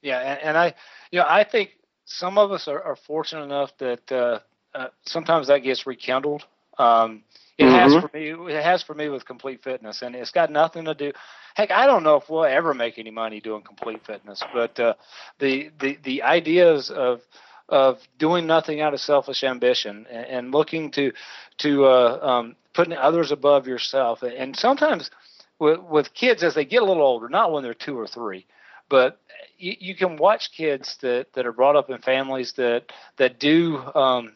Yeah, 0.00 0.20
and, 0.20 0.40
and 0.40 0.56
I, 0.56 0.74
you 1.10 1.18
know, 1.18 1.26
I 1.28 1.44
think 1.44 1.72
some 2.06 2.38
of 2.38 2.50
us 2.50 2.66
are, 2.66 2.82
are 2.82 2.96
fortunate 2.96 3.42
enough 3.42 3.76
that 3.78 4.10
uh, 4.10 4.38
uh, 4.74 4.88
sometimes 5.04 5.48
that 5.48 5.58
gets 5.58 5.86
rekindled. 5.86 6.46
Um, 6.78 7.22
it 7.58 7.70
has 7.70 7.94
Mhm. 7.94 8.00
for 8.00 8.10
me. 8.12 8.52
It 8.54 8.62
has 8.62 8.82
for 8.82 8.94
me 8.94 9.08
with 9.08 9.24
complete 9.24 9.62
fitness, 9.62 10.02
and 10.02 10.14
it's 10.14 10.30
got 10.30 10.50
nothing 10.50 10.84
to 10.84 10.94
do. 10.94 11.12
Heck, 11.54 11.70
I 11.70 11.86
don't 11.86 12.02
know 12.02 12.16
if 12.16 12.28
we'll 12.28 12.44
ever 12.44 12.74
make 12.74 12.98
any 12.98 13.10
money 13.10 13.40
doing 13.40 13.62
complete 13.62 14.04
fitness, 14.04 14.42
but 14.52 14.78
uh, 14.78 14.94
the 15.38 15.70
the 15.80 15.98
the 16.02 16.22
ideas 16.22 16.90
of 16.90 17.22
of 17.68 17.98
doing 18.18 18.46
nothing 18.46 18.80
out 18.80 18.94
of 18.94 19.00
selfish 19.00 19.42
ambition 19.42 20.06
and, 20.10 20.26
and 20.26 20.52
looking 20.52 20.90
to 20.92 21.12
to 21.58 21.86
uh, 21.86 22.18
um, 22.22 22.56
putting 22.74 22.92
others 22.94 23.32
above 23.32 23.66
yourself, 23.66 24.22
and 24.22 24.54
sometimes 24.56 25.10
with, 25.58 25.80
with 25.80 26.12
kids 26.14 26.42
as 26.42 26.54
they 26.54 26.64
get 26.64 26.82
a 26.82 26.84
little 26.84 27.02
older, 27.02 27.28
not 27.28 27.52
when 27.52 27.62
they're 27.62 27.74
two 27.74 27.98
or 27.98 28.06
three, 28.06 28.46
but 28.90 29.18
you, 29.58 29.74
you 29.80 29.94
can 29.94 30.16
watch 30.16 30.52
kids 30.52 30.98
that, 31.00 31.32
that 31.32 31.46
are 31.46 31.52
brought 31.52 31.76
up 31.76 31.88
in 31.90 31.98
families 31.98 32.52
that 32.52 32.92
that 33.16 33.38
do 33.40 33.78
um, 33.94 34.35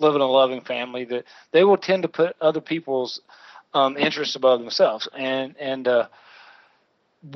live 0.00 0.14
in 0.14 0.20
a 0.20 0.26
loving 0.26 0.60
family 0.60 1.04
that 1.06 1.24
they 1.52 1.64
will 1.64 1.76
tend 1.76 2.02
to 2.02 2.08
put 2.08 2.36
other 2.40 2.60
people's 2.60 3.20
um, 3.72 3.96
interests 3.96 4.36
above 4.36 4.60
themselves, 4.60 5.08
and 5.16 5.56
and 5.58 5.88
uh, 5.88 6.08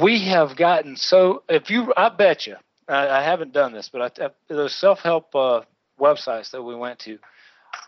we 0.01 0.25
have 0.29 0.57
gotten 0.57 0.97
so. 0.97 1.43
If 1.49 1.71
you, 1.71 1.93
I 1.97 2.09
bet 2.11 2.47
you, 2.47 2.57
I, 2.89 3.09
I 3.09 3.23
haven't 3.23 3.53
done 3.53 3.73
this, 3.73 3.89
but 3.93 4.21
I, 4.21 4.27
I, 4.27 4.31
those 4.49 4.75
self 4.75 5.01
help 5.01 5.35
uh, 5.35 5.63
websites 6.01 6.51
that 6.53 6.63
we 6.63 6.75
went 6.75 6.99
to, 7.01 7.19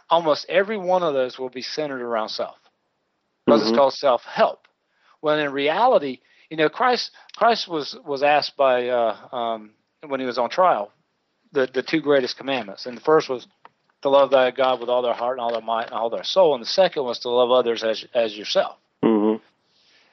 almost 0.09 0.47
every 0.49 0.79
one 0.79 1.03
of 1.03 1.15
those 1.15 1.39
will 1.39 1.51
be 1.51 1.63
centered 1.63 2.01
around 2.01 2.31
self, 2.31 2.57
because 3.47 3.61
Mhm. 3.63 3.69
it's 3.69 3.77
called 3.77 3.95
self 3.95 4.23
help. 4.25 4.67
When 5.21 5.39
in 5.39 5.53
reality, 5.53 6.21
you 6.49 6.57
know, 6.57 6.69
Christ 6.69 7.11
Christ 7.37 7.69
was 7.69 7.97
was 8.05 8.23
asked 8.23 8.57
by 8.57 8.89
uh, 8.89 9.17
um, 9.37 9.73
when 10.07 10.21
he 10.21 10.27
was 10.27 10.39
on 10.39 10.51
trial, 10.51 10.91
the 11.53 11.67
the 11.73 11.83
two 11.83 12.01
greatest 12.01 12.37
commandments, 12.37 12.87
and 12.87 12.97
the 12.97 13.03
first 13.03 13.29
was 13.29 13.47
to 14.03 14.09
love 14.09 14.31
thy 14.31 14.51
God 14.51 14.81
with 14.81 14.89
all 14.89 15.03
their 15.03 15.15
heart 15.15 15.39
and 15.39 15.41
all 15.43 15.53
their 15.53 15.61
might 15.61 15.87
and 15.87 15.95
all 15.95 16.11
their 16.11 16.25
soul, 16.25 16.55
and 16.55 16.63
the 16.63 16.69
second 16.69 17.05
was 17.05 17.19
to 17.21 17.31
love 17.31 17.51
others 17.51 17.83
as 17.85 18.05
as 18.15 18.37
yourself. 18.37 18.77
hmm 19.03 19.35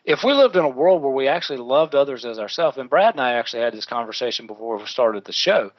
If 0.06 0.24
we 0.24 0.34
lived 0.34 0.56
in 0.56 0.64
a 0.64 0.70
world 0.70 1.02
where 1.02 1.12
we 1.12 1.28
actually 1.28 1.60
loved 1.60 1.96
others 1.96 2.26
as 2.26 2.40
ourselves, 2.40 2.78
and 2.78 2.90
Brad 2.90 3.14
and 3.14 3.22
I 3.22 3.34
actually 3.34 3.64
had 3.64 3.74
this 3.74 3.86
conversation 3.86 4.48
before 4.48 4.78
we 4.78 4.86
started 4.86 5.26
the 5.26 5.34
show, 5.34 5.72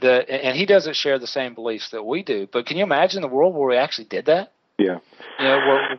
that 0.00 0.28
and 0.30 0.56
he 0.56 0.66
doesn't 0.66 0.96
share 0.96 1.18
the 1.18 1.26
same 1.26 1.54
beliefs 1.54 1.90
that 1.90 2.04
we 2.04 2.22
do. 2.22 2.48
But 2.50 2.66
can 2.66 2.76
you 2.76 2.84
imagine 2.84 3.22
the 3.22 3.28
world 3.28 3.54
where 3.54 3.68
we 3.68 3.76
actually 3.76 4.06
did 4.06 4.26
that? 4.26 4.52
Yeah. 4.78 4.98
You 5.38 5.44
know, 5.44 5.58
where 5.58 5.98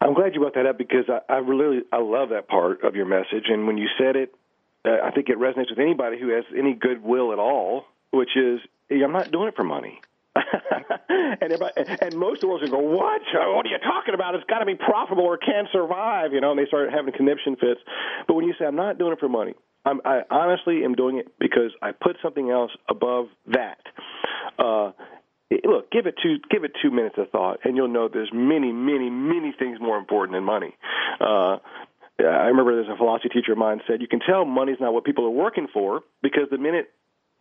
I'm 0.00 0.12
glad 0.12 0.34
you 0.34 0.40
brought 0.40 0.54
that 0.54 0.66
up 0.66 0.76
because 0.76 1.06
I, 1.08 1.32
I 1.32 1.36
really 1.38 1.82
I 1.92 1.98
love 1.98 2.28
that 2.30 2.48
part 2.48 2.84
of 2.84 2.94
your 2.94 3.06
message, 3.06 3.48
and 3.48 3.66
when 3.66 3.78
you 3.78 3.88
said 3.98 4.16
it, 4.16 4.34
uh, 4.84 4.98
I 5.02 5.10
think 5.12 5.30
it 5.30 5.38
resonates 5.38 5.70
with 5.70 5.78
anybody 5.78 6.20
who 6.20 6.28
has 6.28 6.44
any 6.56 6.74
goodwill 6.74 7.32
at 7.32 7.38
all. 7.38 7.86
Which 8.10 8.36
is, 8.36 8.60
hey, 8.88 9.02
I'm 9.02 9.10
not 9.10 9.32
doing 9.32 9.48
it 9.48 9.56
for 9.56 9.64
money. 9.64 10.00
And 10.36 11.52
and 11.52 12.16
most 12.16 12.36
of 12.36 12.40
the 12.40 12.48
world's 12.48 12.68
gonna 12.68 12.82
go, 12.82 12.88
what? 12.88 13.22
What 13.32 13.66
are 13.66 13.68
you 13.68 13.78
talking 13.78 14.14
about? 14.14 14.34
It's 14.34 14.44
got 14.44 14.58
to 14.60 14.66
be 14.66 14.74
profitable 14.74 15.24
or 15.24 15.36
can't 15.36 15.68
survive, 15.72 16.32
you 16.32 16.40
know. 16.40 16.50
And 16.50 16.58
they 16.58 16.66
start 16.66 16.92
having 16.92 17.12
conniption 17.14 17.56
fits. 17.56 17.80
But 18.26 18.34
when 18.34 18.44
you 18.44 18.54
say 18.58 18.64
I'm 18.64 18.76
not 18.76 18.98
doing 18.98 19.12
it 19.12 19.20
for 19.20 19.28
money, 19.28 19.54
I'm, 19.84 20.00
I 20.04 20.22
honestly 20.30 20.84
am 20.84 20.94
doing 20.94 21.18
it 21.18 21.28
because 21.38 21.70
I 21.82 21.92
put 21.92 22.16
something 22.22 22.50
else 22.50 22.70
above 22.88 23.26
that. 23.48 23.78
Uh, 24.58 24.92
look, 25.64 25.90
give 25.90 26.06
it 26.06 26.14
two 26.22 26.36
give 26.50 26.64
it 26.64 26.72
two 26.82 26.90
minutes 26.90 27.16
of 27.18 27.30
thought, 27.30 27.60
and 27.64 27.76
you'll 27.76 27.88
know 27.88 28.08
there's 28.12 28.32
many, 28.32 28.72
many, 28.72 29.10
many 29.10 29.54
things 29.58 29.78
more 29.80 29.98
important 29.98 30.36
than 30.36 30.44
money. 30.44 30.74
Uh, 31.20 31.58
I 32.18 32.46
remember 32.46 32.76
there's 32.76 32.92
a 32.92 32.96
philosophy 32.96 33.28
teacher 33.28 33.52
of 33.52 33.58
mine 33.58 33.80
said 33.88 34.00
you 34.00 34.08
can 34.08 34.20
tell 34.20 34.44
money's 34.44 34.78
not 34.80 34.94
what 34.94 35.04
people 35.04 35.26
are 35.26 35.30
working 35.30 35.66
for 35.72 36.02
because 36.22 36.44
the 36.50 36.58
minute 36.58 36.90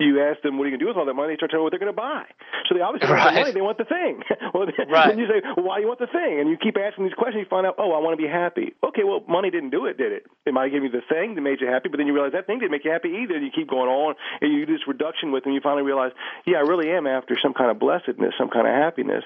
you 0.05 0.21
ask 0.21 0.41
them 0.41 0.57
what 0.57 0.65
are 0.65 0.69
you 0.71 0.77
going 0.77 0.83
to 0.83 0.85
do 0.85 0.89
with 0.91 0.97
all 0.97 1.05
that 1.05 1.13
money, 1.15 1.33
they 1.33 1.39
start 1.39 1.51
telling 1.51 1.61
you 1.61 1.67
what 1.67 1.73
they're 1.73 1.81
going 1.83 1.93
to 1.93 1.97
buy. 1.97 2.23
So 2.67 2.75
they 2.75 2.81
obviously 2.83 3.09
want 3.09 3.23
the 3.33 3.39
money, 3.39 3.51
they 3.51 3.61
want 3.65 3.77
the 3.77 3.89
thing. 3.89 4.23
well, 4.53 4.65
then, 4.67 4.87
Right. 4.89 5.09
then 5.09 5.19
you 5.19 5.27
say, 5.27 5.41
well, 5.55 5.65
why 5.67 5.77
do 5.77 5.81
you 5.83 5.89
want 5.89 5.99
the 5.99 6.11
thing? 6.11 6.39
And 6.39 6.49
you 6.49 6.57
keep 6.57 6.77
asking 6.77 7.05
these 7.05 7.17
questions, 7.17 7.43
you 7.43 7.49
find 7.49 7.65
out, 7.65 7.75
oh, 7.77 7.91
I 7.93 7.99
want 7.99 8.13
to 8.15 8.21
be 8.21 8.29
happy. 8.29 8.73
Okay, 8.83 9.03
well, 9.03 9.23
money 9.27 9.49
didn't 9.49 9.71
do 9.71 9.85
it, 9.87 9.97
did 9.97 10.11
it? 10.11 10.23
It 10.45 10.53
might 10.53 10.71
have 10.71 10.73
given 10.75 10.91
you 10.91 10.95
the 10.95 11.05
thing 11.07 11.35
that 11.35 11.41
made 11.41 11.61
you 11.61 11.67
happy, 11.67 11.89
but 11.89 11.97
then 11.97 12.07
you 12.07 12.13
realize 12.13 12.33
that 12.33 12.47
thing 12.47 12.59
didn't 12.59 12.71
make 12.71 12.85
you 12.85 12.91
happy 12.91 13.23
either. 13.23 13.35
And 13.35 13.43
you 13.45 13.51
keep 13.53 13.69
going 13.69 13.89
on, 13.89 14.15
and 14.41 14.51
you 14.51 14.65
do 14.65 14.73
this 14.73 14.85
reduction 14.87 15.31
with 15.31 15.43
them. 15.43 15.53
You 15.53 15.61
finally 15.61 15.83
realize, 15.83 16.11
yeah, 16.45 16.57
I 16.57 16.65
really 16.67 16.91
am 16.91 17.07
after 17.07 17.35
some 17.41 17.53
kind 17.53 17.71
of 17.71 17.79
blessedness, 17.79 18.33
some 18.37 18.49
kind 18.49 18.67
of 18.67 18.73
happiness. 18.73 19.23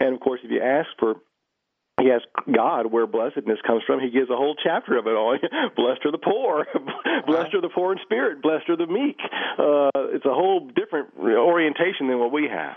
And 0.00 0.14
of 0.14 0.20
course, 0.20 0.40
if 0.44 0.50
you 0.50 0.60
ask 0.62 0.88
for 0.98 1.16
he 2.00 2.10
asks 2.10 2.26
God 2.54 2.92
where 2.92 3.06
blessedness 3.06 3.58
comes 3.66 3.82
from. 3.86 4.00
He 4.00 4.10
gives 4.10 4.30
a 4.30 4.36
whole 4.36 4.56
chapter 4.62 4.96
of 4.98 5.06
it 5.06 5.14
all. 5.14 5.36
blessed 5.76 6.04
are 6.04 6.12
the 6.12 6.18
poor, 6.18 6.66
blessed 7.26 7.54
are 7.54 7.60
the 7.60 7.70
poor 7.74 7.92
in 7.92 7.98
spirit, 8.02 8.42
blessed 8.42 8.68
are 8.68 8.76
the 8.76 8.86
meek. 8.86 9.18
Uh, 9.58 9.90
it's 10.14 10.24
a 10.24 10.34
whole 10.34 10.68
different 10.74 11.08
orientation 11.18 12.08
than 12.08 12.18
what 12.18 12.32
we 12.32 12.48
have. 12.48 12.76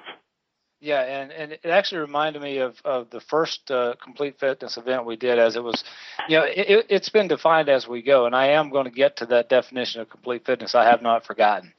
Yeah, 0.82 1.01
and, 1.01 1.32
and 1.32 1.51
it 1.51 1.65
actually 1.65 2.01
reminded 2.01 2.41
me 2.41 2.57
of, 2.57 2.82
of 2.84 3.11
the 3.11 3.22
first 3.22 3.69
uh, 3.69 3.93
complete 4.03 4.39
fitness 4.39 4.78
event 4.78 5.05
we 5.05 5.15
did, 5.15 5.38
as 5.38 5.55
it 5.55 5.63
was, 5.63 5.84
you 6.28 6.39
know, 6.39 6.43
it, 6.43 6.88
it's 6.89 7.09
been 7.09 7.28
defined 7.28 7.69
as 7.69 7.88
we 7.88 8.01
go, 8.01 8.26
and 8.26 8.36
I 8.36 8.47
am 8.47 8.72
going 8.72 8.86
to 8.86 8.91
get 8.91 9.17
to 9.17 9.28
that 9.28 9.47
definition 9.47 10.01
of 10.01 10.09
complete 10.09 10.43
fitness. 10.43 10.74
I 10.74 10.86
have 10.86 11.03
not 11.03 11.24
forgotten. 11.24 11.72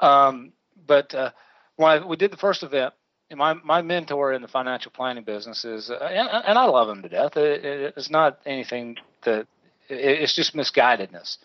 Um, 0.00 0.52
but 0.86 1.12
uh, 1.12 1.32
when 1.74 1.90
I, 1.90 2.06
we 2.06 2.16
did 2.16 2.30
the 2.30 2.36
first 2.36 2.62
event, 2.62 2.94
and 3.30 3.38
my 3.38 3.54
my 3.54 3.82
mentor 3.82 4.32
in 4.32 4.42
the 4.42 4.48
financial 4.48 4.90
planning 4.92 5.24
business 5.24 5.64
is, 5.64 5.90
uh, 5.90 5.94
and, 5.96 6.28
and 6.28 6.58
I 6.58 6.64
love 6.64 6.88
him 6.88 7.02
to 7.02 7.08
death. 7.08 7.36
It, 7.36 7.64
it, 7.64 7.94
it's 7.96 8.10
not 8.10 8.38
anything 8.46 8.96
that 9.24 9.46
it, 9.88 10.22
it's 10.22 10.34
just 10.34 10.54
misguidedness. 10.54 11.38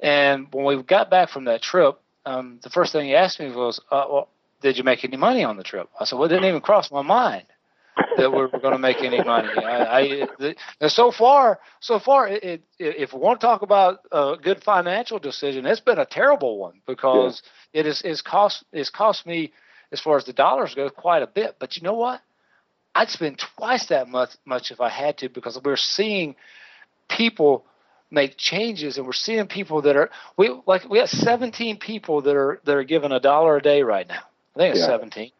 And 0.00 0.46
when 0.52 0.64
we 0.64 0.82
got 0.82 1.10
back 1.10 1.28
from 1.28 1.44
that 1.44 1.62
trip, 1.62 2.00
um, 2.24 2.60
the 2.62 2.70
first 2.70 2.92
thing 2.92 3.06
he 3.06 3.14
asked 3.14 3.40
me 3.40 3.50
was, 3.50 3.80
uh, 3.90 4.06
well, 4.08 4.28
"Did 4.60 4.78
you 4.78 4.84
make 4.84 5.04
any 5.04 5.16
money 5.16 5.44
on 5.44 5.56
the 5.56 5.64
trip?" 5.64 5.88
I 5.98 6.04
said, 6.04 6.16
"Well, 6.16 6.26
it 6.26 6.28
didn't 6.28 6.48
even 6.48 6.60
cross 6.60 6.90
my 6.90 7.02
mind 7.02 7.46
that 8.16 8.30
we 8.30 8.38
were 8.38 8.48
going 8.48 8.72
to 8.72 8.78
make 8.78 9.02
any 9.02 9.22
money." 9.22 9.48
I, 9.56 10.00
I 10.00 10.28
the, 10.38 10.88
so 10.88 11.10
far, 11.10 11.58
so 11.80 11.98
far, 11.98 12.28
it, 12.28 12.44
it, 12.44 12.62
if 12.78 13.12
we 13.12 13.18
want 13.18 13.40
to 13.40 13.46
talk 13.46 13.62
about 13.62 14.00
a 14.12 14.36
good 14.40 14.62
financial 14.62 15.18
decision, 15.18 15.66
it's 15.66 15.80
been 15.80 15.98
a 15.98 16.06
terrible 16.06 16.58
one 16.58 16.80
because 16.86 17.42
it 17.72 17.86
is 17.86 18.02
is 18.02 18.22
cost 18.22 18.64
it's 18.72 18.90
cost 18.90 19.26
me 19.26 19.52
as 19.92 20.00
far 20.00 20.16
as 20.16 20.24
the 20.24 20.32
dollars 20.32 20.74
go 20.74 20.90
quite 20.90 21.22
a 21.22 21.26
bit. 21.26 21.56
But 21.58 21.76
you 21.76 21.82
know 21.82 21.94
what? 21.94 22.20
I'd 22.94 23.10
spend 23.10 23.38
twice 23.56 23.86
that 23.86 24.08
much 24.08 24.30
much 24.44 24.70
if 24.70 24.80
I 24.80 24.88
had 24.88 25.18
to 25.18 25.28
because 25.28 25.58
we're 25.62 25.76
seeing 25.76 26.34
people 27.08 27.64
make 28.10 28.36
changes 28.36 28.96
and 28.96 29.06
we're 29.06 29.12
seeing 29.12 29.46
people 29.46 29.82
that 29.82 29.96
are 29.96 30.10
we 30.36 30.50
like 30.66 30.88
we 30.88 30.98
have 30.98 31.08
17 31.10 31.78
people 31.78 32.22
that 32.22 32.34
are 32.34 32.60
that 32.64 32.74
are 32.74 32.84
given 32.84 33.12
a 33.12 33.20
dollar 33.20 33.56
a 33.56 33.62
day 33.62 33.82
right 33.82 34.08
now. 34.08 34.22
I 34.56 34.58
think 34.58 34.74
it's 34.74 34.80
Yeah. 34.80 34.86
17 34.98 35.30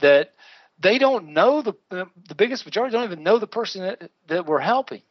that 0.00 0.30
they 0.78 0.98
don't 0.98 1.28
know 1.28 1.62
the 1.62 1.74
the 1.90 2.34
biggest 2.36 2.64
majority 2.66 2.92
don't 2.92 3.04
even 3.04 3.22
know 3.22 3.38
the 3.38 3.46
person 3.46 3.82
that, 3.82 4.10
that 4.28 4.46
we're 4.46 4.60
helping. 4.60 5.02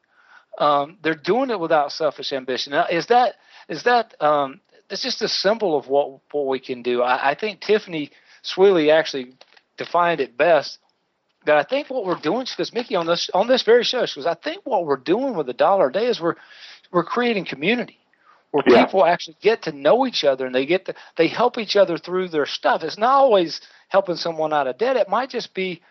Um, 0.57 0.97
they're 1.01 1.15
doing 1.15 1.49
it 1.49 1.59
without 1.59 1.91
selfish 1.91 2.33
ambition. 2.33 2.71
Now, 2.71 2.85
is 2.87 3.07
that 3.07 3.35
is 3.67 3.83
that 3.83 4.15
um, 4.21 4.59
it's 4.89 5.01
just 5.01 5.21
a 5.21 5.27
symbol 5.27 5.77
of 5.77 5.87
what 5.87 6.19
what 6.31 6.47
we 6.47 6.59
can 6.59 6.83
do. 6.83 7.01
I, 7.01 7.31
I 7.31 7.35
think 7.35 7.61
Tiffany 7.61 8.11
Swilly 8.43 8.91
actually 8.91 9.33
defined 9.77 10.21
it 10.21 10.37
best. 10.37 10.79
That 11.45 11.57
I 11.57 11.63
think 11.63 11.89
what 11.89 12.05
we're 12.05 12.19
doing, 12.19 12.45
because 12.45 12.73
Mickey 12.73 12.95
on 12.95 13.07
this 13.07 13.29
on 13.33 13.47
this 13.47 13.63
very 13.63 13.83
show, 13.83 14.05
she 14.05 14.19
goes, 14.19 14.27
I 14.27 14.35
think 14.35 14.61
what 14.63 14.85
we're 14.85 14.97
doing 14.97 15.35
with 15.35 15.49
a 15.49 15.53
dollar 15.53 15.87
a 15.87 15.91
day 15.91 16.05
is 16.05 16.21
we're 16.21 16.35
we're 16.91 17.03
creating 17.03 17.45
community. 17.45 17.97
where 18.51 18.63
yeah. 18.67 18.85
people 18.85 19.05
actually 19.05 19.37
get 19.41 19.63
to 19.63 19.71
know 19.71 20.05
each 20.05 20.23
other 20.23 20.45
and 20.45 20.53
they 20.53 20.65
get 20.65 20.85
to 20.85 20.93
they 21.17 21.27
help 21.27 21.57
each 21.57 21.75
other 21.75 21.97
through 21.97 22.27
their 22.27 22.45
stuff. 22.45 22.83
It's 22.83 22.97
not 22.97 23.11
always 23.11 23.61
helping 23.87 24.15
someone 24.15 24.53
out 24.53 24.67
of 24.67 24.77
debt. 24.77 24.97
It 24.97 25.09
might 25.09 25.29
just 25.29 25.53
be 25.53 25.81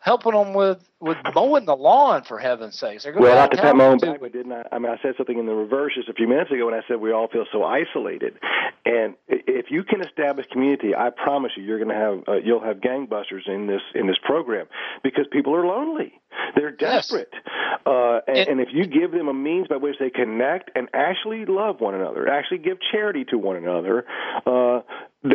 helping 0.00 0.32
them 0.32 0.54
with 0.54 0.78
with 1.00 1.16
mowing 1.34 1.64
the 1.64 1.76
lawn 1.76 2.24
for 2.24 2.38
heaven's 2.38 2.78
sakes. 2.78 3.06
well, 3.16 3.36
not 3.36 3.52
to 3.52 3.56
pat 3.56 3.76
my 3.76 3.86
own 3.86 3.98
back, 3.98 4.20
but 4.20 4.32
didn't 4.32 4.52
I? 4.52 4.64
I 4.72 4.78
mean, 4.78 4.90
I 4.90 5.00
said 5.00 5.14
something 5.16 5.38
in 5.38 5.46
the 5.46 5.54
reverse 5.54 5.92
just 5.94 6.08
a 6.08 6.12
few 6.12 6.26
minutes 6.26 6.50
ago 6.50 6.66
and 6.66 6.74
I 6.74 6.80
said 6.88 7.00
we 7.00 7.12
all 7.12 7.28
feel 7.28 7.44
so 7.52 7.62
isolated. 7.62 8.38
And 8.84 9.14
if 9.28 9.66
you 9.70 9.84
can 9.84 10.00
establish 10.00 10.46
community, 10.50 10.94
I 10.94 11.10
promise 11.10 11.52
you, 11.56 11.62
you're 11.62 11.78
going 11.78 11.90
to 11.90 11.94
have 11.94 12.28
uh, 12.28 12.40
you'll 12.44 12.64
have 12.64 12.78
gangbusters 12.78 13.46
in 13.46 13.66
this 13.66 13.82
in 13.94 14.06
this 14.06 14.18
program 14.24 14.66
because 15.02 15.26
people 15.30 15.54
are 15.54 15.66
lonely. 15.66 16.20
They're 16.56 16.70
desperate, 16.70 17.30
yes. 17.32 17.80
uh, 17.84 18.20
and, 18.26 18.38
and, 18.38 18.48
and 18.48 18.60
if 18.60 18.68
you 18.72 18.86
give 18.86 19.12
them 19.12 19.28
a 19.28 19.34
means 19.34 19.68
by 19.68 19.76
which 19.76 19.96
they 19.98 20.10
connect 20.10 20.70
and 20.74 20.88
actually 20.94 21.44
love 21.46 21.80
one 21.80 21.94
another, 21.94 22.28
actually 22.28 22.58
give 22.58 22.78
charity 22.92 23.24
to 23.30 23.38
one 23.38 23.56
another, 23.56 24.04
uh, 24.46 24.80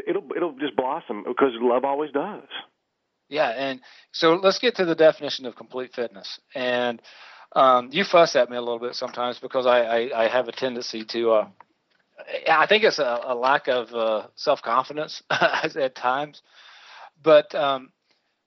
it'll 0.08 0.28
it'll 0.36 0.54
just 0.54 0.76
blossom 0.76 1.24
because 1.28 1.52
love 1.60 1.84
always 1.84 2.12
does. 2.12 2.48
Yeah, 3.30 3.50
and 3.50 3.82
so 4.12 4.36
let's 4.36 4.60
get 4.60 4.76
to 4.76 4.86
the 4.86 4.96
definition 4.96 5.46
of 5.46 5.56
complete 5.56 5.94
fitness. 5.94 6.40
And 6.54 7.02
um, 7.56 7.90
you 7.92 8.04
fuss 8.04 8.36
at 8.36 8.50
me 8.50 8.58
a 8.58 8.62
little 8.62 8.80
bit 8.80 8.96
sometimes 8.96 9.40
because 9.40 9.66
I, 9.66 9.82
I, 9.82 10.26
I 10.26 10.28
have 10.28 10.48
a 10.48 10.52
tendency 10.52 11.04
to. 11.06 11.32
Uh, 11.32 11.48
I 12.50 12.68
think 12.68 12.84
it's 12.84 13.00
a, 13.00 13.22
a 13.26 13.36
lack 13.36 13.68
of 13.68 13.94
uh, 13.94 14.28
self 14.36 14.62
confidence 14.62 15.24
at 15.32 15.96
times, 15.96 16.42
but 17.24 17.54
um, 17.56 17.92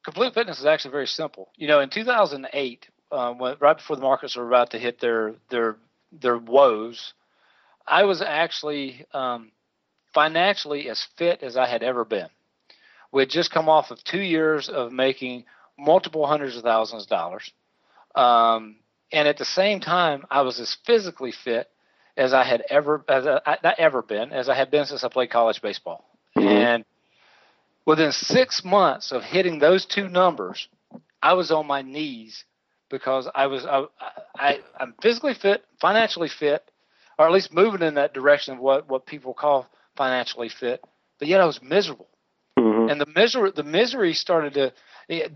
complete 0.04 0.34
fitness 0.34 0.58
is 0.60 0.66
actually 0.66 0.92
very 0.92 1.06
simple. 1.06 1.50
You 1.56 1.68
know, 1.68 1.80
in 1.80 1.90
2008, 1.90 2.88
um, 3.12 3.38
when, 3.38 3.56
right 3.60 3.76
before 3.76 3.96
the 3.96 4.02
markets 4.02 4.36
were 4.36 4.46
about 4.46 4.70
to 4.70 4.78
hit 4.78 5.00
their 5.00 5.34
their 5.50 5.76
their 6.12 6.38
woes, 6.38 7.12
I 7.86 8.04
was 8.04 8.22
actually 8.22 9.04
um, 9.12 9.52
financially 10.14 10.88
as 10.88 11.06
fit 11.16 11.42
as 11.42 11.56
I 11.56 11.66
had 11.68 11.82
ever 11.82 12.04
been. 12.04 12.28
We 13.12 13.22
had 13.22 13.30
just 13.30 13.50
come 13.50 13.68
off 13.68 13.90
of 13.90 14.02
two 14.04 14.20
years 14.20 14.68
of 14.68 14.92
making 14.92 15.44
multiple 15.78 16.26
hundreds 16.26 16.56
of 16.56 16.62
thousands 16.62 17.04
of 17.04 17.08
dollars. 17.08 17.52
Um, 18.14 18.76
and 19.12 19.28
at 19.28 19.38
the 19.38 19.44
same 19.44 19.80
time, 19.80 20.24
I 20.30 20.42
was 20.42 20.58
as 20.58 20.76
physically 20.84 21.32
fit 21.32 21.68
as 22.16 22.32
I 22.32 22.44
had 22.44 22.64
ever, 22.70 23.04
as 23.08 23.26
I, 23.26 23.58
not 23.62 23.78
ever 23.78 24.02
been, 24.02 24.32
as 24.32 24.48
I 24.48 24.54
had 24.54 24.70
been 24.70 24.86
since 24.86 25.04
I 25.04 25.08
played 25.08 25.30
college 25.30 25.60
baseball. 25.60 26.04
Mm-hmm. 26.36 26.48
And 26.48 26.84
within 27.84 28.12
six 28.12 28.64
months 28.64 29.12
of 29.12 29.22
hitting 29.22 29.58
those 29.58 29.84
two 29.84 30.08
numbers, 30.08 30.68
I 31.22 31.34
was 31.34 31.50
on 31.50 31.66
my 31.66 31.82
knees 31.82 32.44
because 32.90 33.28
I 33.34 33.46
was 33.46 33.66
I, 33.66 33.84
I 34.36 34.60
I'm 34.78 34.94
physically 35.02 35.34
fit, 35.34 35.64
financially 35.80 36.28
fit, 36.28 36.70
or 37.18 37.26
at 37.26 37.32
least 37.32 37.52
moving 37.52 37.82
in 37.82 37.94
that 37.94 38.14
direction 38.14 38.54
of 38.54 38.60
what 38.60 38.88
what 38.88 39.06
people 39.06 39.34
call 39.34 39.66
financially 39.96 40.48
fit. 40.48 40.82
But 41.18 41.28
yet 41.28 41.40
I 41.40 41.46
was 41.46 41.62
miserable. 41.62 42.08
Mm-hmm. 42.86 42.90
And 42.90 43.00
the 43.00 43.20
misery, 43.20 43.52
the 43.54 43.62
misery 43.62 44.14
started 44.14 44.54
to. 44.54 44.72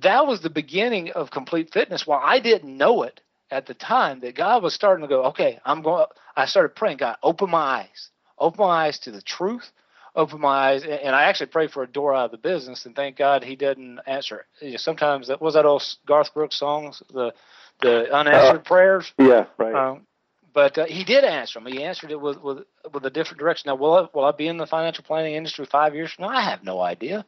That 0.03 0.27
was 0.27 0.41
the 0.41 0.51
beginning 0.51 1.11
of 1.13 1.31
complete 1.31 1.73
fitness. 1.73 2.07
While 2.07 2.21
I 2.23 2.41
didn't 2.41 2.77
know 2.77 3.03
it 3.03 3.21
at 3.51 3.67
the 3.67 3.75
time, 3.75 4.21
that 4.21 4.35
God 4.35 4.63
was 4.63 4.75
starting 4.75 5.03
to 5.03 5.09
go. 5.09 5.25
Okay, 5.27 5.61
I'm 5.65 5.83
going. 5.83 6.07
I 6.37 6.47
started 6.47 6.75
praying. 6.75 6.99
God, 6.99 7.17
open 7.23 7.51
my 7.51 7.81
eyes. 7.81 8.11
Open 8.39 8.67
my 8.67 8.87
eyes 8.87 8.99
to 9.01 9.11
the 9.11 9.23
truth. 9.23 9.71
Open 10.17 10.41
my 10.41 10.71
eyes, 10.71 10.83
and 10.83 11.15
I 11.15 11.25
actually 11.25 11.47
prayed 11.47 11.71
for 11.71 11.85
a 11.85 11.87
door 11.87 12.15
out 12.15 12.27
of 12.27 12.31
the 12.33 12.39
business, 12.39 12.85
and 12.85 12.97
thank 12.97 13.17
God 13.17 13.45
He 13.45 13.55
didn't 13.55 14.01
answer 14.09 14.45
it. 14.61 14.81
Sometimes 14.81 15.29
that 15.29 15.41
was 15.41 15.55
that 15.55 15.65
old 15.65 15.85
Garth 16.05 16.35
Brooks 16.35 16.59
songs, 16.59 17.01
the 17.13 17.33
the 17.81 18.13
unanswered 18.13 18.61
uh, 18.61 18.63
prayers. 18.63 19.13
Yeah, 19.19 19.47
right. 19.57 19.75
Um, 19.75 20.07
but 20.53 20.77
uh, 20.79 20.87
he 20.87 21.05
did 21.05 21.25
answer 21.25 21.61
them. 21.61 21.73
He 21.73 21.85
answered 21.85 22.11
it 22.11 22.21
with, 22.21 22.41
with 22.43 22.65
with 22.93 23.07
a 23.07 23.11
different 23.11 23.39
direction. 23.39 23.69
Now, 23.69 23.77
will 23.77 23.95
I, 23.95 24.09
will 24.13 24.25
I 24.25 24.33
be 24.33 24.49
in 24.49 24.57
the 24.57 24.67
financial 24.67 25.05
planning 25.05 25.35
industry 25.35 25.65
five 25.67 25.95
years 25.95 26.13
from 26.13 26.25
now? 26.25 26.31
I 26.31 26.41
have 26.43 26.65
no 26.65 26.81
idea. 26.81 27.25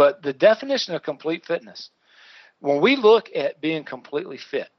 But 0.00 0.22
the 0.22 0.32
definition 0.32 0.94
of 0.94 1.02
complete 1.02 1.44
fitness, 1.44 1.90
when 2.58 2.80
we 2.80 2.96
look 2.96 3.28
at 3.34 3.60
being 3.60 3.84
completely 3.84 4.38
fit, 4.38 4.70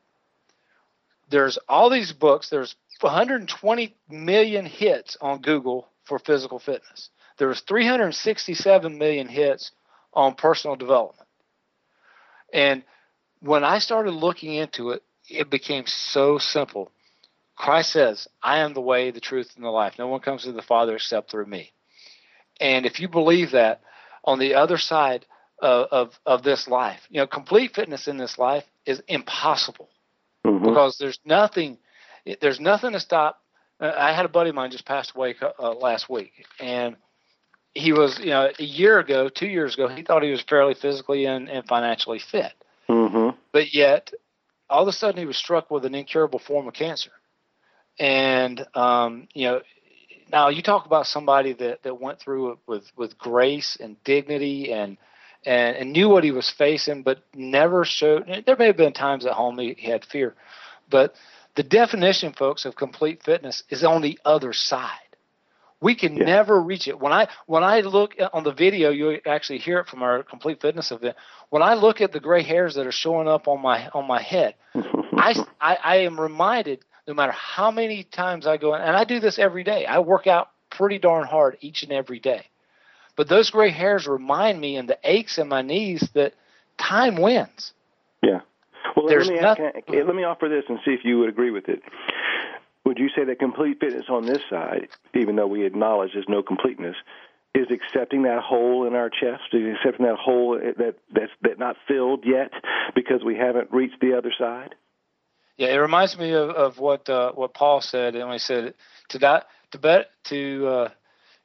there's 1.30 1.60
all 1.70 1.92
these 1.92 2.12
books. 2.12 2.50
There's 2.50 2.74
120 3.02 3.96
million 4.10 4.66
hits 4.66 5.18
on 5.22 5.44
Google 5.44 5.88
for 6.06 6.18
physical 6.18 6.58
fitness. 6.58 7.12
There's 7.38 7.62
367 7.62 8.98
million 8.98 9.28
hits 9.28 9.74
on 10.12 10.34
personal 10.34 10.76
development. 10.76 11.30
And 12.52 12.82
when 13.42 13.64
I 13.64 13.78
started 13.78 14.14
looking 14.16 14.56
into 14.56 14.90
it, 14.90 15.04
it 15.30 15.52
became 15.52 15.86
so 15.86 16.40
simple 16.40 16.92
Christ 17.56 17.92
says, 17.92 18.28
I 18.42 18.62
am 18.62 18.74
the 18.74 18.82
way, 18.82 19.12
the 19.12 19.20
truth, 19.20 19.52
and 19.56 19.64
the 19.64 19.70
life. 19.70 20.00
No 20.00 20.08
one 20.08 20.22
comes 20.22 20.46
to 20.46 20.52
the 20.52 20.64
Father 20.64 20.96
except 20.96 21.30
through 21.30 21.46
me. 21.46 21.74
And 22.60 22.88
if 22.88 23.00
you 23.00 23.08
believe 23.08 23.52
that, 23.52 23.82
on 24.24 24.40
the 24.40 24.56
other 24.56 24.78
side 24.78 25.26
of, 25.62 25.88
of, 25.92 26.20
of 26.26 26.44
this 26.44 26.68
life, 26.68 27.02
you 27.10 27.20
know, 27.20 27.28
complete 27.28 27.76
fitness 27.76 28.08
in 28.08 28.18
this 28.18 28.38
life 28.38 28.64
is 28.86 29.02
impossible 29.08 29.90
mm-hmm. 30.46 30.66
because 30.66 30.98
there's 31.00 31.20
nothing, 31.26 31.78
there's 32.42 32.60
nothing 32.60 32.94
to 32.94 33.00
stop. 33.00 33.42
Uh, 33.80 33.94
I 33.96 34.14
had 34.14 34.26
a 34.26 34.30
buddy 34.30 34.50
of 34.50 34.56
mine 34.56 34.72
just 34.72 34.86
passed 34.86 35.14
away 35.16 35.36
uh, 35.60 35.74
last 35.74 36.10
week, 36.10 36.46
and 36.60 36.96
he 37.74 37.94
was, 37.94 38.20
you 38.20 38.32
know, 38.32 38.50
a 38.58 38.64
year 38.64 39.00
ago, 39.00 39.30
two 39.30 39.48
years 39.48 39.76
ago, 39.76 39.88
he 39.88 40.04
thought 40.04 40.24
he 40.24 40.32
was 40.32 40.42
fairly 40.42 40.74
physically 40.74 41.26
and, 41.26 41.50
and 41.50 41.66
financially 41.68 42.20
fit. 42.20 42.54
Mm-hmm. 42.90 43.38
But 43.54 43.74
yet, 43.74 44.12
all 44.70 44.82
of 44.82 44.88
a 44.88 44.92
sudden, 44.92 45.20
he 45.20 45.26
was 45.26 45.38
struck 45.38 45.72
with 45.72 45.86
an 45.86 45.96
incurable 45.96 46.40
form 46.40 46.68
of 46.68 46.74
cancer 46.74 47.12
and 48.00 48.66
um, 48.74 49.28
you 49.34 49.48
know 49.48 49.62
now 50.32 50.50
you 50.50 50.62
talk 50.62 50.86
about 50.86 51.08
somebody 51.08 51.54
that, 51.54 51.84
that 51.84 52.00
went 52.00 52.20
through 52.20 52.54
it 52.54 52.58
with, 52.68 52.92
with 52.96 53.18
grace 53.18 53.78
and 53.80 54.02
dignity 54.04 54.72
and, 54.72 54.98
and 55.46 55.76
and 55.76 55.92
knew 55.92 56.08
what 56.08 56.24
he 56.24 56.32
was 56.32 56.50
facing, 56.50 57.04
but 57.04 57.24
never 57.34 57.84
showed. 57.84 58.44
There 58.46 58.56
may 58.58 58.68
have 58.68 58.78
been 58.78 58.94
times 58.94 59.26
at 59.26 59.34
home 59.34 59.58
he, 59.58 59.76
he 59.78 59.90
had 59.90 60.06
fear, 60.06 60.36
but 60.90 61.16
the 61.56 61.64
definition, 61.64 62.34
folks, 62.34 62.66
of 62.66 62.76
complete 62.76 63.24
fitness 63.24 63.64
is 63.70 63.84
on 63.84 64.02
the 64.02 64.20
other 64.24 64.54
side. 64.54 64.98
We 65.82 65.96
can 65.96 66.16
yeah. 66.16 66.26
never 66.26 66.62
reach 66.62 66.88
it. 66.88 67.00
When 67.00 67.12
I 67.12 67.28
when 67.48 67.64
I 67.64 67.82
look 67.82 68.16
on 68.34 68.44
the 68.44 68.54
video, 68.54 68.92
you 68.92 69.20
actually 69.26 69.58
hear 69.60 69.80
it 69.80 69.88
from 69.88 70.04
our 70.04 70.22
complete 70.22 70.62
fitness 70.62 70.92
event. 70.92 71.16
When 71.50 71.64
I 71.64 71.74
look 71.74 72.02
at 72.02 72.12
the 72.12 72.20
gray 72.20 72.44
hairs 72.44 72.76
that 72.76 72.86
are 72.86 72.92
showing 72.92 73.28
up 73.28 73.48
on 73.48 73.62
my 73.62 73.90
on 73.90 74.06
my 74.06 74.22
head, 74.22 74.56
I, 74.76 75.44
I 75.60 75.78
I 75.84 75.96
am 75.98 76.20
reminded 76.20 76.86
no 77.08 77.14
matter 77.14 77.32
how 77.32 77.72
many 77.72 78.04
times 78.04 78.48
I 78.48 78.58
go 78.58 78.76
in, 78.76 78.82
and 78.82 78.96
I 78.96 79.04
do 79.04 79.20
this 79.20 79.40
every 79.40 79.64
day. 79.64 79.86
I 79.86 80.00
work 80.00 80.28
out 80.28 80.50
pretty 80.70 81.00
darn 81.00 81.26
hard 81.26 81.58
each 81.62 81.84
and 81.84 81.92
every 81.92 82.20
day. 82.20 82.46
But 83.16 83.28
those 83.28 83.50
gray 83.50 83.72
hairs 83.72 84.08
remind 84.08 84.60
me 84.60 84.78
and 84.78 84.88
the 84.88 84.98
aches 85.04 85.38
in 85.38 85.48
my 85.48 85.62
knees 85.62 86.08
that 86.14 86.34
time 86.78 87.18
wins. 87.18 87.74
Yeah. 88.24 88.42
Well, 88.96 89.08
There's 89.08 89.28
let 89.28 89.36
me, 89.36 89.42
nothing, 89.42 89.72
eh, 89.88 90.04
let 90.06 90.16
me 90.16 90.24
offer 90.24 90.50
this 90.50 90.64
and 90.70 90.80
see 90.86 90.92
if 90.92 91.02
you 91.04 91.20
would 91.20 91.30
agree 91.30 91.52
with 91.52 91.70
it. 91.70 91.82
Would 92.86 92.98
you 92.98 93.10
say 93.16 93.24
that 93.26 93.40
complete 93.40 93.80
fitness 93.80 94.06
on 94.10 94.26
this 94.26 94.42
side, 94.50 94.88
even 95.14 95.36
though 95.36 95.48
we 95.48 95.66
acknowledge 95.66 96.12
there's 96.14 96.26
no 96.28 96.42
completeness, 96.42 96.96
is 97.54 97.68
accepting 97.70 98.24
that 98.24 98.40
hole 98.42 98.88
in 98.88 98.96
our 98.96 99.10
chest, 99.10 99.44
is 99.54 99.76
accepting 99.76 100.06
that 100.06 100.16
hole 100.16 100.60
that 100.60 100.96
that's 101.14 101.32
that 101.42 101.60
not 101.60 101.76
filled 101.88 102.24
yet 102.26 102.52
because 102.96 103.24
we 103.24 103.36
haven't 103.36 103.72
reached 103.72 104.00
the 104.00 104.18
other 104.18 104.32
side? 104.38 104.76
Yeah, 105.62 105.76
it 105.76 105.78
reminds 105.78 106.18
me 106.18 106.32
of, 106.32 106.50
of 106.50 106.80
what 106.80 107.08
uh, 107.08 107.34
what 107.34 107.54
Paul 107.54 107.82
said, 107.82 108.16
and 108.16 108.34
he 108.34 108.40
said 108.40 108.74
to 109.10 109.20
die 109.20 109.44
to 109.70 109.78
bet 109.78 110.08
to 110.24 110.68
uh, 110.68 110.90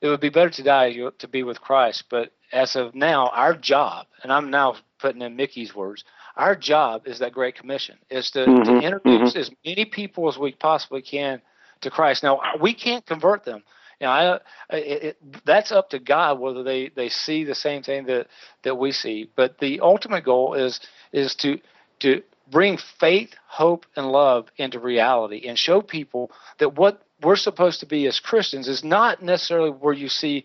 it 0.01 0.09
would 0.09 0.21
be 0.21 0.31
better 0.31 0.49
to 0.49 0.63
die 0.63 0.97
to 1.19 1.29
be 1.29 1.43
with 1.43 1.61
Christ. 1.61 2.05
But 2.09 2.33
as 2.51 2.77
of 2.77 2.95
now, 2.95 3.29
our 3.29 3.55
job, 3.55 4.07
and 4.23 4.33
I'm 4.33 4.51
now 4.51 4.77
putting 5.01 5.21
in 5.21 5.37
Mickey's 5.37 5.75
words, 5.75 6.03
our 6.35 6.57
job 6.57 7.07
is 7.07 7.19
that 7.19 7.35
Great 7.35 7.57
Commission 7.57 7.99
is 8.09 8.31
to, 8.31 8.47
mm-hmm, 8.47 8.63
to 8.63 8.81
introduce 8.81 9.33
mm-hmm. 9.33 9.39
as 9.39 9.51
many 9.67 9.85
people 9.85 10.31
as 10.31 10.39
we 10.39 10.53
possibly 10.53 11.03
can 11.03 11.43
to 11.83 11.91
Christ. 11.91 12.23
Now 12.23 12.41
we 12.59 12.73
can't 12.73 13.05
convert 13.05 13.45
them. 13.45 13.65
You 14.01 14.07
know, 14.07 14.13
I, 14.13 14.77
it, 14.79 15.03
it, 15.03 15.45
that's 15.45 15.73
up 15.73 15.91
to 15.91 15.99
God 15.99 16.41
whether 16.41 16.63
they, 16.63 16.89
they 16.89 17.11
see 17.11 17.45
the 17.45 17.55
same 17.55 17.83
thing 17.83 18.07
that, 18.07 18.29
that 18.63 18.77
we 18.77 18.93
see. 18.93 19.29
But 19.37 19.59
the 19.59 19.81
ultimate 19.81 20.25
goal 20.25 20.55
is 20.55 20.81
is 21.13 21.35
to 21.35 21.59
to 22.01 22.23
bring 22.51 22.79
faith, 23.01 23.35
hope, 23.47 23.87
and 23.97 24.11
love 24.11 24.49
into 24.57 24.79
reality 24.79 25.47
and 25.49 25.59
show 25.59 25.81
people 25.81 26.31
that 26.59 26.77
what 26.77 27.03
we're 27.23 27.37
supposed 27.37 27.81
to 27.81 27.87
be 27.87 28.07
as 28.07 28.21
Christians 28.21 28.69
is 28.69 28.85
not 28.85 29.23
necessarily 29.23 29.71
where 29.71 29.95
you 29.95 30.09
see 30.09 30.45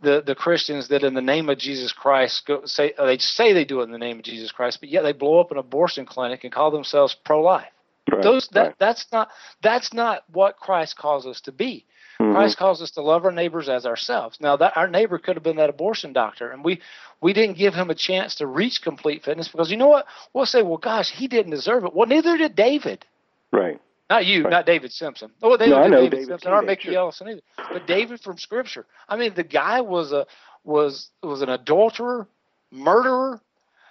the, 0.00 0.22
the 0.24 0.34
Christians 0.34 0.88
that 0.88 1.02
in 1.02 1.14
the 1.14 1.22
name 1.22 1.48
of 1.48 1.58
Jesus 1.58 1.92
Christ 1.92 2.46
go, 2.46 2.62
say 2.64 2.92
they 2.98 3.18
say 3.18 3.52
they 3.52 3.64
do 3.64 3.80
it 3.80 3.84
in 3.84 3.92
the 3.92 3.98
name 3.98 4.18
of 4.18 4.24
Jesus 4.24 4.52
Christ, 4.52 4.80
but 4.80 4.88
yet 4.88 5.02
they 5.02 5.12
blow 5.12 5.40
up 5.40 5.50
an 5.50 5.58
abortion 5.58 6.06
clinic 6.06 6.44
and 6.44 6.52
call 6.52 6.70
themselves 6.70 7.16
pro 7.24 7.40
life. 7.40 7.72
Right, 8.10 8.22
Those 8.22 8.48
that 8.52 8.60
right. 8.60 8.74
that's 8.78 9.06
not 9.12 9.30
that's 9.62 9.92
not 9.92 10.22
what 10.32 10.56
Christ 10.56 10.96
calls 10.96 11.26
us 11.26 11.40
to 11.42 11.52
be. 11.52 11.84
Mm-hmm. 12.20 12.32
Christ 12.32 12.56
calls 12.56 12.80
us 12.80 12.92
to 12.92 13.02
love 13.02 13.24
our 13.24 13.32
neighbors 13.32 13.68
as 13.68 13.84
ourselves. 13.84 14.38
Now 14.40 14.56
that 14.56 14.76
our 14.76 14.88
neighbor 14.88 15.18
could 15.18 15.36
have 15.36 15.42
been 15.42 15.56
that 15.56 15.70
abortion 15.70 16.12
doctor, 16.12 16.50
and 16.50 16.64
we 16.64 16.80
we 17.20 17.32
didn't 17.32 17.58
give 17.58 17.74
him 17.74 17.90
a 17.90 17.94
chance 17.94 18.36
to 18.36 18.46
reach 18.46 18.80
complete 18.82 19.24
fitness 19.24 19.48
because 19.48 19.70
you 19.70 19.76
know 19.76 19.88
what? 19.88 20.06
We'll 20.32 20.46
say, 20.46 20.62
well, 20.62 20.78
gosh, 20.78 21.10
he 21.10 21.28
didn't 21.28 21.50
deserve 21.50 21.84
it. 21.84 21.94
Well, 21.94 22.06
neither 22.06 22.36
did 22.36 22.54
David. 22.54 23.04
Right. 23.52 23.80
Not 24.08 24.24
you, 24.24 24.44
right. 24.44 24.50
not 24.50 24.66
David 24.66 24.92
Simpson. 24.92 25.32
Oh, 25.42 25.56
they 25.56 25.68
no, 25.68 25.78
don't 25.78 25.90
know 25.90 25.96
David, 26.02 26.10
David 26.10 26.26
Simpson 26.26 26.52
or 26.52 26.62
Mickey. 26.62 26.94
Ellison 26.94 27.28
either. 27.28 27.40
But 27.56 27.86
David 27.86 28.20
from 28.20 28.38
Scripture. 28.38 28.86
I 29.08 29.16
mean, 29.16 29.34
the 29.34 29.42
guy 29.42 29.80
was 29.80 30.12
a 30.12 30.26
was 30.64 31.10
was 31.22 31.42
an 31.42 31.48
adulterer, 31.48 32.28
murderer, 32.70 33.40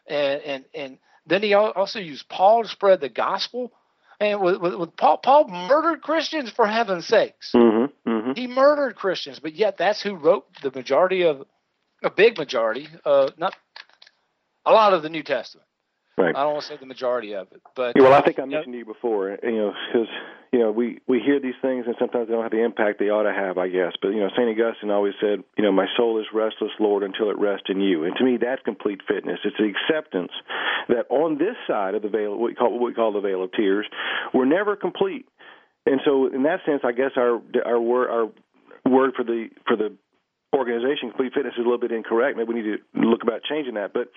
and 0.07 0.41
and 0.41 0.65
and 0.73 0.97
then 1.27 1.43
he 1.43 1.53
also 1.53 1.99
used 1.99 2.29
Paul 2.29 2.63
to 2.63 2.69
spread 2.69 3.01
the 3.01 3.09
gospel. 3.09 3.73
And 4.19 4.41
with, 4.41 4.57
with, 4.61 4.75
with 4.75 4.95
Paul, 4.95 5.17
Paul 5.17 5.47
murdered 5.47 6.01
Christians 6.01 6.49
for 6.49 6.65
heaven's 6.65 7.05
sakes. 7.05 7.51
Mm-hmm, 7.53 8.09
mm-hmm. 8.09 8.31
He 8.35 8.47
murdered 8.47 8.95
Christians, 8.95 9.39
but 9.39 9.53
yet 9.53 9.77
that's 9.77 10.01
who 10.01 10.15
wrote 10.15 10.45
the 10.61 10.71
majority 10.71 11.23
of 11.23 11.43
a 12.03 12.09
big 12.09 12.37
majority, 12.37 12.87
uh, 13.05 13.31
not 13.37 13.55
a 14.65 14.71
lot 14.71 14.93
of 14.93 15.03
the 15.03 15.09
New 15.09 15.23
Testament. 15.23 15.67
Right. 16.17 16.33
I 16.33 16.43
don't 16.43 16.53
want 16.53 16.63
to 16.63 16.67
say 16.69 16.77
the 16.77 16.85
majority 16.85 17.35
of 17.35 17.51
it, 17.51 17.61
but 17.75 17.93
well, 17.99 18.13
I 18.13 18.21
think 18.21 18.39
I 18.39 18.45
mentioned 18.45 18.71
to 18.71 18.77
you 18.79 18.85
before, 18.85 19.37
you 19.43 19.51
know, 19.51 19.73
because 19.91 20.07
you 20.53 20.59
know 20.59 20.71
we 20.71 20.99
we 21.07 21.19
hear 21.19 21.41
these 21.41 21.59
things 21.61 21.87
and 21.87 21.95
sometimes 21.99 22.29
they 22.29 22.33
don't 22.33 22.43
have 22.43 22.53
the 22.53 22.63
impact 22.63 22.99
they 22.99 23.09
ought 23.09 23.23
to 23.23 23.33
have, 23.33 23.57
I 23.57 23.67
guess. 23.67 23.91
But 24.01 24.09
you 24.09 24.21
know, 24.21 24.29
Saint 24.37 24.47
Augustine 24.47 24.91
always 24.91 25.13
said, 25.19 25.43
you 25.57 25.63
know, 25.65 25.73
my 25.73 25.87
soul 25.97 26.17
is 26.21 26.25
restless, 26.33 26.71
Lord, 26.79 27.03
until 27.03 27.29
it 27.31 27.37
rests 27.37 27.67
in 27.67 27.81
you. 27.81 28.05
And 28.05 28.15
to 28.15 28.23
me, 28.23 28.37
that's 28.39 28.61
complete 28.63 29.01
fitness. 29.05 29.39
It's 29.43 29.57
the 29.57 29.67
acceptance 29.67 30.31
that 30.87 31.05
on 31.09 31.37
this 31.37 31.57
side 31.67 31.95
of 31.95 32.01
the 32.01 32.07
veil, 32.07 32.31
what 32.31 32.47
we 32.47 32.55
call 32.55 32.71
what 32.71 32.81
we 32.81 32.93
call 32.93 33.11
the 33.11 33.19
veil 33.19 33.43
of 33.43 33.51
tears, 33.51 33.85
we're 34.33 34.45
never 34.45 34.77
complete. 34.77 35.27
And 35.85 35.99
so, 36.05 36.27
in 36.27 36.43
that 36.43 36.61
sense, 36.65 36.81
I 36.85 36.93
guess 36.93 37.11
our 37.17 37.41
our 37.65 37.79
word 37.79 38.09
our 38.09 38.31
word 38.89 39.11
for 39.17 39.25
the 39.25 39.49
for 39.67 39.75
the 39.75 39.97
organization, 40.55 41.09
complete 41.09 41.33
fitness 41.33 41.53
is 41.53 41.59
a 41.59 41.61
little 41.61 41.77
bit 41.77 41.91
incorrect. 41.91 42.37
Maybe 42.37 42.53
we 42.53 42.61
need 42.61 42.77
to 42.77 43.07
look 43.07 43.23
about 43.23 43.43
changing 43.43 43.75
that. 43.75 43.93
But 43.93 44.09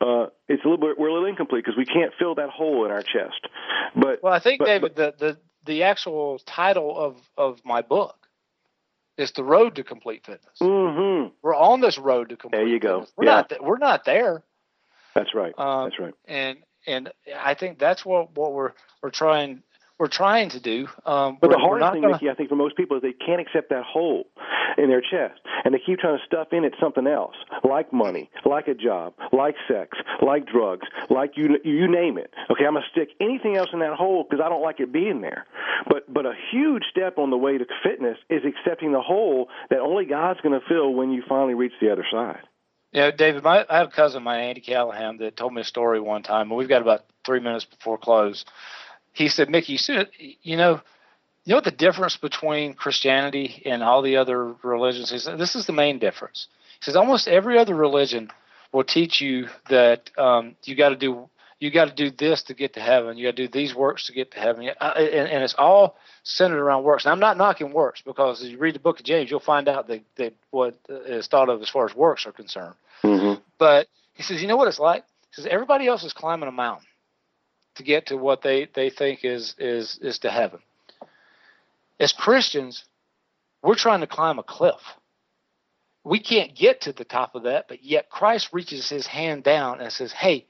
uh, 0.00 0.26
it's 0.48 0.64
a 0.64 0.68
little 0.68 0.78
bit 0.78 0.98
we're 0.98 1.08
a 1.08 1.12
little 1.12 1.28
incomplete 1.28 1.64
because 1.64 1.76
we 1.76 1.84
can't 1.84 2.12
fill 2.18 2.34
that 2.36 2.50
hole 2.50 2.84
in 2.84 2.90
our 2.90 3.02
chest. 3.02 3.46
But 3.94 4.22
well, 4.22 4.32
I 4.32 4.40
think 4.40 4.60
but, 4.60 4.66
David, 4.66 4.94
but, 4.94 5.18
the, 5.18 5.26
the 5.26 5.38
the 5.64 5.82
actual 5.84 6.38
title 6.40 6.96
of 6.96 7.16
of 7.36 7.60
my 7.64 7.82
book 7.82 8.16
is 9.18 9.32
the 9.32 9.44
road 9.44 9.76
to 9.76 9.84
complete 9.84 10.24
fitness. 10.24 10.58
Mm-hmm. 10.60 11.34
We're 11.42 11.54
on 11.54 11.80
this 11.80 11.98
road 11.98 12.30
to 12.30 12.36
complete. 12.36 12.58
There 12.58 12.66
you 12.66 12.80
go. 12.80 13.00
Fitness. 13.00 13.12
We're 13.16 13.24
yeah. 13.26 13.30
not 13.30 13.48
th- 13.48 13.60
we're 13.60 13.78
not 13.78 14.04
there. 14.04 14.42
That's 15.14 15.34
right. 15.34 15.52
Um, 15.58 15.84
that's 15.84 16.00
right. 16.00 16.14
And 16.26 16.58
and 16.86 17.12
I 17.36 17.54
think 17.54 17.78
that's 17.78 18.04
what 18.04 18.36
what 18.36 18.52
we're 18.52 18.72
we're 19.02 19.10
trying 19.10 19.62
we're 19.98 20.08
trying 20.08 20.50
to 20.50 20.60
do. 20.60 20.88
Um, 21.06 21.38
but 21.40 21.50
the 21.50 21.58
hardest 21.58 21.92
thing, 21.92 22.02
gonna... 22.02 22.14
Mickey, 22.14 22.30
I 22.30 22.34
think 22.34 22.48
for 22.48 22.56
most 22.56 22.76
people 22.76 22.96
is 22.96 23.02
they 23.02 23.12
can't 23.12 23.40
accept 23.40 23.70
that 23.70 23.84
hole 23.84 24.26
in 24.78 24.88
their 24.88 25.00
chest, 25.00 25.40
and 25.64 25.74
they 25.74 25.78
keep 25.84 25.98
trying 25.98 26.18
to 26.18 26.24
stuff 26.24 26.48
in 26.52 26.64
it 26.64 26.74
something 26.80 27.06
else, 27.06 27.36
like 27.64 27.92
money, 27.92 28.30
like 28.44 28.68
a 28.68 28.74
job, 28.74 29.14
like 29.32 29.54
sex, 29.68 29.98
like 30.20 30.46
drugs, 30.46 30.86
like 31.10 31.36
you 31.36 31.58
you 31.64 31.90
name 31.90 32.18
it. 32.18 32.32
Okay, 32.50 32.64
I'm 32.64 32.74
gonna 32.74 32.86
stick 32.90 33.10
anything 33.20 33.56
else 33.56 33.70
in 33.72 33.80
that 33.80 33.94
hole 33.94 34.26
because 34.28 34.42
I 34.44 34.48
don't 34.48 34.62
like 34.62 34.80
it 34.80 34.92
being 34.92 35.20
there. 35.20 35.46
But 35.86 36.12
but 36.12 36.26
a 36.26 36.34
huge 36.50 36.84
step 36.90 37.18
on 37.18 37.30
the 37.30 37.36
way 37.36 37.58
to 37.58 37.66
fitness 37.82 38.18
is 38.28 38.42
accepting 38.44 38.92
the 38.92 39.00
hole 39.00 39.48
that 39.70 39.80
only 39.80 40.04
God's 40.04 40.40
going 40.40 40.58
to 40.58 40.66
fill 40.66 40.92
when 40.94 41.10
you 41.10 41.22
finally 41.28 41.54
reach 41.54 41.72
the 41.80 41.90
other 41.90 42.06
side. 42.10 42.40
Yeah, 42.92 43.10
David, 43.10 43.42
my, 43.42 43.64
I 43.70 43.78
have 43.78 43.88
a 43.88 43.90
cousin, 43.90 44.22
my 44.22 44.36
Andy 44.36 44.60
Callahan, 44.60 45.16
that 45.18 45.36
told 45.36 45.54
me 45.54 45.62
a 45.62 45.64
story 45.64 45.98
one 45.98 46.22
time, 46.22 46.50
and 46.50 46.58
we've 46.58 46.68
got 46.68 46.82
about 46.82 47.06
three 47.24 47.40
minutes 47.40 47.64
before 47.64 47.96
close 47.96 48.44
he 49.12 49.28
said, 49.28 49.50
Mickey, 49.50 49.78
you 50.42 50.56
know, 50.56 50.80
you 51.44 51.50
know 51.50 51.56
what 51.56 51.64
the 51.64 51.70
difference 51.70 52.16
between 52.16 52.74
Christianity 52.74 53.62
and 53.66 53.82
all 53.82 54.02
the 54.02 54.16
other 54.16 54.54
religions 54.62 55.12
is? 55.12 55.24
This 55.24 55.54
is 55.54 55.66
the 55.66 55.72
main 55.72 55.98
difference. 55.98 56.46
He 56.80 56.84
says 56.84 56.96
almost 56.96 57.28
every 57.28 57.58
other 57.58 57.74
religion 57.74 58.30
will 58.72 58.84
teach 58.84 59.20
you 59.20 59.48
that 59.68 60.10
um, 60.16 60.56
you 60.64 60.76
got 60.76 60.90
to 60.90 60.96
do 60.96 61.28
you 61.58 61.70
got 61.70 61.84
to 61.84 61.94
do 61.94 62.10
this 62.10 62.42
to 62.44 62.54
get 62.54 62.74
to 62.74 62.80
heaven. 62.80 63.16
You 63.16 63.28
got 63.28 63.36
to 63.36 63.46
do 63.46 63.52
these 63.52 63.72
works 63.72 64.06
to 64.06 64.12
get 64.12 64.32
to 64.32 64.40
heaven, 64.40 64.68
and, 64.68 64.74
and 64.80 65.44
it's 65.44 65.54
all 65.56 65.96
centered 66.24 66.60
around 66.60 66.82
works. 66.82 67.04
And 67.04 67.12
I'm 67.12 67.20
not 67.20 67.36
knocking 67.36 67.72
works 67.72 68.02
because 68.04 68.42
as 68.42 68.48
you 68.48 68.58
read 68.58 68.74
the 68.74 68.80
book 68.80 68.98
of 68.98 69.04
James, 69.04 69.30
you'll 69.30 69.38
find 69.38 69.68
out 69.68 69.86
that, 69.86 70.00
that 70.16 70.34
what 70.50 70.74
is 70.88 71.28
thought 71.28 71.48
of 71.48 71.62
as 71.62 71.68
far 71.68 71.84
as 71.84 71.94
works 71.94 72.26
are 72.26 72.32
concerned. 72.32 72.74
Mm-hmm. 73.04 73.40
But 73.58 73.86
he 74.14 74.24
says, 74.24 74.42
you 74.42 74.48
know 74.48 74.56
what 74.56 74.66
it's 74.66 74.80
like? 74.80 75.04
He 75.30 75.40
says 75.40 75.46
everybody 75.48 75.86
else 75.86 76.02
is 76.02 76.12
climbing 76.12 76.48
a 76.48 76.52
mountain 76.52 76.86
to 77.76 77.82
get 77.82 78.06
to 78.06 78.16
what 78.16 78.42
they, 78.42 78.68
they 78.74 78.90
think 78.90 79.24
is, 79.24 79.54
is, 79.58 79.98
is 80.02 80.18
to 80.20 80.30
heaven. 80.30 80.60
As 81.98 82.12
Christians, 82.12 82.84
we're 83.62 83.74
trying 83.74 84.00
to 84.00 84.06
climb 84.06 84.38
a 84.38 84.42
cliff. 84.42 84.80
We 86.04 86.20
can't 86.20 86.54
get 86.54 86.82
to 86.82 86.92
the 86.92 87.04
top 87.04 87.34
of 87.34 87.44
that, 87.44 87.68
but 87.68 87.84
yet 87.84 88.10
Christ 88.10 88.50
reaches 88.52 88.88
his 88.88 89.06
hand 89.06 89.44
down 89.44 89.80
and 89.80 89.92
says, 89.92 90.12
Hey, 90.12 90.46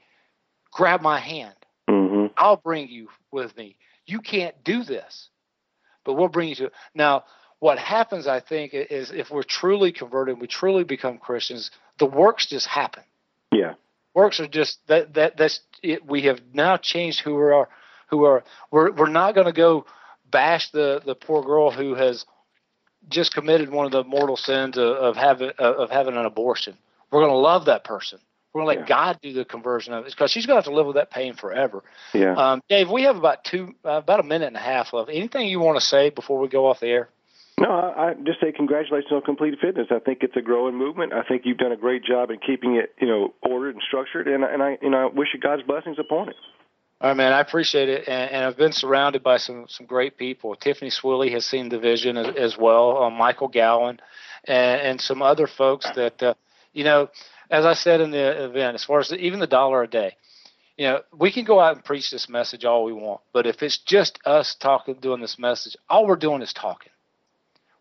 grab 0.71 1.01
my 1.01 1.19
hand. 1.19 1.53
Mm-hmm. 1.89 2.33
I'll 2.37 2.57
bring 2.57 2.89
you 2.89 3.09
with 3.31 3.55
me. 3.55 3.75
You 4.05 4.19
can't 4.19 4.55
do 4.63 4.83
this, 4.83 5.29
but 6.03 6.13
we'll 6.13 6.27
bring 6.27 6.49
you 6.49 6.55
to 6.55 6.65
it. 6.65 6.73
Now, 6.95 7.25
what 7.59 7.77
happens, 7.77 8.27
I 8.27 8.39
think, 8.39 8.73
is 8.73 9.11
if 9.11 9.29
we're 9.29 9.43
truly 9.43 9.91
converted, 9.91 10.41
we 10.41 10.47
truly 10.47 10.83
become 10.83 11.17
Christians, 11.19 11.71
the 11.99 12.05
works 12.05 12.47
just 12.47 12.67
happen. 12.67 13.03
Yeah 13.53 13.75
works 14.13 14.39
are 14.39 14.47
just 14.47 14.79
that 14.87 15.13
that 15.13 15.37
that's 15.37 15.61
it, 15.81 16.05
we 16.05 16.23
have 16.23 16.39
now 16.53 16.77
changed 16.77 17.21
who 17.21 17.35
we 17.35 17.43
are 17.43 17.69
who 18.09 18.25
are 18.25 18.43
we're 18.71 18.91
we're 18.91 19.09
not 19.09 19.35
going 19.35 19.47
to 19.47 19.53
go 19.53 19.85
bash 20.29 20.71
the 20.71 21.01
the 21.05 21.15
poor 21.15 21.43
girl 21.43 21.71
who 21.71 21.95
has 21.95 22.25
just 23.09 23.33
committed 23.33 23.69
one 23.69 23.85
of 23.85 23.91
the 23.91 24.03
mortal 24.03 24.37
sins 24.37 24.77
of, 24.77 24.87
of 24.87 25.15
having 25.15 25.51
of 25.59 25.89
having 25.89 26.15
an 26.15 26.25
abortion. 26.25 26.77
We're 27.11 27.21
going 27.21 27.31
to 27.31 27.37
love 27.37 27.65
that 27.65 27.83
person. 27.83 28.19
We're 28.53 28.63
going 28.63 28.75
to 28.75 28.81
let 28.81 28.89
yeah. 28.89 28.95
God 28.95 29.19
do 29.21 29.33
the 29.33 29.45
conversion 29.45 29.93
of 29.93 30.05
it 30.05 30.11
because 30.11 30.29
she's 30.29 30.45
going 30.45 30.55
to 30.55 30.57
have 30.59 30.71
to 30.71 30.75
live 30.75 30.85
with 30.85 30.95
that 30.95 31.09
pain 31.09 31.33
forever. 31.33 31.83
Yeah. 32.13 32.35
Um, 32.35 32.61
Dave, 32.69 32.89
we 32.89 33.03
have 33.03 33.15
about 33.15 33.43
two, 33.43 33.73
uh, 33.83 33.93
about 33.93 34.19
a 34.19 34.23
minute 34.23 34.45
and 34.45 34.55
a 34.55 34.59
half 34.59 34.93
left. 34.93 35.09
Anything 35.09 35.47
you 35.47 35.59
want 35.59 35.79
to 35.79 35.85
say 35.85 36.11
before 36.11 36.39
we 36.39 36.47
go 36.47 36.67
off 36.67 36.79
the 36.79 36.87
air? 36.87 37.09
No, 37.63 37.69
I, 37.69 38.09
I 38.09 38.13
just 38.25 38.41
say 38.41 38.51
congratulations 38.51 39.09
on 39.13 39.21
complete 39.21 39.57
fitness. 39.61 39.87
I 39.89 39.99
think 39.99 40.19
it's 40.21 40.35
a 40.35 40.41
growing 40.41 40.75
movement. 40.75 41.13
I 41.13 41.23
think 41.23 41.43
you've 41.45 41.57
done 41.57 41.71
a 41.71 41.77
great 41.77 42.03
job 42.03 42.29
in 42.29 42.39
keeping 42.39 42.75
it, 42.75 42.93
you 42.99 43.07
know, 43.07 43.33
ordered 43.41 43.75
and 43.75 43.81
structured, 43.87 44.27
and 44.27 44.43
and 44.43 44.61
I, 44.61 44.77
you 44.81 44.89
know, 44.89 44.97
I 44.97 45.05
wish 45.05 45.29
you 45.33 45.39
God's 45.39 45.63
blessings 45.63 45.97
upon 45.97 46.27
it. 46.27 46.35
All 46.99 47.11
right, 47.11 47.17
man. 47.17 47.31
I 47.31 47.39
appreciate 47.39 47.87
it, 47.87 48.05
and, 48.05 48.31
and 48.31 48.45
I've 48.45 48.57
been 48.57 48.73
surrounded 48.73 49.23
by 49.23 49.37
some 49.37 49.67
some 49.69 49.85
great 49.85 50.17
people. 50.17 50.53
Tiffany 50.57 50.91
Swilly 50.91 51.31
has 51.31 51.45
seen 51.45 51.69
the 51.69 51.79
vision 51.79 52.17
as, 52.17 52.35
as 52.35 52.57
well. 52.57 53.01
Uh, 53.01 53.09
Michael 53.09 53.47
Gowan, 53.47 54.01
and, 54.43 54.81
and 54.81 55.01
some 55.01 55.21
other 55.21 55.47
folks 55.47 55.89
that, 55.95 56.21
uh, 56.21 56.33
you 56.73 56.83
know, 56.83 57.07
as 57.49 57.65
I 57.65 57.75
said 57.75 58.01
in 58.01 58.11
the 58.11 58.43
event, 58.43 58.75
as 58.75 58.83
far 58.83 58.99
as 58.99 59.07
the, 59.07 59.15
even 59.15 59.39
the 59.39 59.47
dollar 59.47 59.83
a 59.83 59.87
day, 59.87 60.17
you 60.75 60.87
know, 60.87 60.99
we 61.17 61.31
can 61.31 61.45
go 61.45 61.61
out 61.61 61.77
and 61.77 61.85
preach 61.85 62.11
this 62.11 62.27
message 62.27 62.65
all 62.65 62.83
we 62.83 62.91
want, 62.91 63.21
but 63.31 63.47
if 63.47 63.63
it's 63.63 63.77
just 63.77 64.19
us 64.25 64.53
talking, 64.59 64.95
doing 64.95 65.21
this 65.21 65.39
message, 65.39 65.77
all 65.89 66.05
we're 66.05 66.17
doing 66.17 66.41
is 66.41 66.51
talking 66.51 66.89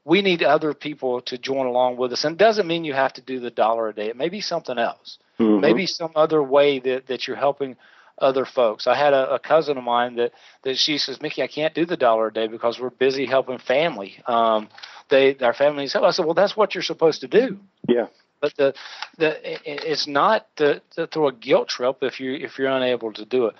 we 0.04 0.22
need 0.22 0.42
other 0.42 0.74
people 0.74 1.20
to 1.22 1.38
join 1.38 1.66
along 1.66 1.96
with 1.96 2.12
us. 2.12 2.24
And 2.24 2.34
it 2.34 2.38
doesn't 2.38 2.66
mean 2.66 2.84
you 2.84 2.94
have 2.94 3.12
to 3.14 3.20
do 3.20 3.40
the 3.40 3.50
dollar 3.50 3.88
a 3.88 3.94
day. 3.94 4.08
It 4.08 4.16
may 4.16 4.28
be 4.28 4.40
something 4.40 4.78
else. 4.78 5.18
Mm-hmm. 5.38 5.60
Maybe 5.60 5.86
some 5.86 6.12
other 6.16 6.42
way 6.42 6.80
that, 6.80 7.06
that 7.06 7.26
you're 7.26 7.36
helping 7.36 7.76
other 8.18 8.44
folks. 8.44 8.86
I 8.86 8.96
had 8.96 9.14
a, 9.14 9.34
a 9.34 9.38
cousin 9.38 9.78
of 9.78 9.84
mine 9.84 10.16
that, 10.16 10.32
that 10.64 10.76
she 10.76 10.98
says, 10.98 11.20
Mickey, 11.22 11.42
I 11.42 11.46
can't 11.46 11.74
do 11.74 11.86
the 11.86 11.96
dollar 11.96 12.28
a 12.28 12.32
day 12.32 12.48
because 12.48 12.80
we're 12.80 12.90
busy 12.90 13.26
helping 13.26 13.58
family. 13.58 14.22
Um, 14.26 14.68
they 15.08 15.36
our 15.38 15.54
families 15.54 15.92
help. 15.92 16.04
I 16.04 16.10
said, 16.10 16.24
well, 16.24 16.34
that's 16.34 16.56
what 16.56 16.74
you're 16.74 16.82
supposed 16.82 17.20
to 17.20 17.28
do. 17.28 17.58
Yeah. 17.88 18.06
But 18.40 18.56
the 18.56 18.74
the 19.18 19.38
it's 19.64 20.08
not 20.08 20.48
to, 20.56 20.82
to 20.96 21.06
throw 21.06 21.28
a 21.28 21.32
guilt 21.32 21.68
trip 21.68 21.98
if 22.02 22.18
you 22.18 22.34
if 22.34 22.58
you're 22.58 22.68
unable 22.68 23.12
to 23.12 23.24
do 23.24 23.46
it, 23.46 23.54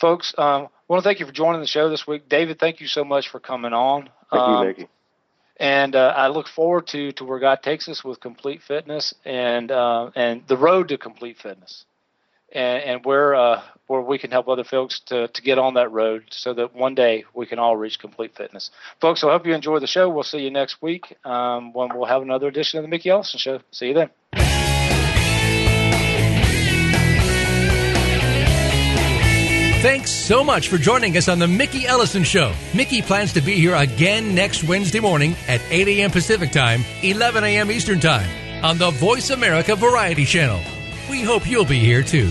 folks. 0.00 0.34
Um, 0.36 0.64
I 0.64 0.68
want 0.88 1.02
to 1.02 1.08
thank 1.08 1.20
you 1.20 1.26
for 1.26 1.32
joining 1.32 1.60
the 1.60 1.68
show 1.68 1.88
this 1.88 2.06
week, 2.06 2.28
David. 2.28 2.58
Thank 2.58 2.80
you 2.80 2.88
so 2.88 3.04
much 3.04 3.28
for 3.28 3.38
coming 3.38 3.72
on. 3.72 4.08
Thank 4.30 4.42
um, 4.42 4.62
you, 4.62 4.68
Mickey 4.68 4.88
and 5.58 5.94
uh, 5.94 6.12
I 6.16 6.28
look 6.28 6.48
forward 6.48 6.86
to 6.88 7.12
to 7.12 7.24
where 7.24 7.38
God 7.38 7.62
takes 7.62 7.88
us 7.88 8.04
with 8.04 8.20
complete 8.20 8.62
fitness 8.62 9.14
and 9.24 9.70
uh, 9.70 10.10
and 10.14 10.42
the 10.46 10.56
road 10.56 10.88
to 10.88 10.98
complete 10.98 11.38
fitness, 11.38 11.84
and, 12.52 12.82
and 12.82 13.04
where 13.04 13.34
uh, 13.34 13.62
where 13.86 14.00
we 14.00 14.18
can 14.18 14.30
help 14.30 14.48
other 14.48 14.64
folks 14.64 15.00
to 15.06 15.28
to 15.28 15.42
get 15.42 15.58
on 15.58 15.74
that 15.74 15.92
road, 15.92 16.24
so 16.30 16.54
that 16.54 16.74
one 16.74 16.94
day 16.94 17.24
we 17.34 17.46
can 17.46 17.58
all 17.58 17.76
reach 17.76 17.98
complete 17.98 18.36
fitness. 18.36 18.70
Folks, 19.00 19.22
I 19.22 19.30
hope 19.30 19.46
you 19.46 19.54
enjoy 19.54 19.78
the 19.78 19.86
show. 19.86 20.08
We'll 20.08 20.24
see 20.24 20.38
you 20.38 20.50
next 20.50 20.82
week 20.82 21.16
um, 21.24 21.72
when 21.72 21.94
we'll 21.94 22.06
have 22.06 22.22
another 22.22 22.48
edition 22.48 22.78
of 22.78 22.84
the 22.84 22.88
Mickey 22.88 23.10
Ellison 23.10 23.38
Show. 23.38 23.60
See 23.70 23.88
you 23.88 23.94
then. 23.94 24.73
So 30.24 30.42
much 30.42 30.68
for 30.68 30.78
joining 30.78 31.14
us 31.18 31.28
on 31.28 31.38
the 31.38 31.46
Mickey 31.46 31.86
Ellison 31.86 32.24
Show. 32.24 32.54
Mickey 32.72 33.02
plans 33.02 33.34
to 33.34 33.42
be 33.42 33.56
here 33.56 33.74
again 33.74 34.34
next 34.34 34.64
Wednesday 34.64 34.98
morning 35.00 35.36
at 35.48 35.60
8 35.70 35.86
a.m. 35.88 36.10
Pacific 36.10 36.50
Time, 36.50 36.82
11 37.02 37.44
a.m. 37.44 37.70
Eastern 37.70 38.00
Time 38.00 38.64
on 38.64 38.78
the 38.78 38.90
Voice 38.92 39.28
America 39.28 39.76
Variety 39.76 40.24
Channel. 40.24 40.60
We 41.10 41.20
hope 41.20 41.46
you'll 41.46 41.66
be 41.66 41.78
here 41.78 42.02
too. 42.02 42.30